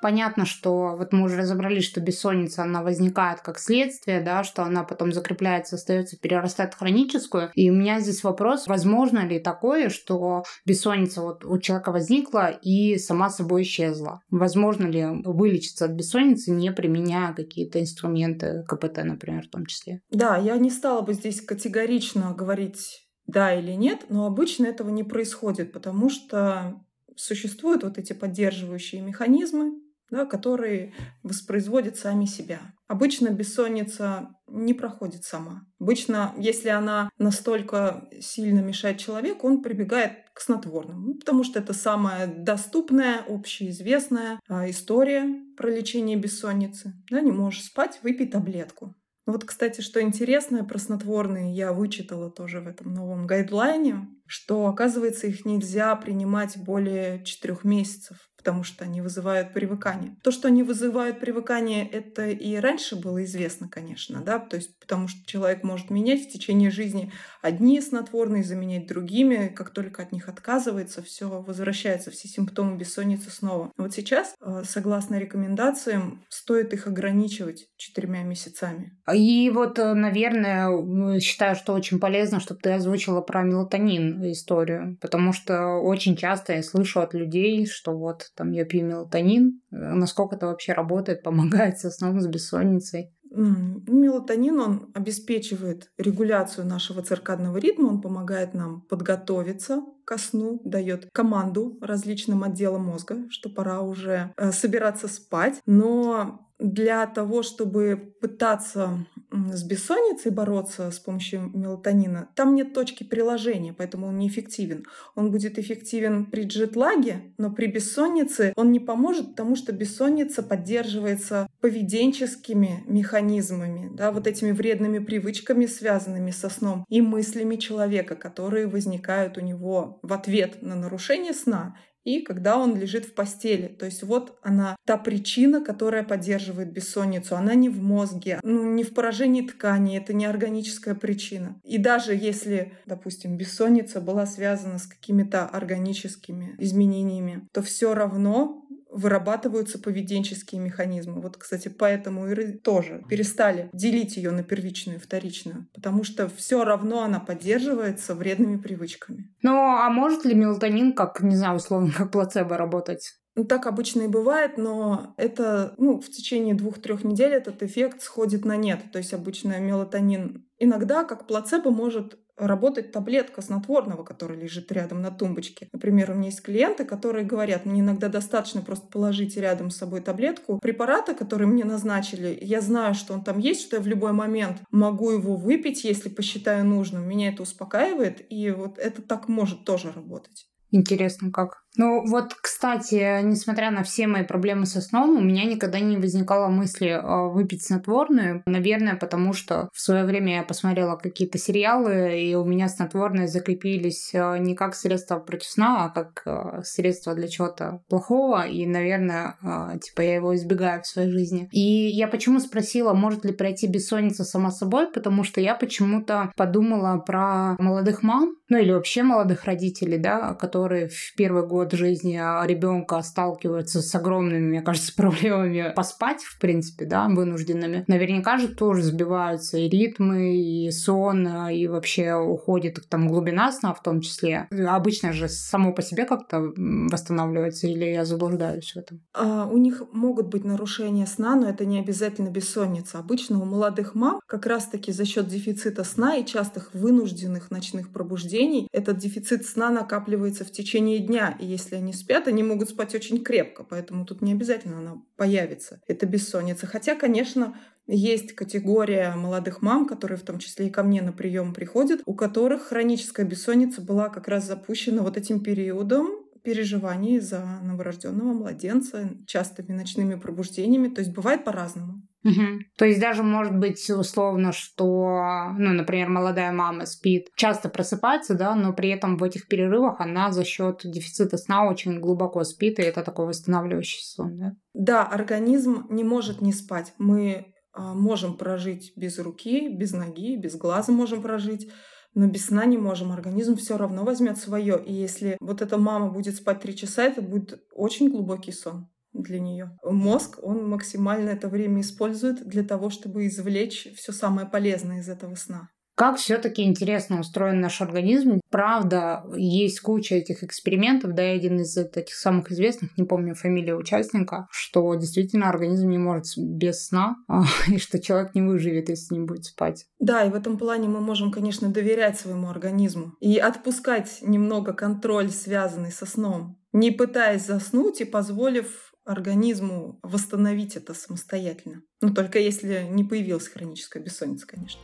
Понятно, 0.03 0.45
что 0.45 0.97
вот 0.97 1.13
мы 1.13 1.23
уже 1.23 1.37
разобрались, 1.37 1.85
что 1.85 2.01
бессонница, 2.01 2.63
она 2.63 2.83
возникает 2.83 3.39
как 3.39 3.57
следствие, 3.57 4.19
да, 4.19 4.43
что 4.43 4.63
она 4.63 4.83
потом 4.83 5.13
закрепляется, 5.13 5.77
остается, 5.77 6.19
перерастает 6.19 6.73
в 6.73 6.77
хроническую. 6.77 7.51
И 7.53 7.69
у 7.71 7.73
меня 7.73 8.01
здесь 8.01 8.21
вопрос, 8.21 8.67
возможно 8.67 9.25
ли 9.25 9.39
такое, 9.39 9.87
что 9.87 10.43
бессонница 10.65 11.21
вот 11.21 11.45
у 11.45 11.57
человека 11.57 11.93
возникла 11.93 12.49
и 12.49 12.97
сама 12.97 13.29
собой 13.29 13.61
исчезла? 13.61 14.19
Возможно 14.29 14.87
ли 14.87 15.05
вылечиться 15.23 15.85
от 15.85 15.91
бессонницы, 15.91 16.51
не 16.51 16.73
применяя 16.73 17.33
какие-то 17.33 17.79
инструменты 17.79 18.65
КПТ, 18.67 19.05
например, 19.05 19.47
в 19.47 19.51
том 19.51 19.65
числе? 19.65 20.01
Да, 20.11 20.35
я 20.35 20.57
не 20.57 20.69
стала 20.69 20.99
бы 20.99 21.13
здесь 21.13 21.39
категорично 21.39 22.33
говорить 22.33 23.07
да 23.25 23.57
или 23.57 23.71
нет, 23.71 24.07
но 24.09 24.25
обычно 24.25 24.65
этого 24.65 24.89
не 24.89 25.05
происходит, 25.05 25.71
потому 25.71 26.09
что 26.09 26.81
существуют 27.15 27.83
вот 27.83 27.97
эти 27.97 28.11
поддерживающие 28.11 29.01
механизмы, 29.01 29.79
да, 30.09 30.25
которые 30.25 30.93
воспроизводят 31.23 31.97
сами 31.97 32.25
себя. 32.25 32.73
Обычно 32.87 33.29
бессонница 33.29 34.35
не 34.47 34.73
проходит 34.73 35.23
сама. 35.23 35.65
Обычно, 35.79 36.33
если 36.37 36.69
она 36.69 37.09
настолько 37.17 38.07
сильно 38.19 38.59
мешает 38.59 38.99
человеку, 38.99 39.47
он 39.47 39.61
прибегает 39.61 40.29
к 40.33 40.39
снотворным, 40.39 41.03
ну, 41.03 41.15
потому 41.15 41.43
что 41.43 41.59
это 41.59 41.73
самая 41.73 42.27
доступная, 42.27 43.23
общеизвестная 43.27 44.39
а, 44.47 44.69
история 44.69 45.25
про 45.57 45.69
лечение 45.69 46.17
бессонницы. 46.17 46.93
Да, 47.09 47.21
не 47.21 47.31
можешь 47.31 47.63
спать, 47.63 47.99
выпей 48.03 48.27
таблетку. 48.27 48.95
Ну 49.25 49.33
вот, 49.33 49.45
кстати, 49.45 49.79
что 49.81 50.01
интересно 50.01 50.65
про 50.65 50.77
снотворные, 50.77 51.55
я 51.55 51.71
вычитала 51.71 52.29
тоже 52.29 52.59
в 52.59 52.67
этом 52.67 52.93
новом 52.93 53.25
гайдлайне, 53.25 54.09
что, 54.27 54.67
оказывается, 54.67 55.27
их 55.27 55.45
нельзя 55.45 55.95
принимать 55.95 56.57
более 56.57 57.23
четырех 57.23 57.63
месяцев 57.63 58.17
потому 58.43 58.63
что 58.63 58.83
они 58.83 58.99
вызывают 58.99 59.53
привыкание. 59.53 60.17
То, 60.21 60.31
что 60.31 60.49
они 60.49 60.63
вызывают 60.63 61.21
привыкание, 61.21 61.87
это 61.87 62.27
и 62.27 62.57
раньше 62.57 62.97
было 62.97 63.23
известно, 63.23 63.69
конечно, 63.69 64.21
да, 64.21 64.37
то 64.37 64.57
есть 64.57 64.77
потому 64.79 65.07
что 65.07 65.25
человек 65.25 65.63
может 65.63 65.89
менять 65.89 66.27
в 66.27 66.29
течение 66.29 66.69
жизни 66.69 67.13
одни 67.41 67.79
снотворные, 67.79 68.43
заменять 68.43 68.85
другими, 68.85 69.47
как 69.47 69.69
только 69.69 70.01
от 70.01 70.11
них 70.11 70.27
отказывается, 70.27 71.01
все 71.01 71.29
возвращается, 71.29 72.11
все 72.11 72.27
симптомы 72.27 72.77
бессонницы 72.77 73.31
снова. 73.31 73.71
Но 73.77 73.85
вот 73.85 73.93
сейчас, 73.93 74.35
э, 74.41 74.63
согласно 74.65 75.15
рекомендациям, 75.15 76.25
стоит 76.27 76.73
их 76.73 76.87
ограничивать 76.87 77.67
четырьмя 77.77 78.23
месяцами. 78.23 78.99
И 79.13 79.49
вот, 79.51 79.79
э, 79.79 79.93
наверное, 79.93 81.19
считаю, 81.21 81.55
что 81.55 81.73
очень 81.73 81.99
полезно, 81.99 82.41
чтобы 82.41 82.59
ты 82.59 82.71
озвучила 82.71 83.21
про 83.21 83.43
мелатонин 83.43 84.21
историю, 84.31 84.97
потому 84.99 85.31
что 85.31 85.75
очень 85.75 86.17
часто 86.17 86.53
я 86.53 86.63
слышу 86.63 86.99
от 86.99 87.13
людей, 87.13 87.65
что 87.67 87.97
вот 87.97 88.32
там 88.35 88.51
я 88.51 88.65
пью 88.65 88.85
мелатонин, 88.85 89.61
э, 89.71 89.75
насколько 89.75 90.35
это 90.35 90.47
вообще 90.47 90.73
работает, 90.73 91.23
помогает 91.23 91.79
со 91.79 91.89
сном, 91.89 92.21
с 92.21 92.27
бессонницей. 92.27 93.11
Мелатонин, 93.35 94.59
он 94.59 94.91
обеспечивает 94.93 95.91
регуляцию 95.97 96.67
нашего 96.67 97.01
циркадного 97.01 97.57
ритма, 97.57 97.87
он 97.87 97.99
помогает 97.99 98.53
нам 98.53 98.81
подготовиться 98.81 99.83
ко 100.05 100.19
сну, 100.19 100.61
дает 100.63 101.09
команду 101.11 101.79
различным 101.81 102.43
отделам 102.43 102.83
мозга, 102.83 103.17
что 103.29 103.49
пора 103.49 103.81
уже 103.81 104.33
э, 104.37 104.51
собираться 104.51 105.07
спать. 105.07 105.61
Но 105.65 106.47
для 106.63 107.05
того, 107.07 107.43
чтобы 107.43 108.15
пытаться 108.21 109.05
с 109.31 109.63
бессонницей 109.63 110.31
бороться 110.31 110.91
с 110.91 110.99
помощью 110.99 111.51
мелатонина, 111.53 112.29
там 112.35 112.55
нет 112.55 112.73
точки 112.73 113.03
приложения, 113.03 113.73
поэтому 113.73 114.07
он 114.07 114.17
неэффективен. 114.17 114.85
Он 115.15 115.29
будет 115.29 115.59
эффективен 115.59 116.25
при 116.25 116.43
джетлаге, 116.43 117.33
но 117.37 117.51
при 117.51 117.67
бессоннице 117.67 118.53
он 118.55 118.71
не 118.71 118.79
поможет, 118.79 119.31
потому 119.31 119.57
что 119.57 119.73
бессонница 119.73 120.41
поддерживается 120.41 121.47
поведенческими 121.59 122.83
механизмами, 122.87 123.91
да, 123.93 124.11
вот 124.11 124.25
этими 124.25 124.51
вредными 124.51 124.99
привычками, 124.99 125.65
связанными 125.65 126.31
со 126.31 126.49
сном, 126.49 126.85
и 126.87 127.01
мыслями 127.01 127.57
человека, 127.57 128.15
которые 128.15 128.67
возникают 128.67 129.37
у 129.37 129.41
него 129.41 129.99
в 130.01 130.13
ответ 130.13 130.61
на 130.61 130.75
нарушение 130.75 131.33
сна 131.33 131.75
и 132.03 132.21
когда 132.21 132.57
он 132.57 132.75
лежит 132.75 133.05
в 133.05 133.13
постели. 133.13 133.67
То 133.67 133.85
есть 133.85 134.03
вот 134.03 134.37
она, 134.41 134.75
та 134.85 134.97
причина, 134.97 135.61
которая 135.61 136.03
поддерживает 136.03 136.71
бессонницу. 136.71 137.35
Она 137.35 137.55
не 137.55 137.69
в 137.69 137.81
мозге, 137.81 138.39
ну, 138.43 138.63
не 138.73 138.83
в 138.83 138.93
поражении 138.93 139.41
ткани, 139.41 139.97
это 139.97 140.13
не 140.13 140.25
органическая 140.25 140.95
причина. 140.95 141.59
И 141.63 141.77
даже 141.77 142.13
если, 142.13 142.73
допустим, 142.85 143.37
бессонница 143.37 144.01
была 144.01 144.25
связана 144.25 144.77
с 144.79 144.87
какими-то 144.87 145.45
органическими 145.45 146.55
изменениями, 146.57 147.47
то 147.51 147.61
все 147.61 147.93
равно 147.93 148.62
вырабатываются 148.93 149.79
поведенческие 149.79 150.61
механизмы. 150.61 151.21
Вот, 151.21 151.37
кстати, 151.37 151.67
поэтому 151.67 152.27
и 152.27 152.57
тоже 152.57 153.03
перестали 153.09 153.69
делить 153.73 154.17
ее 154.17 154.31
на 154.31 154.43
первичную 154.43 154.97
и 154.97 155.01
вторичную, 155.01 155.67
потому 155.73 156.03
что 156.03 156.29
все 156.29 156.63
равно 156.63 157.03
она 157.03 157.19
поддерживается 157.19 158.15
вредными 158.15 158.57
привычками. 158.57 159.33
Ну, 159.41 159.55
а 159.55 159.89
может 159.89 160.25
ли 160.25 160.35
мелатонин, 160.35 160.93
как, 160.93 161.21
не 161.21 161.35
знаю, 161.35 161.57
условно, 161.57 161.91
как 161.95 162.11
плацебо 162.11 162.57
работать? 162.57 163.13
Ну, 163.35 163.45
так 163.45 163.65
обычно 163.65 164.03
и 164.03 164.07
бывает, 164.07 164.57
но 164.57 165.15
это, 165.17 165.73
ну, 165.77 165.99
в 165.99 166.07
течение 166.09 166.53
двух-трех 166.53 167.03
недель 167.03 167.33
этот 167.33 167.63
эффект 167.63 168.03
сходит 168.03 168.45
на 168.45 168.55
нет. 168.57 168.91
То 168.91 168.99
есть 168.99 169.11
обычно 169.11 169.59
мелатонин 169.59 170.45
иногда, 170.59 171.03
как 171.03 171.25
плацебо, 171.25 171.71
может 171.71 172.19
работать 172.37 172.91
таблетка 172.91 173.41
снотворного, 173.41 174.03
которая 174.03 174.37
лежит 174.37 174.71
рядом 174.71 175.01
на 175.01 175.11
тумбочке. 175.11 175.69
Например, 175.71 176.11
у 176.11 176.13
меня 176.15 176.27
есть 176.27 176.41
клиенты, 176.41 176.85
которые 176.85 177.25
говорят, 177.25 177.65
мне 177.65 177.81
иногда 177.81 178.09
достаточно 178.09 178.61
просто 178.61 178.87
положить 178.87 179.37
рядом 179.37 179.69
с 179.69 179.77
собой 179.77 180.01
таблетку 180.01 180.59
препарата, 180.59 181.13
который 181.13 181.47
мне 181.47 181.63
назначили. 181.63 182.37
Я 182.41 182.61
знаю, 182.61 182.93
что 182.95 183.13
он 183.13 183.23
там 183.23 183.39
есть, 183.39 183.61
что 183.61 183.77
я 183.77 183.81
в 183.81 183.87
любой 183.87 184.13
момент 184.13 184.61
могу 184.71 185.11
его 185.11 185.35
выпить, 185.35 185.83
если 185.83 186.09
посчитаю 186.09 186.65
нужным. 186.65 187.07
Меня 187.07 187.29
это 187.29 187.43
успокаивает, 187.43 188.25
и 188.29 188.51
вот 188.51 188.77
это 188.79 189.01
так 189.01 189.27
может 189.27 189.65
тоже 189.65 189.91
работать. 189.91 190.47
Интересно, 190.71 191.31
как? 191.31 191.62
Ну 191.77 192.05
вот, 192.05 192.33
кстати, 192.35 193.21
несмотря 193.23 193.71
на 193.71 193.83
все 193.83 194.07
мои 194.07 194.23
проблемы 194.23 194.65
со 194.65 194.81
сном, 194.81 195.17
у 195.17 195.21
меня 195.21 195.45
никогда 195.45 195.79
не 195.79 195.97
возникало 195.97 196.47
мысли 196.47 196.89
э, 196.89 197.31
выпить 197.31 197.63
снотворные. 197.63 198.43
Наверное, 198.45 198.95
потому 198.95 199.33
что 199.33 199.69
в 199.73 199.81
свое 199.81 200.05
время 200.05 200.35
я 200.37 200.43
посмотрела 200.43 200.95
какие-то 200.95 201.37
сериалы, 201.37 202.19
и 202.21 202.35
у 202.35 202.45
меня 202.45 202.69
снотворные 202.69 203.27
закрепились 203.27 204.11
э, 204.13 204.37
не 204.37 204.55
как 204.55 204.75
средство 204.75 205.19
против 205.19 205.47
сна, 205.47 205.85
а 205.85 205.89
как 205.89 206.21
э, 206.25 206.61
средство 206.63 207.15
для 207.15 207.27
чего-то 207.27 207.81
плохого. 207.89 208.45
И, 208.45 208.65
наверное, 208.65 209.35
типа 209.81 210.01
я 210.01 210.15
его 210.15 210.35
избегаю 210.35 210.83
в 210.83 210.87
своей 210.87 211.09
жизни. 211.09 211.47
И 211.51 211.87
я 211.89 212.07
почему 212.07 212.39
спросила, 212.39 212.93
может 212.93 213.25
ли 213.25 213.33
пройти 213.33 213.67
бессонница 213.67 214.23
сама 214.23 214.51
собой, 214.51 214.91
потому 214.91 215.23
что 215.23 215.41
я 215.41 215.55
почему-то 215.55 216.31
подумала 216.35 216.97
про 216.99 217.55
молодых 217.57 218.03
мам, 218.03 218.35
ну 218.49 218.57
или 218.57 218.71
вообще 218.71 219.03
молодых 219.03 219.45
родителей, 219.45 219.97
да, 219.97 220.33
которые 220.35 220.89
в 220.89 221.15
первый 221.15 221.47
год 221.47 221.62
год 221.63 221.73
жизни 221.73 222.15
ребенка 222.45 223.01
сталкивается 223.01 223.81
с 223.81 223.95
огромными, 223.95 224.47
мне 224.47 224.61
кажется, 224.61 224.93
проблемами 224.97 225.73
поспать, 225.75 226.21
в 226.21 226.39
принципе, 226.39 226.85
да, 226.85 227.07
вынужденными, 227.07 227.85
наверняка 227.87 228.37
же 228.37 228.47
тоже 228.49 228.83
сбиваются 228.83 229.57
и 229.57 229.69
ритмы, 229.69 230.37
и 230.37 230.71
сон, 230.71 231.27
и 231.49 231.67
вообще 231.67 232.15
уходит 232.15 232.79
там 232.89 233.07
глубина 233.07 233.51
сна 233.51 233.73
в 233.73 233.81
том 233.81 234.01
числе. 234.01 234.47
Обычно 234.67 235.13
же 235.13 235.29
само 235.29 235.73
по 235.73 235.81
себе 235.81 236.05
как-то 236.05 236.51
восстанавливается, 236.55 237.67
или 237.67 237.85
я 237.85 238.05
заблуждаюсь 238.05 238.73
в 238.73 238.77
этом? 238.77 239.01
А, 239.13 239.47
у 239.47 239.57
них 239.57 239.83
могут 239.91 240.27
быть 240.27 240.43
нарушения 240.43 241.05
сна, 241.05 241.35
но 241.35 241.49
это 241.49 241.65
не 241.65 241.79
обязательно 241.79 242.29
бессонница. 242.29 242.99
Обычно 242.99 243.41
у 243.41 243.45
молодых 243.45 243.95
мам 243.95 244.19
как 244.27 244.45
раз-таки 244.45 244.91
за 244.91 245.05
счет 245.05 245.27
дефицита 245.27 245.83
сна 245.83 246.17
и 246.17 246.25
частых 246.25 246.73
вынужденных 246.73 247.51
ночных 247.51 247.91
пробуждений 247.91 248.67
этот 248.71 248.97
дефицит 248.97 249.45
сна 249.45 249.69
накапливается 249.69 250.45
в 250.45 250.51
течение 250.51 250.99
дня. 250.99 251.37
И 251.39 251.45
если 251.53 251.75
они 251.75 251.93
спят, 251.93 252.27
они 252.27 252.43
могут 252.43 252.69
спать 252.69 252.93
очень 252.93 253.23
крепко, 253.23 253.63
поэтому 253.63 254.05
тут 254.05 254.21
не 254.21 254.33
обязательно 254.33 254.79
она 254.79 255.01
появится. 255.15 255.81
Это 255.87 256.05
бессонница. 256.05 256.67
Хотя, 256.67 256.95
конечно, 256.95 257.55
есть 257.87 258.33
категория 258.33 259.13
молодых 259.15 259.61
мам, 259.61 259.87
которые 259.87 260.17
в 260.17 260.23
том 260.23 260.39
числе 260.39 260.67
и 260.67 260.69
ко 260.69 260.83
мне 260.83 261.01
на 261.01 261.11
прием 261.11 261.53
приходят, 261.53 262.01
у 262.05 262.13
которых 262.13 262.63
хроническая 262.63 263.25
бессонница 263.25 263.81
была 263.81 264.09
как 264.09 264.27
раз 264.27 264.45
запущена 264.45 265.03
вот 265.03 265.17
этим 265.17 265.41
периодом 265.41 266.22
переживаний 266.43 267.19
за 267.19 267.43
новорожденного 267.63 268.33
младенца, 268.33 269.09
частыми 269.25 269.71
ночными 269.71 270.15
пробуждениями. 270.15 270.89
То 270.89 271.01
есть 271.01 271.13
бывает 271.13 271.43
по-разному. 271.43 272.03
Угу. 272.23 272.59
То 272.77 272.85
есть 272.85 273.01
даже 273.01 273.21
может 273.21 273.57
быть 273.57 273.89
условно, 273.89 274.53
что, 274.53 275.51
ну, 275.57 275.73
например, 275.73 276.09
молодая 276.09 276.53
мама 276.53 276.85
спит, 276.85 277.27
часто 277.35 277.67
просыпается, 277.69 278.33
да, 278.33 278.55
но 278.55 278.73
при 278.73 278.89
этом 278.89 279.17
в 279.17 279.23
этих 279.23 279.47
перерывах 279.47 279.99
она 279.99 280.31
за 280.31 280.45
счет 280.45 280.81
дефицита 280.85 281.37
сна 281.37 281.67
очень 281.67 281.99
глубоко 281.99 282.43
спит, 282.45 282.79
и 282.79 282.83
это 282.83 283.03
такой 283.03 283.27
восстанавливающий 283.27 284.03
сон, 284.03 284.37
да? 284.37 284.53
Да, 284.73 285.03
организм 285.03 285.87
не 285.89 286.03
может 286.03 286.41
не 286.41 286.53
спать. 286.53 286.93
Мы 286.97 287.53
а, 287.73 287.93
можем 287.93 288.37
прожить 288.37 288.93
без 288.95 289.19
руки, 289.19 289.67
без 289.69 289.91
ноги, 289.91 290.37
без 290.37 290.55
глаза 290.55 290.93
можем 290.93 291.21
прожить, 291.21 291.69
но 292.15 292.27
без 292.27 292.47
сна 292.47 292.65
не 292.65 292.77
можем. 292.77 293.11
Организм 293.11 293.55
все 293.55 293.77
равно 293.77 294.03
возьмет 294.03 294.37
свое. 294.37 294.81
И 294.83 294.93
если 294.93 295.37
вот 295.39 295.61
эта 295.61 295.77
мама 295.77 296.09
будет 296.11 296.35
спать 296.35 296.61
три 296.61 296.75
часа, 296.75 297.03
это 297.03 297.21
будет 297.21 297.63
очень 297.71 298.09
глубокий 298.09 298.51
сон 298.51 298.89
для 299.13 299.39
нее. 299.39 299.77
Мозг, 299.83 300.39
он 300.41 300.67
максимально 300.67 301.29
это 301.29 301.47
время 301.47 301.81
использует 301.81 302.47
для 302.47 302.63
того, 302.63 302.89
чтобы 302.89 303.27
извлечь 303.27 303.87
все 303.95 304.11
самое 304.11 304.47
полезное 304.47 304.99
из 304.99 305.09
этого 305.09 305.35
сна. 305.35 305.69
Как 306.03 306.17
все-таки 306.17 306.63
интересно 306.63 307.21
устроен 307.21 307.61
наш 307.61 307.79
организм. 307.79 308.41
Правда, 308.51 309.23
есть 309.37 309.79
куча 309.79 310.15
этих 310.15 310.43
экспериментов, 310.43 311.13
да, 311.13 311.31
и 311.31 311.37
один 311.37 311.61
из 311.61 311.77
этих 311.77 312.13
самых 312.13 312.51
известных, 312.51 312.97
не 312.97 313.05
помню 313.05 313.35
фамилию 313.35 313.77
участника, 313.77 314.49
что 314.51 314.93
действительно 314.95 315.47
организм 315.47 315.89
не 315.89 315.97
может 315.97 316.25
без 316.37 316.87
сна, 316.87 317.15
а, 317.29 317.43
и 317.69 317.77
что 317.77 318.01
человек 318.01 318.35
не 318.35 318.41
выживет, 318.41 318.89
если 318.89 319.15
не 319.15 319.21
будет 319.21 319.45
спать. 319.45 319.85
Да, 319.97 320.25
и 320.25 320.29
в 320.29 320.35
этом 320.35 320.57
плане 320.57 320.89
мы 320.89 320.99
можем, 320.99 321.31
конечно, 321.31 321.69
доверять 321.69 322.19
своему 322.19 322.49
организму 322.49 323.13
и 323.21 323.37
отпускать 323.37 324.17
немного 324.21 324.73
контроль, 324.73 325.29
связанный 325.29 325.93
со 325.93 326.05
сном, 326.05 326.59
не 326.73 326.91
пытаясь 326.91 327.45
заснуть 327.45 328.01
и 328.01 328.05
позволив 328.05 328.93
организму 329.05 330.01
восстановить 330.03 330.75
это 330.75 330.93
самостоятельно. 330.93 331.81
Ну, 332.01 332.13
только 332.13 332.39
если 332.39 332.89
не 332.89 333.05
появилась 333.05 333.47
хроническая 333.47 334.03
бессонница, 334.03 334.45
конечно. 334.47 334.81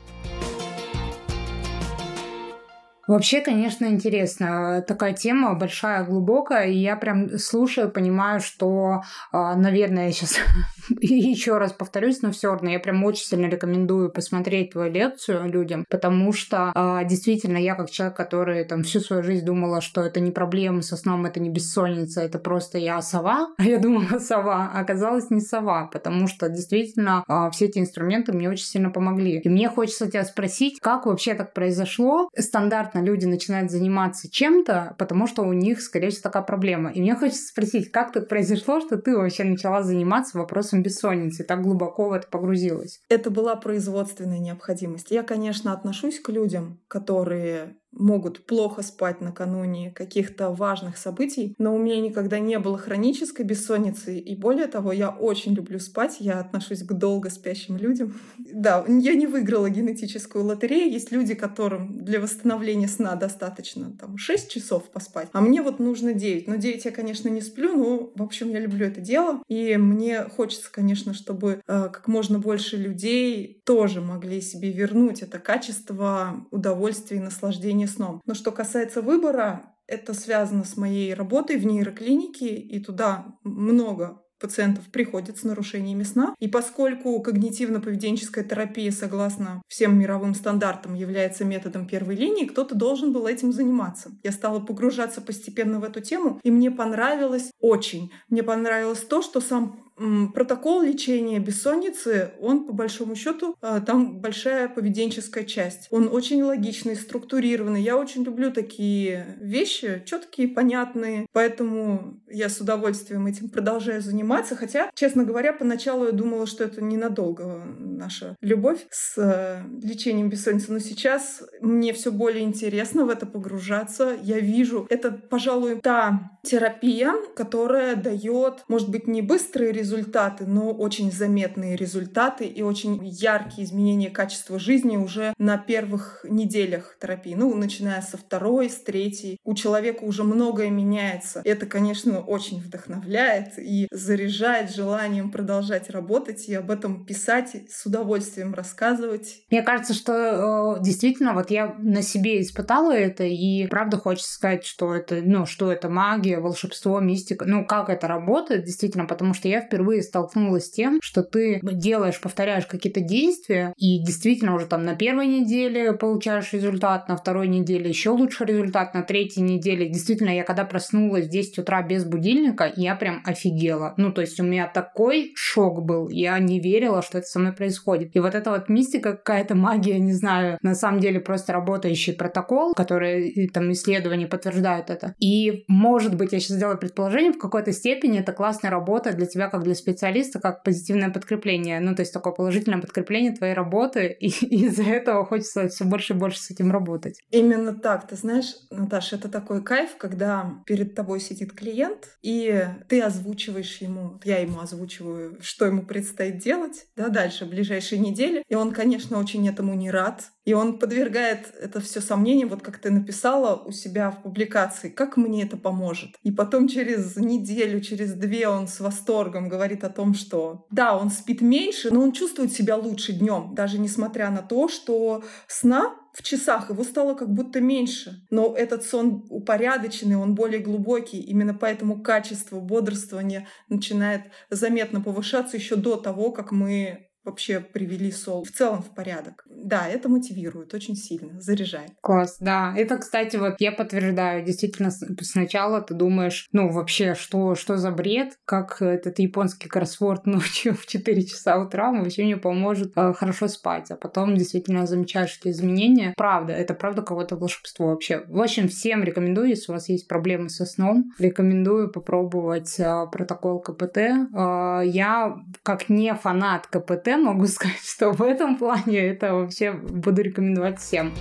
Вообще, 3.10 3.42
конечно, 3.42 3.88
интересно. 3.88 4.86
Такая 4.88 5.14
тема 5.14 5.56
большая, 5.56 6.04
глубокая, 6.04 6.68
и 6.68 6.78
я 6.78 6.96
прям 6.96 7.40
слушаю, 7.40 7.90
понимаю, 7.90 8.40
что, 8.40 9.02
а, 9.32 9.56
наверное, 9.56 10.06
я 10.06 10.12
сейчас 10.12 10.38
еще 11.02 11.58
раз 11.58 11.74
повторюсь, 11.74 12.22
но 12.22 12.30
все 12.30 12.52
равно 12.52 12.70
я 12.70 12.80
прям 12.80 13.04
очень 13.04 13.26
сильно 13.26 13.48
рекомендую 13.48 14.12
посмотреть 14.12 14.74
твою 14.74 14.92
лекцию 14.94 15.50
людям, 15.50 15.86
потому 15.90 16.32
что 16.34 16.72
а, 16.76 17.04
действительно 17.04 17.58
я 17.58 17.74
как 17.74 17.90
человек, 17.90 18.16
который 18.16 18.64
там 18.64 18.84
всю 18.84 19.00
свою 19.00 19.24
жизнь 19.24 19.44
думала, 19.44 19.82
что 19.82 20.02
это 20.02 20.20
не 20.20 20.30
проблема 20.30 20.84
со 20.84 20.96
сном, 20.96 21.26
это 21.26 21.40
не 21.40 21.50
бессонница, 21.50 22.22
это 22.22 22.38
просто 22.38 22.78
я 22.78 23.02
сова, 23.02 23.50
а 23.58 23.64
я 23.64 23.80
думала 23.80 24.20
сова, 24.20 24.70
а 24.72 24.82
оказалось 24.82 25.32
не 25.32 25.42
сова, 25.42 25.90
потому 25.92 26.28
что 26.28 26.48
действительно 26.48 27.24
а, 27.28 27.50
все 27.50 27.66
эти 27.66 27.80
инструменты 27.80 28.34
мне 28.34 28.52
очень 28.52 28.66
сильно 28.66 28.92
помогли. 28.92 29.40
И 29.40 29.50
мне 29.50 29.68
хочется 29.68 30.06
тебя 30.06 30.26
спросить, 30.26 30.80
как 30.80 31.08
вообще 31.08 31.34
так 31.34 31.54
произошло? 31.54 32.30
Стандартно 32.38 32.99
внезапно 33.00 33.06
люди 33.06 33.26
начинают 33.26 33.72
заниматься 33.72 34.30
чем-то, 34.30 34.96
потому 34.98 35.28
что 35.28 35.44
у 35.44 35.54
них, 35.54 35.82
скорее 35.82 36.10
всего, 36.10 36.24
такая 36.24 36.44
проблема. 36.44 36.92
И 36.92 37.02
мне 37.02 37.16
хочется 37.16 37.48
спросить, 37.48 37.92
как 37.92 38.12
так 38.12 38.28
произошло, 38.28 38.80
что 38.80 38.98
ты 38.98 39.16
вообще 39.16 39.44
начала 39.44 39.84
заниматься 39.84 40.38
вопросом 40.38 40.84
бессонницы, 40.84 41.44
так 41.44 41.62
глубоко 41.62 42.10
в 42.10 42.14
это 42.14 42.28
погрузилась? 42.28 43.02
Это 43.10 43.30
была 43.30 43.56
производственная 43.56 44.40
необходимость. 44.40 45.12
Я, 45.12 45.24
конечно, 45.24 45.74
отношусь 45.74 46.20
к 46.20 46.30
людям, 46.30 46.80
которые 46.88 47.76
могут 47.92 48.46
плохо 48.46 48.82
спать 48.82 49.22
накануне 49.22 49.92
каких-то 49.92 50.50
важных 50.52 50.98
событий, 50.98 51.56
но 51.58 51.76
у 51.76 51.78
меня 51.78 52.00
никогда 52.00 52.40
не 52.40 52.60
было 52.60 52.78
хронической 52.78 53.46
бессонницы, 53.46 54.18
и 54.18 54.36
более 54.36 54.68
того, 54.68 54.92
я 54.92 55.10
очень 55.10 55.54
люблю 55.54 55.80
спать, 55.80 56.18
я 56.20 56.40
отношусь 56.40 56.84
к 56.84 56.94
долго 56.94 57.30
спящим 57.30 57.78
людям. 57.78 58.20
Да, 58.60 58.84
я 58.88 59.14
не 59.14 59.28
выиграла 59.28 59.70
генетическую 59.70 60.44
лотерею, 60.44 60.92
есть 60.92 61.12
люди, 61.12 61.34
которым 61.34 62.04
для 62.04 62.20
восстановления 62.20 62.88
сна 62.88 63.16
достаточно 63.16 63.92
там 63.92 64.18
6 64.18 64.52
часов 64.52 64.90
поспать, 64.90 65.30
а 65.34 65.42
мне 65.42 65.62
вот 65.62 65.80
нужно 65.80 66.14
9. 66.14 66.48
Но 66.48 66.56
9 66.56 66.84
я, 66.84 66.92
конечно, 66.92 67.30
не 67.30 67.42
сплю, 67.42 67.76
но, 67.76 68.12
в 68.16 68.24
общем, 68.24 68.50
я 68.50 68.60
люблю 68.60 68.86
это 68.88 69.02
дело, 69.02 69.44
и 69.48 69.78
мне 69.78 70.24
хочется, 70.24 70.70
конечно, 70.72 71.14
чтобы 71.14 71.62
э, 71.68 71.90
как 71.94 72.08
можно 72.08 72.40
больше 72.40 72.76
людей 72.76 73.62
тоже 73.66 74.02
могли 74.02 74.42
себе 74.42 74.72
вернуть 74.72 75.22
это 75.22 75.40
качество 75.40 76.46
удовольствия 76.52 77.18
и 77.18 77.22
наслаждения 77.22 77.79
наполнение 77.80 77.88
сном. 77.88 78.22
Но 78.26 78.34
что 78.34 78.52
касается 78.52 79.02
выбора, 79.02 79.76
это 79.88 80.14
связано 80.14 80.64
с 80.64 80.78
моей 80.78 81.14
работой 81.14 81.58
в 81.58 81.66
нейроклинике, 81.66 82.56
и 82.56 82.80
туда 82.84 83.26
много 83.44 84.22
пациентов 84.40 84.86
приходят 84.86 85.38
с 85.38 85.44
нарушениями 85.44 86.04
сна. 86.04 86.34
И 86.40 86.48
поскольку 86.48 87.22
когнитивно-поведенческая 87.22 88.48
терапия, 88.48 88.92
согласно 88.92 89.62
всем 89.68 90.00
мировым 90.00 90.34
стандартам, 90.34 90.94
является 90.96 91.44
методом 91.44 91.86
первой 91.86 92.16
линии, 92.16 92.46
кто-то 92.46 92.74
должен 92.74 93.12
был 93.12 93.28
этим 93.28 93.52
заниматься. 93.52 94.12
Я 94.24 94.32
стала 94.32 94.60
погружаться 94.60 95.22
постепенно 95.22 95.80
в 95.80 95.84
эту 95.84 96.00
тему, 96.00 96.40
и 96.44 96.52
мне 96.52 96.72
понравилось 96.72 97.52
очень. 97.60 98.12
Мне 98.30 98.44
понравилось 98.44 99.02
то, 99.02 99.22
что 99.22 99.42
сам 99.42 99.89
протокол 100.34 100.82
лечения 100.82 101.40
бессонницы, 101.40 102.32
он 102.40 102.66
по 102.66 102.74
большому 102.74 103.16
счету, 103.16 103.56
а, 103.62 103.82
там 103.82 104.20
большая 104.20 104.70
поведенческая 104.70 105.44
часть. 105.44 105.88
Он 105.92 106.10
очень 106.12 106.42
логичный, 106.44 106.96
структурированный. 106.96 107.82
Я 107.82 107.98
очень 107.98 108.24
люблю 108.24 108.52
такие 108.52 109.38
вещи, 109.40 110.04
четкие, 110.06 110.48
понятные. 110.48 111.26
Поэтому 111.34 112.20
я 112.30 112.50
с 112.50 112.60
удовольствием 112.60 113.28
этим 113.28 113.50
продолжаю 113.50 114.02
заниматься. 114.02 114.56
Хотя, 114.56 114.90
честно 114.96 115.24
говоря, 115.24 115.54
поначалу 115.54 116.06
я 116.06 116.12
думала, 116.12 116.46
что 116.46 116.64
это 116.64 116.82
ненадолго 116.82 117.64
наша 117.80 118.36
любовь 118.42 118.86
с 118.90 119.18
э, 119.18 119.64
лечением 119.82 120.30
бессонницы. 120.30 120.72
Но 120.72 120.80
сейчас 120.80 121.44
мне 121.62 121.94
все 121.94 122.12
более 122.12 122.44
интересно 122.44 123.06
в 123.06 123.10
это 123.10 123.26
погружаться. 123.26 124.16
Я 124.22 124.40
вижу, 124.40 124.88
это, 124.90 125.12
пожалуй, 125.12 125.80
та 125.82 126.32
терапия, 126.44 127.14
которая 127.36 127.96
дает, 127.96 128.64
может 128.68 128.90
быть, 128.90 129.08
не 129.08 129.22
быстрые 129.22 129.72
результаты, 129.72 129.89
результаты, 129.90 130.46
но 130.46 130.72
очень 130.72 131.12
заметные 131.12 131.76
результаты 131.76 132.46
и 132.46 132.62
очень 132.62 133.00
яркие 133.08 133.66
изменения 133.66 134.10
качества 134.10 134.60
жизни 134.60 134.98
уже 134.98 135.34
на 135.38 135.58
первых 135.58 136.26
неделях 136.28 136.96
терапии. 137.00 137.34
Ну, 137.34 137.56
начиная 137.56 138.02
со 138.02 138.18
второй, 138.18 138.70
с 138.70 138.78
третьей. 138.78 139.38
У 139.44 139.56
человека 139.56 140.04
уже 140.04 140.24
многое 140.24 140.70
меняется. 140.70 141.42
Это, 141.44 141.66
конечно, 141.66 142.20
очень 142.20 142.62
вдохновляет 142.62 143.58
и 143.58 143.88
заряжает 143.92 144.72
желанием 144.72 145.32
продолжать 145.32 145.90
работать 145.90 146.48
и 146.48 146.54
об 146.54 146.70
этом 146.70 147.06
писать, 147.06 147.56
с 147.70 147.86
удовольствием 147.86 148.54
рассказывать. 148.54 149.44
Мне 149.50 149.64
кажется, 149.64 149.94
что 149.94 150.78
э, 150.78 150.84
действительно, 150.84 151.34
вот 151.34 151.50
я 151.50 151.76
на 151.80 152.02
себе 152.02 152.42
испытала 152.42 152.92
это, 152.92 153.24
и 153.24 153.68
правда 153.68 153.98
хочется 153.98 154.34
сказать, 154.34 154.66
что 154.66 154.94
это, 154.94 155.22
ну, 155.24 155.46
что 155.46 155.72
это 155.72 155.90
магия, 155.90 156.40
волшебство, 156.40 157.00
мистика, 157.00 157.46
ну, 157.46 157.66
как 157.66 157.90
это 157.90 158.08
работает, 158.08 158.66
действительно, 158.66 159.06
потому 159.06 159.34
что 159.34 159.48
я 159.48 159.62
впервые 159.62 159.79
впервые 159.80 160.04
столкнулась 160.04 160.66
с 160.66 160.72
тем, 160.72 161.00
что 161.02 161.24
ты 161.24 161.62
делаешь, 161.64 162.20
повторяешь 162.20 162.66
какие-то 162.66 163.00
действия, 163.00 163.74
и 163.78 164.04
действительно 164.04 164.56
уже 164.56 164.66
там 164.66 164.84
на 164.84 164.96
первой 164.96 165.28
неделе 165.28 165.94
получаешь 165.94 166.52
результат, 166.52 167.08
на 167.08 167.16
второй 167.16 167.48
неделе 167.48 167.88
еще 167.88 168.10
лучше 168.10 168.44
результат, 168.44 168.94
на 168.94 169.04
третьей 169.04 169.44
неделе. 169.44 169.88
Действительно, 169.88 170.36
я 170.36 170.44
когда 170.44 170.66
проснулась 170.66 171.28
в 171.28 171.30
10 171.30 171.60
утра 171.60 171.82
без 171.82 172.04
будильника, 172.04 172.72
я 172.76 172.96
прям 172.96 173.22
офигела. 173.26 173.94
Ну, 173.96 174.12
то 174.12 174.20
есть 174.20 174.38
у 174.42 174.44
меня 174.44 174.68
такой 174.68 175.32
шок 175.36 175.86
был. 175.86 176.10
Я 176.10 176.38
не 176.40 176.60
верила, 176.60 177.02
что 177.02 177.20
это 177.20 177.28
со 177.28 177.40
мной 177.40 177.54
происходит. 177.54 178.14
И 178.16 178.20
вот 178.20 178.36
эта 178.36 178.52
вот 178.52 178.68
мистика, 178.68 179.14
какая-то 179.14 179.56
магия, 179.56 179.98
не 180.00 180.14
знаю, 180.14 180.58
на 180.62 180.76
самом 180.76 181.00
деле 181.00 181.22
просто 181.22 181.54
работающий 181.54 182.14
протокол, 182.14 182.74
который 182.74 183.50
там 183.54 183.72
исследования 183.72 184.28
подтверждают 184.28 184.90
это. 184.90 185.16
И, 185.20 185.64
может 185.70 186.16
быть, 186.16 186.34
я 186.34 186.40
сейчас 186.40 186.58
сделаю 186.58 186.78
предположение, 186.78 187.32
в 187.32 187.38
какой-то 187.38 187.72
степени 187.72 188.20
это 188.20 188.34
классная 188.34 188.72
работа 188.72 189.14
для 189.14 189.26
тебя, 189.26 189.48
как 189.48 189.64
для 189.64 189.69
специалиста, 189.76 190.40
как 190.40 190.64
позитивное 190.64 191.10
подкрепление. 191.10 191.80
Ну, 191.80 191.96
то 191.96 192.02
есть 192.02 192.14
такое 192.14 192.34
положительное 192.34 192.82
подкрепление 192.82 193.32
твоей 193.32 193.54
работы, 193.54 194.08
и 194.20 194.28
из-за 194.66 194.84
этого 194.84 195.26
хочется 195.26 195.68
все 195.68 195.86
больше 195.86 196.14
и 196.14 196.18
больше 196.18 196.40
с 196.40 196.52
этим 196.52 196.72
работать. 196.72 197.20
Именно 197.32 197.74
так. 197.74 198.08
Ты 198.08 198.16
знаешь, 198.16 198.56
Наташа, 198.72 199.16
это 199.16 199.30
такой 199.30 199.64
кайф, 199.64 199.98
когда 199.98 200.62
перед 200.66 200.96
тобой 200.96 201.20
сидит 201.20 201.54
клиент, 201.54 202.18
и 202.22 202.66
ты 202.88 203.02
озвучиваешь 203.02 203.78
ему, 203.78 204.20
я 204.24 204.40
ему 204.40 204.60
озвучиваю, 204.60 205.38
что 205.42 205.66
ему 205.66 205.84
предстоит 205.84 206.38
делать, 206.38 206.88
да, 206.96 207.10
дальше, 207.10 207.46
в 207.46 207.50
ближайшие 207.50 208.00
недели. 208.00 208.44
И 208.48 208.56
он, 208.56 208.72
конечно, 208.72 209.20
очень 209.20 209.48
этому 209.48 209.74
не 209.74 209.92
рад. 209.92 210.24
И 210.46 210.54
он 210.54 210.80
подвергает 210.80 211.54
это 211.62 211.80
все 211.80 212.02
сомнениям, 212.02 212.50
вот 212.50 212.62
как 212.64 212.80
ты 212.80 212.90
написала 212.90 213.56
у 213.56 213.72
себя 213.72 214.10
в 214.10 214.24
публикации, 214.24 214.90
как 214.90 215.18
мне 215.18 215.44
это 215.44 215.58
поможет. 215.58 216.16
И 216.24 216.32
потом 216.32 216.68
через 216.68 217.16
неделю, 217.18 217.82
через 217.82 218.14
две 218.14 218.48
он 218.48 218.68
с 218.68 218.80
восторгом 218.80 219.49
говорит 219.50 219.84
о 219.84 219.90
том, 219.90 220.14
что 220.14 220.66
да, 220.72 220.98
он 220.98 221.10
спит 221.10 221.42
меньше, 221.42 221.92
но 221.92 222.02
он 222.02 222.12
чувствует 222.12 222.54
себя 222.54 222.78
лучше 222.78 223.14
днем, 223.14 223.54
даже 223.56 223.80
несмотря 223.80 224.30
на 224.30 224.42
то, 224.42 224.68
что 224.70 225.24
сна 225.48 225.96
в 226.14 226.24
часах 226.24 226.70
его 226.70 226.84
стало 226.84 227.14
как 227.14 227.30
будто 227.30 227.62
меньше. 227.62 228.26
Но 228.30 228.56
этот 228.56 228.84
сон 228.84 229.26
упорядоченный, 229.30 230.16
он 230.16 230.36
более 230.36 230.60
глубокий. 230.60 231.20
Именно 231.20 231.54
поэтому 231.54 232.02
качество 232.02 232.60
бодрствования 232.60 233.48
начинает 233.70 234.24
заметно 234.50 235.02
повышаться 235.02 235.58
еще 235.58 235.76
до 235.76 235.96
того, 235.98 236.32
как 236.32 236.52
мы 236.52 237.09
вообще 237.30 237.60
привели 237.60 238.12
сол 238.12 238.44
в 238.44 238.52
целом 238.52 238.82
в 238.82 238.94
порядок. 238.96 239.46
Да, 239.48 239.88
это 239.88 240.10
мотивирует 240.10 240.74
очень 240.74 240.96
сильно, 240.96 241.40
заряжает. 241.40 241.92
Класс, 242.02 242.38
да. 242.40 242.74
Это, 242.76 242.98
кстати, 242.98 243.38
вот 243.38 243.56
я 243.60 243.72
подтверждаю. 243.72 244.44
Действительно, 244.44 244.92
сначала 245.22 245.82
ты 245.82 245.94
думаешь, 245.94 246.48
ну, 246.52 246.70
вообще, 246.70 247.16
что, 247.16 247.56
что 247.56 247.78
за 247.78 247.92
бред? 247.92 248.38
Как 248.46 248.82
этот 248.82 249.20
японский 249.20 249.70
кроссворд 249.70 250.26
ночью 250.26 250.74
в 250.74 250.86
4 250.86 251.26
часа 251.26 251.60
утра 251.60 251.92
вообще 251.92 252.24
мне 252.24 252.38
поможет 252.38 252.94
э, 252.96 253.14
хорошо 253.14 253.48
спать. 253.48 253.92
А 253.92 253.96
потом 253.96 254.36
действительно 254.36 254.88
замечаешь 254.88 255.38
эти 255.40 255.52
изменения. 255.52 256.14
Правда, 256.18 256.54
это 256.54 256.74
правда 256.74 257.02
какое-то 257.02 257.36
волшебство 257.36 257.88
вообще. 257.88 258.24
В 258.28 258.42
общем, 258.42 258.68
всем 258.68 259.04
рекомендую, 259.04 259.50
если 259.50 259.72
у 259.72 259.76
вас 259.76 259.90
есть 259.90 260.08
проблемы 260.08 260.50
со 260.50 260.66
сном, 260.66 261.12
рекомендую 261.20 261.92
попробовать 261.92 262.80
э, 262.80 263.06
протокол 263.12 263.60
КПТ. 263.60 263.98
Э, 263.98 264.82
я, 264.86 265.38
как 265.64 265.90
не 265.90 266.14
фанат 266.14 266.68
КПТ, 266.68 267.18
могу 267.20 267.46
сказать, 267.48 267.84
что 267.84 268.12
в 268.12 268.22
этом 268.22 268.58
плане 268.58 269.00
это 269.00 269.34
вообще 269.34 269.72
буду 269.72 270.22
рекомендовать 270.22 270.80
всем. 270.80 271.14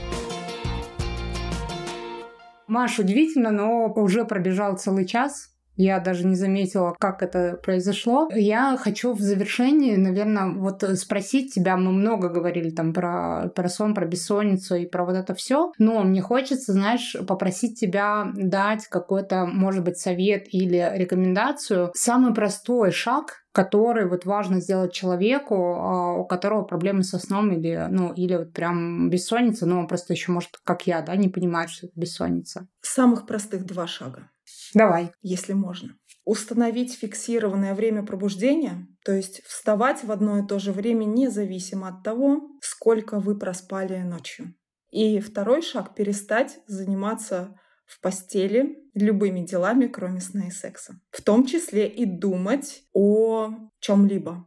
Маш, 2.67 2.99
удивительно, 2.99 3.51
но 3.51 3.87
уже 3.93 4.25
пробежал 4.25 4.77
целый 4.77 5.07
час. 5.07 5.58
Я 5.79 6.01
даже 6.01 6.27
не 6.27 6.35
заметила, 6.35 6.95
как 6.99 7.23
это 7.23 7.59
произошло. 7.63 8.29
Я 8.35 8.77
хочу 8.77 9.13
в 9.13 9.21
завершении, 9.21 9.95
наверное, 9.95 10.53
вот 10.53 10.83
спросить 10.99 11.55
тебя. 11.55 11.77
Мы 11.77 11.93
много 11.93 12.29
говорили 12.29 12.71
там 12.71 12.93
про, 12.93 13.51
про 13.55 13.69
сон, 13.69 13.95
про 13.95 14.05
бессонницу 14.05 14.75
и 14.75 14.87
про 14.87 15.05
вот 15.05 15.15
это 15.15 15.35
все. 15.35 15.73
Но 15.79 16.03
мне 16.03 16.21
хочется, 16.21 16.73
знаешь, 16.73 17.17
попросить 17.27 17.79
тебя 17.79 18.33
дать 18.35 18.89
какой-то, 18.89 19.47
может 19.47 19.85
быть, 19.85 19.99
совет 19.99 20.53
или 20.53 20.93
рекомендацию. 20.97 21.93
Самый 21.95 22.35
простой 22.35 22.91
шаг, 22.91 23.45
который 23.53 24.09
вот 24.09 24.25
важно 24.25 24.61
сделать 24.61 24.93
человеку, 24.93 25.55
а, 25.55 26.15
у 26.15 26.25
которого 26.25 26.63
проблемы 26.63 27.05
со 27.05 27.19
сном 27.19 27.53
или, 27.53 27.87
ну, 27.89 28.13
или 28.13 28.35
вот 28.35 28.53
прям 28.53 29.11
бессонница, 29.11 29.67
но 29.67 29.79
он 29.79 29.87
просто 29.87 30.13
еще 30.13 30.33
может, 30.33 30.51
как 30.65 30.87
я, 30.89 31.03
да, 31.03 31.15
не 31.17 31.29
понимает, 31.29 31.71
что 31.71 31.87
это 31.87 31.99
бессонница. 31.99 32.67
Самых 32.81 33.27
простых 33.27 33.65
два 33.65 33.87
шага. 33.87 34.29
Давай. 34.75 35.13
Если 35.23 35.53
можно. 35.53 35.97
Установить 36.25 36.95
фиксированное 36.95 37.75
время 37.75 38.05
пробуждения, 38.05 38.87
то 39.05 39.13
есть 39.13 39.43
вставать 39.45 40.05
в 40.05 40.13
одно 40.13 40.39
и 40.39 40.47
то 40.47 40.59
же 40.59 40.73
время 40.73 41.05
независимо 41.05 41.89
от 41.89 42.03
того, 42.03 42.43
сколько 42.61 43.19
вы 43.21 43.39
проспали 43.39 43.99
ночью. 43.99 44.55
И 44.91 45.21
второй 45.21 45.63
шаг— 45.63 45.95
перестать 45.97 46.59
заниматься 46.67 47.55
в 47.87 48.01
постели 48.01 48.79
любыми 48.95 49.41
делами, 49.41 49.87
кроме 49.87 50.21
сна 50.21 50.49
и 50.49 50.51
секса. 50.51 51.01
В 51.11 51.23
том 51.23 51.47
числе 51.47 51.89
и 51.89 52.05
думать 52.05 52.83
о 52.93 53.51
чем-либо 53.81 54.47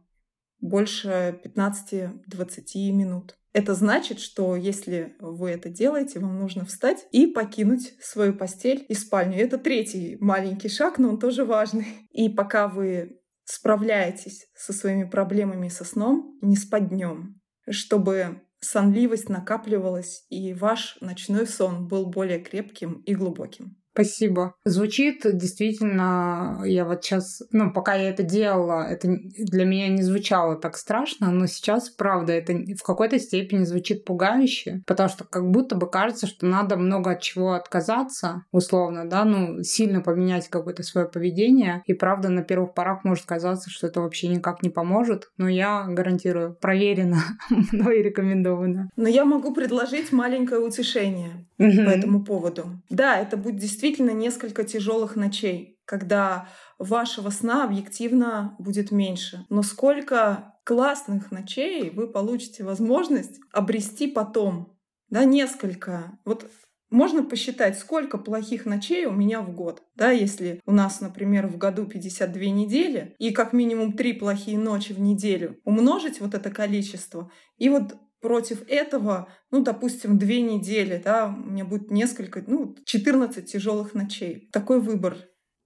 больше 0.62 1.40
15-20 1.44 2.92
минут. 2.92 3.36
Это 3.52 3.74
значит, 3.74 4.18
что 4.18 4.56
если 4.56 5.14
вы 5.20 5.50
это 5.50 5.68
делаете, 5.68 6.20
вам 6.20 6.38
нужно 6.38 6.64
встать 6.64 7.06
и 7.10 7.26
покинуть 7.26 7.94
свою 8.00 8.34
постель 8.34 8.86
и 8.88 8.94
спальню. 8.94 9.38
Это 9.38 9.58
третий 9.58 10.16
маленький 10.20 10.68
шаг, 10.68 10.98
но 10.98 11.10
он 11.10 11.18
тоже 11.18 11.44
важный. 11.44 12.08
И 12.12 12.30
пока 12.30 12.68
вы 12.68 13.20
справляетесь 13.44 14.46
со 14.54 14.72
своими 14.72 15.04
проблемами 15.04 15.68
со 15.68 15.84
сном, 15.84 16.38
не 16.40 16.56
спать 16.56 16.88
днем, 16.88 17.40
чтобы 17.68 18.40
сонливость 18.60 19.28
накапливалась 19.28 20.24
и 20.30 20.54
ваш 20.54 20.96
ночной 21.00 21.46
сон 21.46 21.88
был 21.88 22.06
более 22.06 22.38
крепким 22.38 23.02
и 23.02 23.14
глубоким. 23.14 23.81
Спасибо. 23.92 24.54
Звучит 24.64 25.20
действительно, 25.24 26.62
я 26.64 26.84
вот 26.86 27.04
сейчас, 27.04 27.42
ну, 27.50 27.72
пока 27.72 27.94
я 27.94 28.08
это 28.08 28.22
делала, 28.22 28.86
это 28.88 29.08
для 29.36 29.64
меня 29.64 29.88
не 29.88 30.02
звучало 30.02 30.56
так 30.56 30.76
страшно, 30.76 31.30
но 31.30 31.46
сейчас, 31.46 31.90
правда, 31.90 32.32
это 32.32 32.54
в 32.54 32.82
какой-то 32.82 33.18
степени 33.18 33.64
звучит 33.64 34.04
пугающе, 34.04 34.82
потому 34.86 35.10
что 35.10 35.24
как 35.24 35.50
будто 35.50 35.76
бы 35.76 35.90
кажется, 35.90 36.26
что 36.26 36.46
надо 36.46 36.76
много 36.76 37.12
от 37.12 37.20
чего 37.20 37.52
отказаться, 37.52 38.44
условно, 38.50 39.08
да, 39.08 39.24
ну, 39.24 39.62
сильно 39.62 40.00
поменять 40.00 40.48
какое-то 40.48 40.82
свое 40.82 41.06
поведение, 41.06 41.82
и 41.86 41.92
правда, 41.92 42.30
на 42.30 42.42
первых 42.42 42.74
порах 42.74 43.04
может 43.04 43.26
казаться, 43.26 43.68
что 43.68 43.86
это 43.86 44.00
вообще 44.00 44.28
никак 44.28 44.62
не 44.62 44.70
поможет, 44.70 45.30
но 45.36 45.48
я 45.48 45.84
гарантирую, 45.86 46.54
проверено, 46.54 47.18
мной 47.72 48.02
рекомендовано. 48.02 48.88
Но 48.96 49.08
я 49.08 49.26
могу 49.26 49.52
предложить 49.52 50.12
маленькое 50.12 50.60
утешение 50.60 51.46
по 51.58 51.90
этому 51.90 52.24
поводу. 52.24 52.64
Да, 52.90 53.18
это 53.18 53.36
будет 53.36 53.56
действительно 53.56 53.81
действительно 53.82 54.10
несколько 54.10 54.62
тяжелых 54.62 55.16
ночей, 55.16 55.80
когда 55.86 56.48
вашего 56.78 57.30
сна 57.30 57.64
объективно 57.64 58.54
будет 58.60 58.92
меньше. 58.92 59.44
Но 59.48 59.64
сколько 59.64 60.54
классных 60.64 61.32
ночей 61.32 61.90
вы 61.90 62.06
получите 62.06 62.62
возможность 62.62 63.40
обрести 63.50 64.06
потом. 64.06 64.78
Да, 65.08 65.24
несколько. 65.24 66.16
Вот 66.24 66.48
можно 66.90 67.24
посчитать, 67.24 67.76
сколько 67.76 68.18
плохих 68.18 68.66
ночей 68.66 69.06
у 69.06 69.10
меня 69.10 69.40
в 69.40 69.52
год. 69.52 69.82
Да, 69.96 70.12
если 70.12 70.60
у 70.64 70.70
нас, 70.70 71.00
например, 71.00 71.48
в 71.48 71.58
году 71.58 71.84
52 71.84 72.40
недели 72.40 73.16
и 73.18 73.32
как 73.32 73.52
минимум 73.52 73.94
3 73.94 74.12
плохие 74.12 74.58
ночи 74.58 74.92
в 74.92 75.00
неделю, 75.00 75.58
умножить 75.64 76.20
вот 76.20 76.34
это 76.34 76.50
количество, 76.50 77.32
и 77.58 77.68
вот 77.68 77.96
Против 78.22 78.62
этого, 78.68 79.28
ну, 79.50 79.62
допустим, 79.62 80.16
две 80.16 80.40
недели, 80.40 81.02
да, 81.04 81.26
у 81.26 81.50
меня 81.50 81.64
будет 81.64 81.90
несколько, 81.90 82.42
ну, 82.46 82.76
14 82.84 83.50
тяжелых 83.50 83.94
ночей. 83.94 84.48
Такой 84.52 84.80
выбор. 84.80 85.16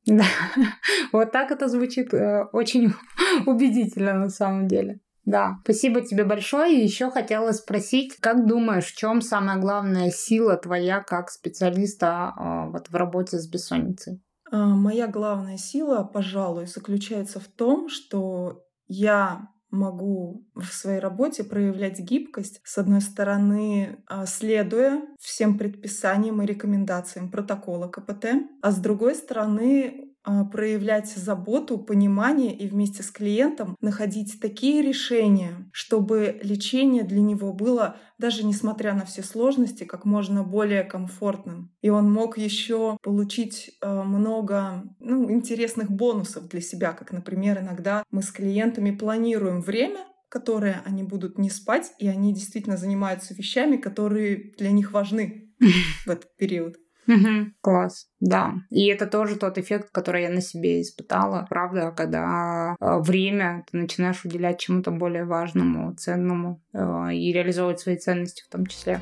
Да, 0.07 0.25
вот 1.13 1.33
так 1.33 1.51
это 1.51 1.69
звучит 1.69 2.15
э, 2.15 2.45
очень 2.53 2.95
убедительно 3.47 4.15
на 4.15 4.31
самом 4.31 4.69
деле. 4.69 5.01
Да, 5.27 5.59
спасибо 5.65 6.01
тебе 6.01 6.25
большое. 6.25 6.73
И 6.75 6.85
еще 6.85 7.11
хотела 7.11 7.51
спросить, 7.53 8.17
как 8.21 8.47
думаешь, 8.47 8.87
в 8.87 8.97
чем 8.97 9.21
самая 9.21 9.59
главная 9.59 10.11
сила 10.11 10.57
твоя 10.57 11.03
как 11.03 11.31
специалиста 11.31 12.33
э, 12.39 12.71
вот 12.71 12.89
в 12.89 12.95
работе 12.95 13.39
с 13.39 13.49
бессонницей? 13.49 14.23
А, 14.51 14.67
моя 14.69 15.09
главная 15.09 15.59
сила, 15.59 16.05
пожалуй, 16.05 16.67
заключается 16.67 17.41
в 17.41 17.49
том, 17.49 17.89
что 17.89 18.63
я 18.87 19.49
могу 19.77 20.45
в 20.55 20.66
своей 20.66 20.99
работе 20.99 21.45
проявлять 21.45 22.01
гибкость, 22.01 22.61
с 22.64 22.79
одной 22.79 23.01
стороны, 23.01 23.99
а, 24.07 24.27
следуя 24.27 25.03
всем 25.20 25.59
предписаниям 25.59 26.43
и 26.43 26.47
рекомендациям 26.47 27.31
протокола 27.31 27.89
КПТ, 27.89 28.27
а 28.62 28.70
с 28.72 28.79
другой 28.79 29.14
стороны, 29.14 30.06
проявлять 30.53 31.09
заботу, 31.09 31.79
понимание 31.79 32.57
и 32.57 32.68
вместе 32.68 33.03
с 33.03 33.11
клиентом 33.11 33.77
находить 33.81 34.41
такие 34.41 34.83
решения, 34.83 35.68
чтобы 35.72 36.41
лечение 36.43 37.05
для 37.05 37.20
него 37.20 37.53
было, 37.53 37.97
даже 38.18 38.45
несмотря 38.45 38.95
на 38.95 39.05
все 39.05 39.22
сложности, 39.22 39.85
как 39.85 40.05
можно 40.05 40.43
более 40.43 40.85
комфортным. 40.85 41.72
И 41.83 41.91
он 41.91 42.11
мог 42.12 42.39
еще 42.39 42.97
получить 43.03 43.77
а, 43.81 44.03
много 44.03 44.85
ну, 45.01 45.31
интересных 45.31 45.91
бонусов 45.91 46.49
для 46.49 46.61
себя, 46.61 46.93
как, 46.93 47.12
например, 47.12 47.61
иногда 47.61 48.03
мы 48.11 48.22
с 48.22 48.31
клиентами 48.31 48.91
планируем 48.91 49.61
время, 49.61 50.07
которое 50.29 50.83
они 50.85 51.03
будут 51.03 51.39
не 51.39 51.51
спать, 51.51 51.93
и 51.99 52.09
они 52.09 52.35
действительно 52.35 52.77
занимаются 52.77 53.35
вещами, 53.35 53.77
которые 53.77 54.55
для 54.59 54.70
них 54.70 54.93
важны 54.93 55.55
в 56.05 56.11
этот 56.11 56.37
период. 56.37 56.77
Угу, 57.07 57.53
класс, 57.61 58.09
да. 58.21 58.55
И 58.71 58.87
это 58.87 59.07
тоже 59.07 59.37
тот 59.37 59.59
эффект, 59.59 59.91
который 59.93 60.23
я 60.23 60.31
на 60.31 60.41
себе 60.41 60.81
испытала. 60.83 61.47
Правда, 61.49 61.93
когда 61.97 62.77
э, 62.81 62.99
время 63.01 63.65
ты 63.71 63.79
начинаешь 63.79 64.25
уделять 64.25 64.59
чему-то 64.59 64.91
более 64.91 65.25
важному, 65.25 65.95
ценному 65.95 66.63
э, 66.73 67.15
и 67.15 67.33
реализовывать 67.33 67.81
свои 67.81 67.97
ценности 67.97 68.43
в 68.45 68.49
том 68.51 68.67
числе. 68.67 69.01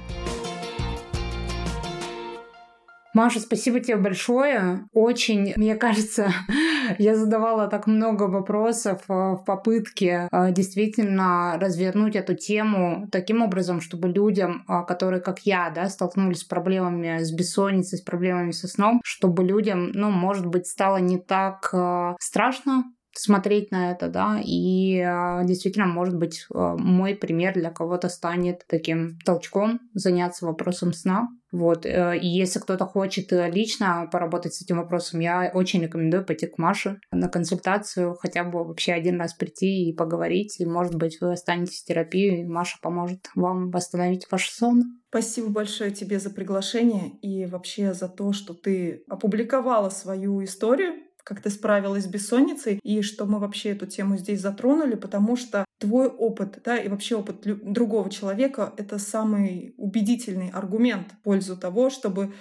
Маша, 3.14 3.38
спасибо 3.38 3.78
тебе 3.78 3.96
большое. 3.96 4.86
Очень, 4.92 5.52
мне 5.54 5.76
кажется, 5.76 6.32
я 6.98 7.14
задавала 7.14 7.68
так 7.68 7.86
много 7.86 8.24
вопросов 8.24 9.02
э, 9.08 9.12
в 9.12 9.44
попытке 9.46 10.28
э, 10.32 10.50
действительно 10.50 11.56
развернуть 11.60 12.16
эту 12.16 12.34
тему 12.34 13.06
таким 13.12 13.42
образом, 13.42 13.80
чтобы 13.80 14.08
людям, 14.08 14.64
э, 14.68 14.84
которые, 14.84 15.20
как 15.20 15.38
я, 15.46 15.70
да, 15.70 15.88
столкнулись 15.88 16.40
с 16.40 16.44
проблемами 16.44 17.22
с 17.22 17.30
бессонницей, 17.30 17.98
с 17.98 18.02
проблемами 18.02 18.50
со 18.50 18.66
сном, 18.66 19.00
чтобы 19.04 19.44
людям, 19.44 19.92
ну, 19.92 20.10
может 20.10 20.46
быть, 20.46 20.66
стало 20.66 20.96
не 20.96 21.18
так 21.18 21.72
страшно 22.18 22.84
смотреть 23.16 23.70
на 23.70 23.92
это, 23.92 24.08
да, 24.08 24.40
и 24.44 24.98
э, 24.98 25.44
действительно, 25.44 25.86
может 25.86 26.16
быть, 26.16 26.46
э, 26.52 26.76
мой 26.78 27.14
пример 27.14 27.54
для 27.54 27.70
кого-то 27.70 28.08
станет 28.08 28.64
таким 28.68 29.18
толчком 29.24 29.80
заняться 29.94 30.46
вопросом 30.46 30.92
сна. 30.92 31.28
Вот, 31.52 31.86
э, 31.86 32.18
и 32.18 32.26
если 32.26 32.58
кто-то 32.58 32.84
хочет 32.84 33.30
лично 33.30 34.08
поработать 34.10 34.54
с 34.54 34.62
этим 34.62 34.78
вопросом, 34.78 35.20
я 35.20 35.50
очень 35.54 35.82
рекомендую 35.82 36.24
пойти 36.24 36.46
к 36.46 36.58
Маше 36.58 36.98
на 37.12 37.28
консультацию, 37.28 38.16
хотя 38.18 38.44
бы 38.44 38.64
вообще 38.64 38.92
один 38.92 39.20
раз 39.20 39.34
прийти 39.34 39.88
и 39.88 39.94
поговорить, 39.94 40.60
и, 40.60 40.66
может 40.66 40.96
быть, 40.96 41.18
вы 41.20 41.32
останетесь 41.32 41.82
в 41.82 41.86
терапии, 41.86 42.40
и 42.40 42.44
Маша 42.44 42.78
поможет 42.82 43.30
вам 43.34 43.70
восстановить 43.70 44.26
ваш 44.30 44.50
сон. 44.50 44.82
Спасибо 45.08 45.48
большое 45.48 45.92
тебе 45.92 46.18
за 46.18 46.30
приглашение 46.30 47.10
и 47.22 47.46
вообще 47.46 47.94
за 47.94 48.08
то, 48.08 48.32
что 48.32 48.52
ты 48.52 49.04
опубликовала 49.08 49.88
свою 49.90 50.42
историю 50.42 50.94
как 51.24 51.40
ты 51.40 51.50
справилась 51.50 52.04
с 52.04 52.08
бессонницей, 52.08 52.78
и 52.82 53.02
что 53.02 53.24
мы 53.26 53.38
вообще 53.38 53.70
эту 53.70 53.86
тему 53.86 54.16
здесь 54.16 54.40
затронули, 54.40 54.94
потому 54.94 55.36
что 55.36 55.64
твой 55.78 56.06
опыт, 56.06 56.60
да, 56.64 56.76
и 56.76 56.88
вообще 56.88 57.16
опыт 57.16 57.40
другого 57.44 58.10
человека— 58.10 58.72
это 58.76 58.98
самый 58.98 59.74
убедительный 59.76 60.50
аргумент 60.50 61.12
в 61.12 61.22
пользу 61.22 61.56
того, 61.56 61.90
чтобы 61.90 62.32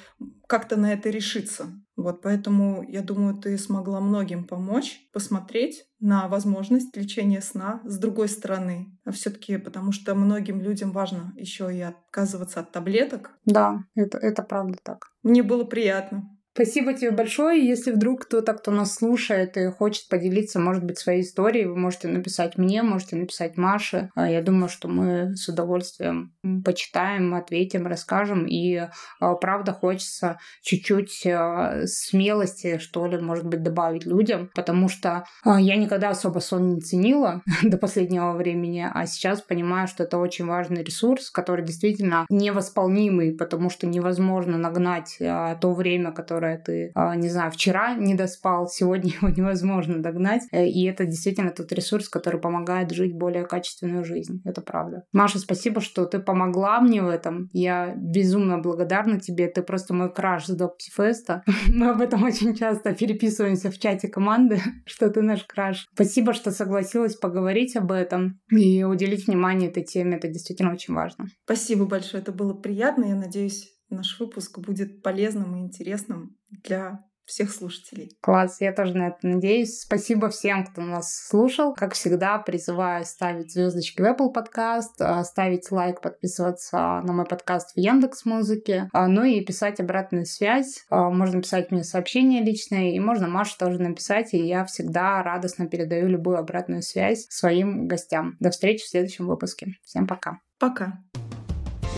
как-то 0.47 0.77
на 0.77 0.93
это 0.93 1.09
решиться. 1.09 1.67
Вот 1.95 2.21
поэтому, 2.21 2.83
я 2.87 3.01
думаю, 3.01 3.35
ты 3.35 3.57
смогла 3.57 3.99
многим 3.99 4.45
помочь 4.45 5.07
посмотреть 5.13 5.85
на 5.99 6.27
возможность 6.27 6.95
лечения 6.97 7.41
сна 7.41 7.81
с 7.85 7.99
другой 7.99 8.27
стороны. 8.27 8.97
А 9.05 9.11
все 9.11 9.29
таки 9.29 9.57
потому 9.57 9.91
что 9.91 10.15
многим 10.15 10.59
людям 10.59 10.91
важно 10.91 11.33
еще 11.35 11.75
и 11.75 11.81
отказываться 11.81 12.61
от 12.61 12.71
таблеток. 12.71 13.31
Да, 13.45 13.83
это, 13.95 14.17
это 14.17 14.41
правда 14.41 14.77
так. 14.83 15.11
Мне 15.21 15.43
было 15.43 15.63
приятно. 15.63 16.32
Спасибо 16.55 16.93
тебе 16.93 17.09
большое. 17.09 17.67
Если 17.67 17.91
вдруг 17.91 18.25
кто-то, 18.25 18.53
кто 18.53 18.69
нас 18.69 18.93
слушает 18.93 19.57
и 19.57 19.71
хочет 19.71 20.07
поделиться, 20.07 20.59
может 20.59 20.83
быть, 20.83 20.99
своей 20.99 21.23
историей, 21.23 21.65
вы 21.65 21.75
можете 21.75 22.07
написать 22.07 22.59
мне, 22.59 22.83
можете 22.83 23.15
написать 23.15 23.57
Маше. 23.57 24.11
А, 24.13 24.29
я 24.29 24.39
думаю, 24.43 24.69
что 24.69 24.87
мы 24.87 25.35
с 25.35 25.49
удовольствием 25.49 26.31
почитаем, 26.63 27.33
ответим, 27.33 27.87
расскажем. 27.87 28.45
И 28.45 28.87
а, 29.19 29.33
правда 29.33 29.73
хочется 29.73 30.37
чуть-чуть 30.61 31.25
а, 31.25 31.87
смелости, 31.87 32.77
что 32.77 33.07
ли, 33.07 33.17
может 33.17 33.47
быть, 33.47 33.63
добавить 33.63 34.05
людям, 34.05 34.51
потому 34.53 34.89
что 34.89 35.25
я 35.43 35.75
никогда 35.75 36.09
особо 36.09 36.37
сон 36.37 36.75
не 36.75 36.81
ценила 36.81 37.41
до 37.63 37.77
последнего 37.77 38.33
времени, 38.33 38.87
а 38.93 39.07
сейчас 39.07 39.41
понимаю, 39.41 39.87
что 39.87 40.03
это 40.03 40.19
очень 40.19 40.45
важный 40.45 40.83
ресурс, 40.83 41.31
который 41.31 41.65
действительно 41.65 42.27
невосполнимый, 42.29 43.35
потому 43.35 43.71
что 43.71 43.87
невозможно 43.87 44.59
нагнать 44.59 45.17
то 45.17 45.73
время, 45.73 46.11
которое 46.11 46.42
которое 46.43 46.57
ты, 46.57 46.91
а, 46.95 47.15
не 47.15 47.29
знаю, 47.29 47.51
вчера 47.51 47.95
не 47.95 48.15
доспал, 48.15 48.67
сегодня 48.67 49.11
его 49.21 49.29
невозможно 49.29 50.01
догнать. 50.01 50.43
Э, 50.51 50.67
и 50.67 50.85
это 50.85 51.05
действительно 51.05 51.51
тот 51.51 51.71
ресурс, 51.71 52.09
который 52.09 52.39
помогает 52.39 52.91
жить 52.91 53.15
более 53.17 53.45
качественную 53.45 54.03
жизнь. 54.03 54.41
Это 54.45 54.61
правда. 54.61 55.03
Маша, 55.13 55.39
спасибо, 55.39 55.81
что 55.81 56.05
ты 56.05 56.19
помогла 56.19 56.81
мне 56.81 57.01
в 57.01 57.07
этом. 57.07 57.49
Я 57.53 57.93
безумно 57.95 58.57
благодарна 58.57 59.19
тебе. 59.19 59.47
Ты 59.47 59.61
просто 59.61 59.93
мой 59.93 60.13
краш 60.13 60.45
с 60.45 60.55
Доптифеста. 60.55 61.43
Мы 61.73 61.89
об 61.89 62.01
этом 62.01 62.23
очень 62.23 62.55
часто 62.55 62.93
переписываемся 62.93 63.71
в 63.71 63.79
чате 63.79 64.07
команды, 64.07 64.59
что 64.85 65.09
ты 65.09 65.21
наш 65.21 65.43
краш. 65.43 65.87
Спасибо, 65.93 66.33
что 66.33 66.51
согласилась 66.51 67.15
поговорить 67.15 67.75
об 67.75 67.91
этом 67.91 68.39
и 68.51 68.83
уделить 68.83 69.27
внимание 69.27 69.69
этой 69.69 69.83
теме. 69.83 70.17
Это 70.17 70.27
действительно 70.27 70.73
очень 70.73 70.93
важно. 70.93 71.27
Спасибо 71.45 71.85
большое. 71.85 72.21
Это 72.21 72.31
было 72.31 72.53
приятно. 72.53 73.05
Я 73.05 73.15
надеюсь, 73.15 73.73
наш 73.93 74.19
выпуск 74.19 74.59
будет 74.59 75.01
полезным 75.01 75.55
и 75.55 75.59
интересным 75.59 76.37
для 76.49 77.03
всех 77.25 77.51
слушателей. 77.51 78.17
Класс, 78.21 78.57
я 78.59 78.73
тоже 78.73 78.95
на 78.95 79.07
это 79.07 79.19
надеюсь. 79.23 79.81
Спасибо 79.81 80.29
всем, 80.29 80.65
кто 80.65 80.81
нас 80.81 81.25
слушал. 81.27 81.73
Как 81.73 81.93
всегда, 81.93 82.37
призываю 82.39 83.05
ставить 83.05 83.51
звездочки 83.51 84.01
в 84.01 84.05
Apple 84.05 84.33
Podcast, 84.33 84.99
а, 84.99 85.23
ставить 85.23 85.71
лайк, 85.71 86.01
подписываться 86.01 87.01
на 87.03 87.13
мой 87.13 87.25
подкаст 87.25 87.75
в 87.75 87.79
Яндекс 87.79 88.25
Музыке, 88.25 88.89
а, 88.93 89.07
ну 89.07 89.23
и 89.23 89.41
писать 89.41 89.79
обратную 89.79 90.25
связь. 90.25 90.83
А, 90.89 91.09
можно 91.09 91.41
писать 91.41 91.71
мне 91.71 91.83
сообщения 91.83 92.43
личные, 92.43 92.95
и 92.95 92.99
можно 92.99 93.27
Маше 93.27 93.57
тоже 93.57 93.79
написать, 93.79 94.33
и 94.33 94.45
я 94.45 94.65
всегда 94.65 95.23
радостно 95.23 95.67
передаю 95.67 96.07
любую 96.07 96.37
обратную 96.37 96.81
связь 96.81 97.25
своим 97.29 97.87
гостям. 97.87 98.35
До 98.39 98.51
встречи 98.51 98.83
в 98.83 98.89
следующем 98.89 99.27
выпуске. 99.27 99.75
Всем 99.83 100.07
пока. 100.07 100.39
Пока. 100.59 101.03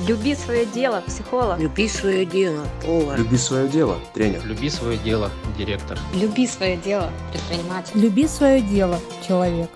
Люби 0.08 0.36
свое 0.36 0.68
дело, 0.68 1.02
психолог. 1.08 1.60
Люби 1.60 1.88
свое 1.88 2.26
дело, 2.28 2.68
повар. 2.86 3.18
Люби 3.18 3.38
свое 3.38 3.68
дело, 3.68 3.98
тренер. 4.14 4.46
Люби 4.46 4.70
свое 4.70 4.98
дело, 5.00 5.32
директор. 5.58 5.98
Люби 6.14 6.46
свое 6.46 6.78
дело, 6.78 7.10
предприниматель. 7.32 8.00
Люби 8.00 8.28
свое 8.28 8.62
дело, 8.62 9.00
человек. 9.28 9.72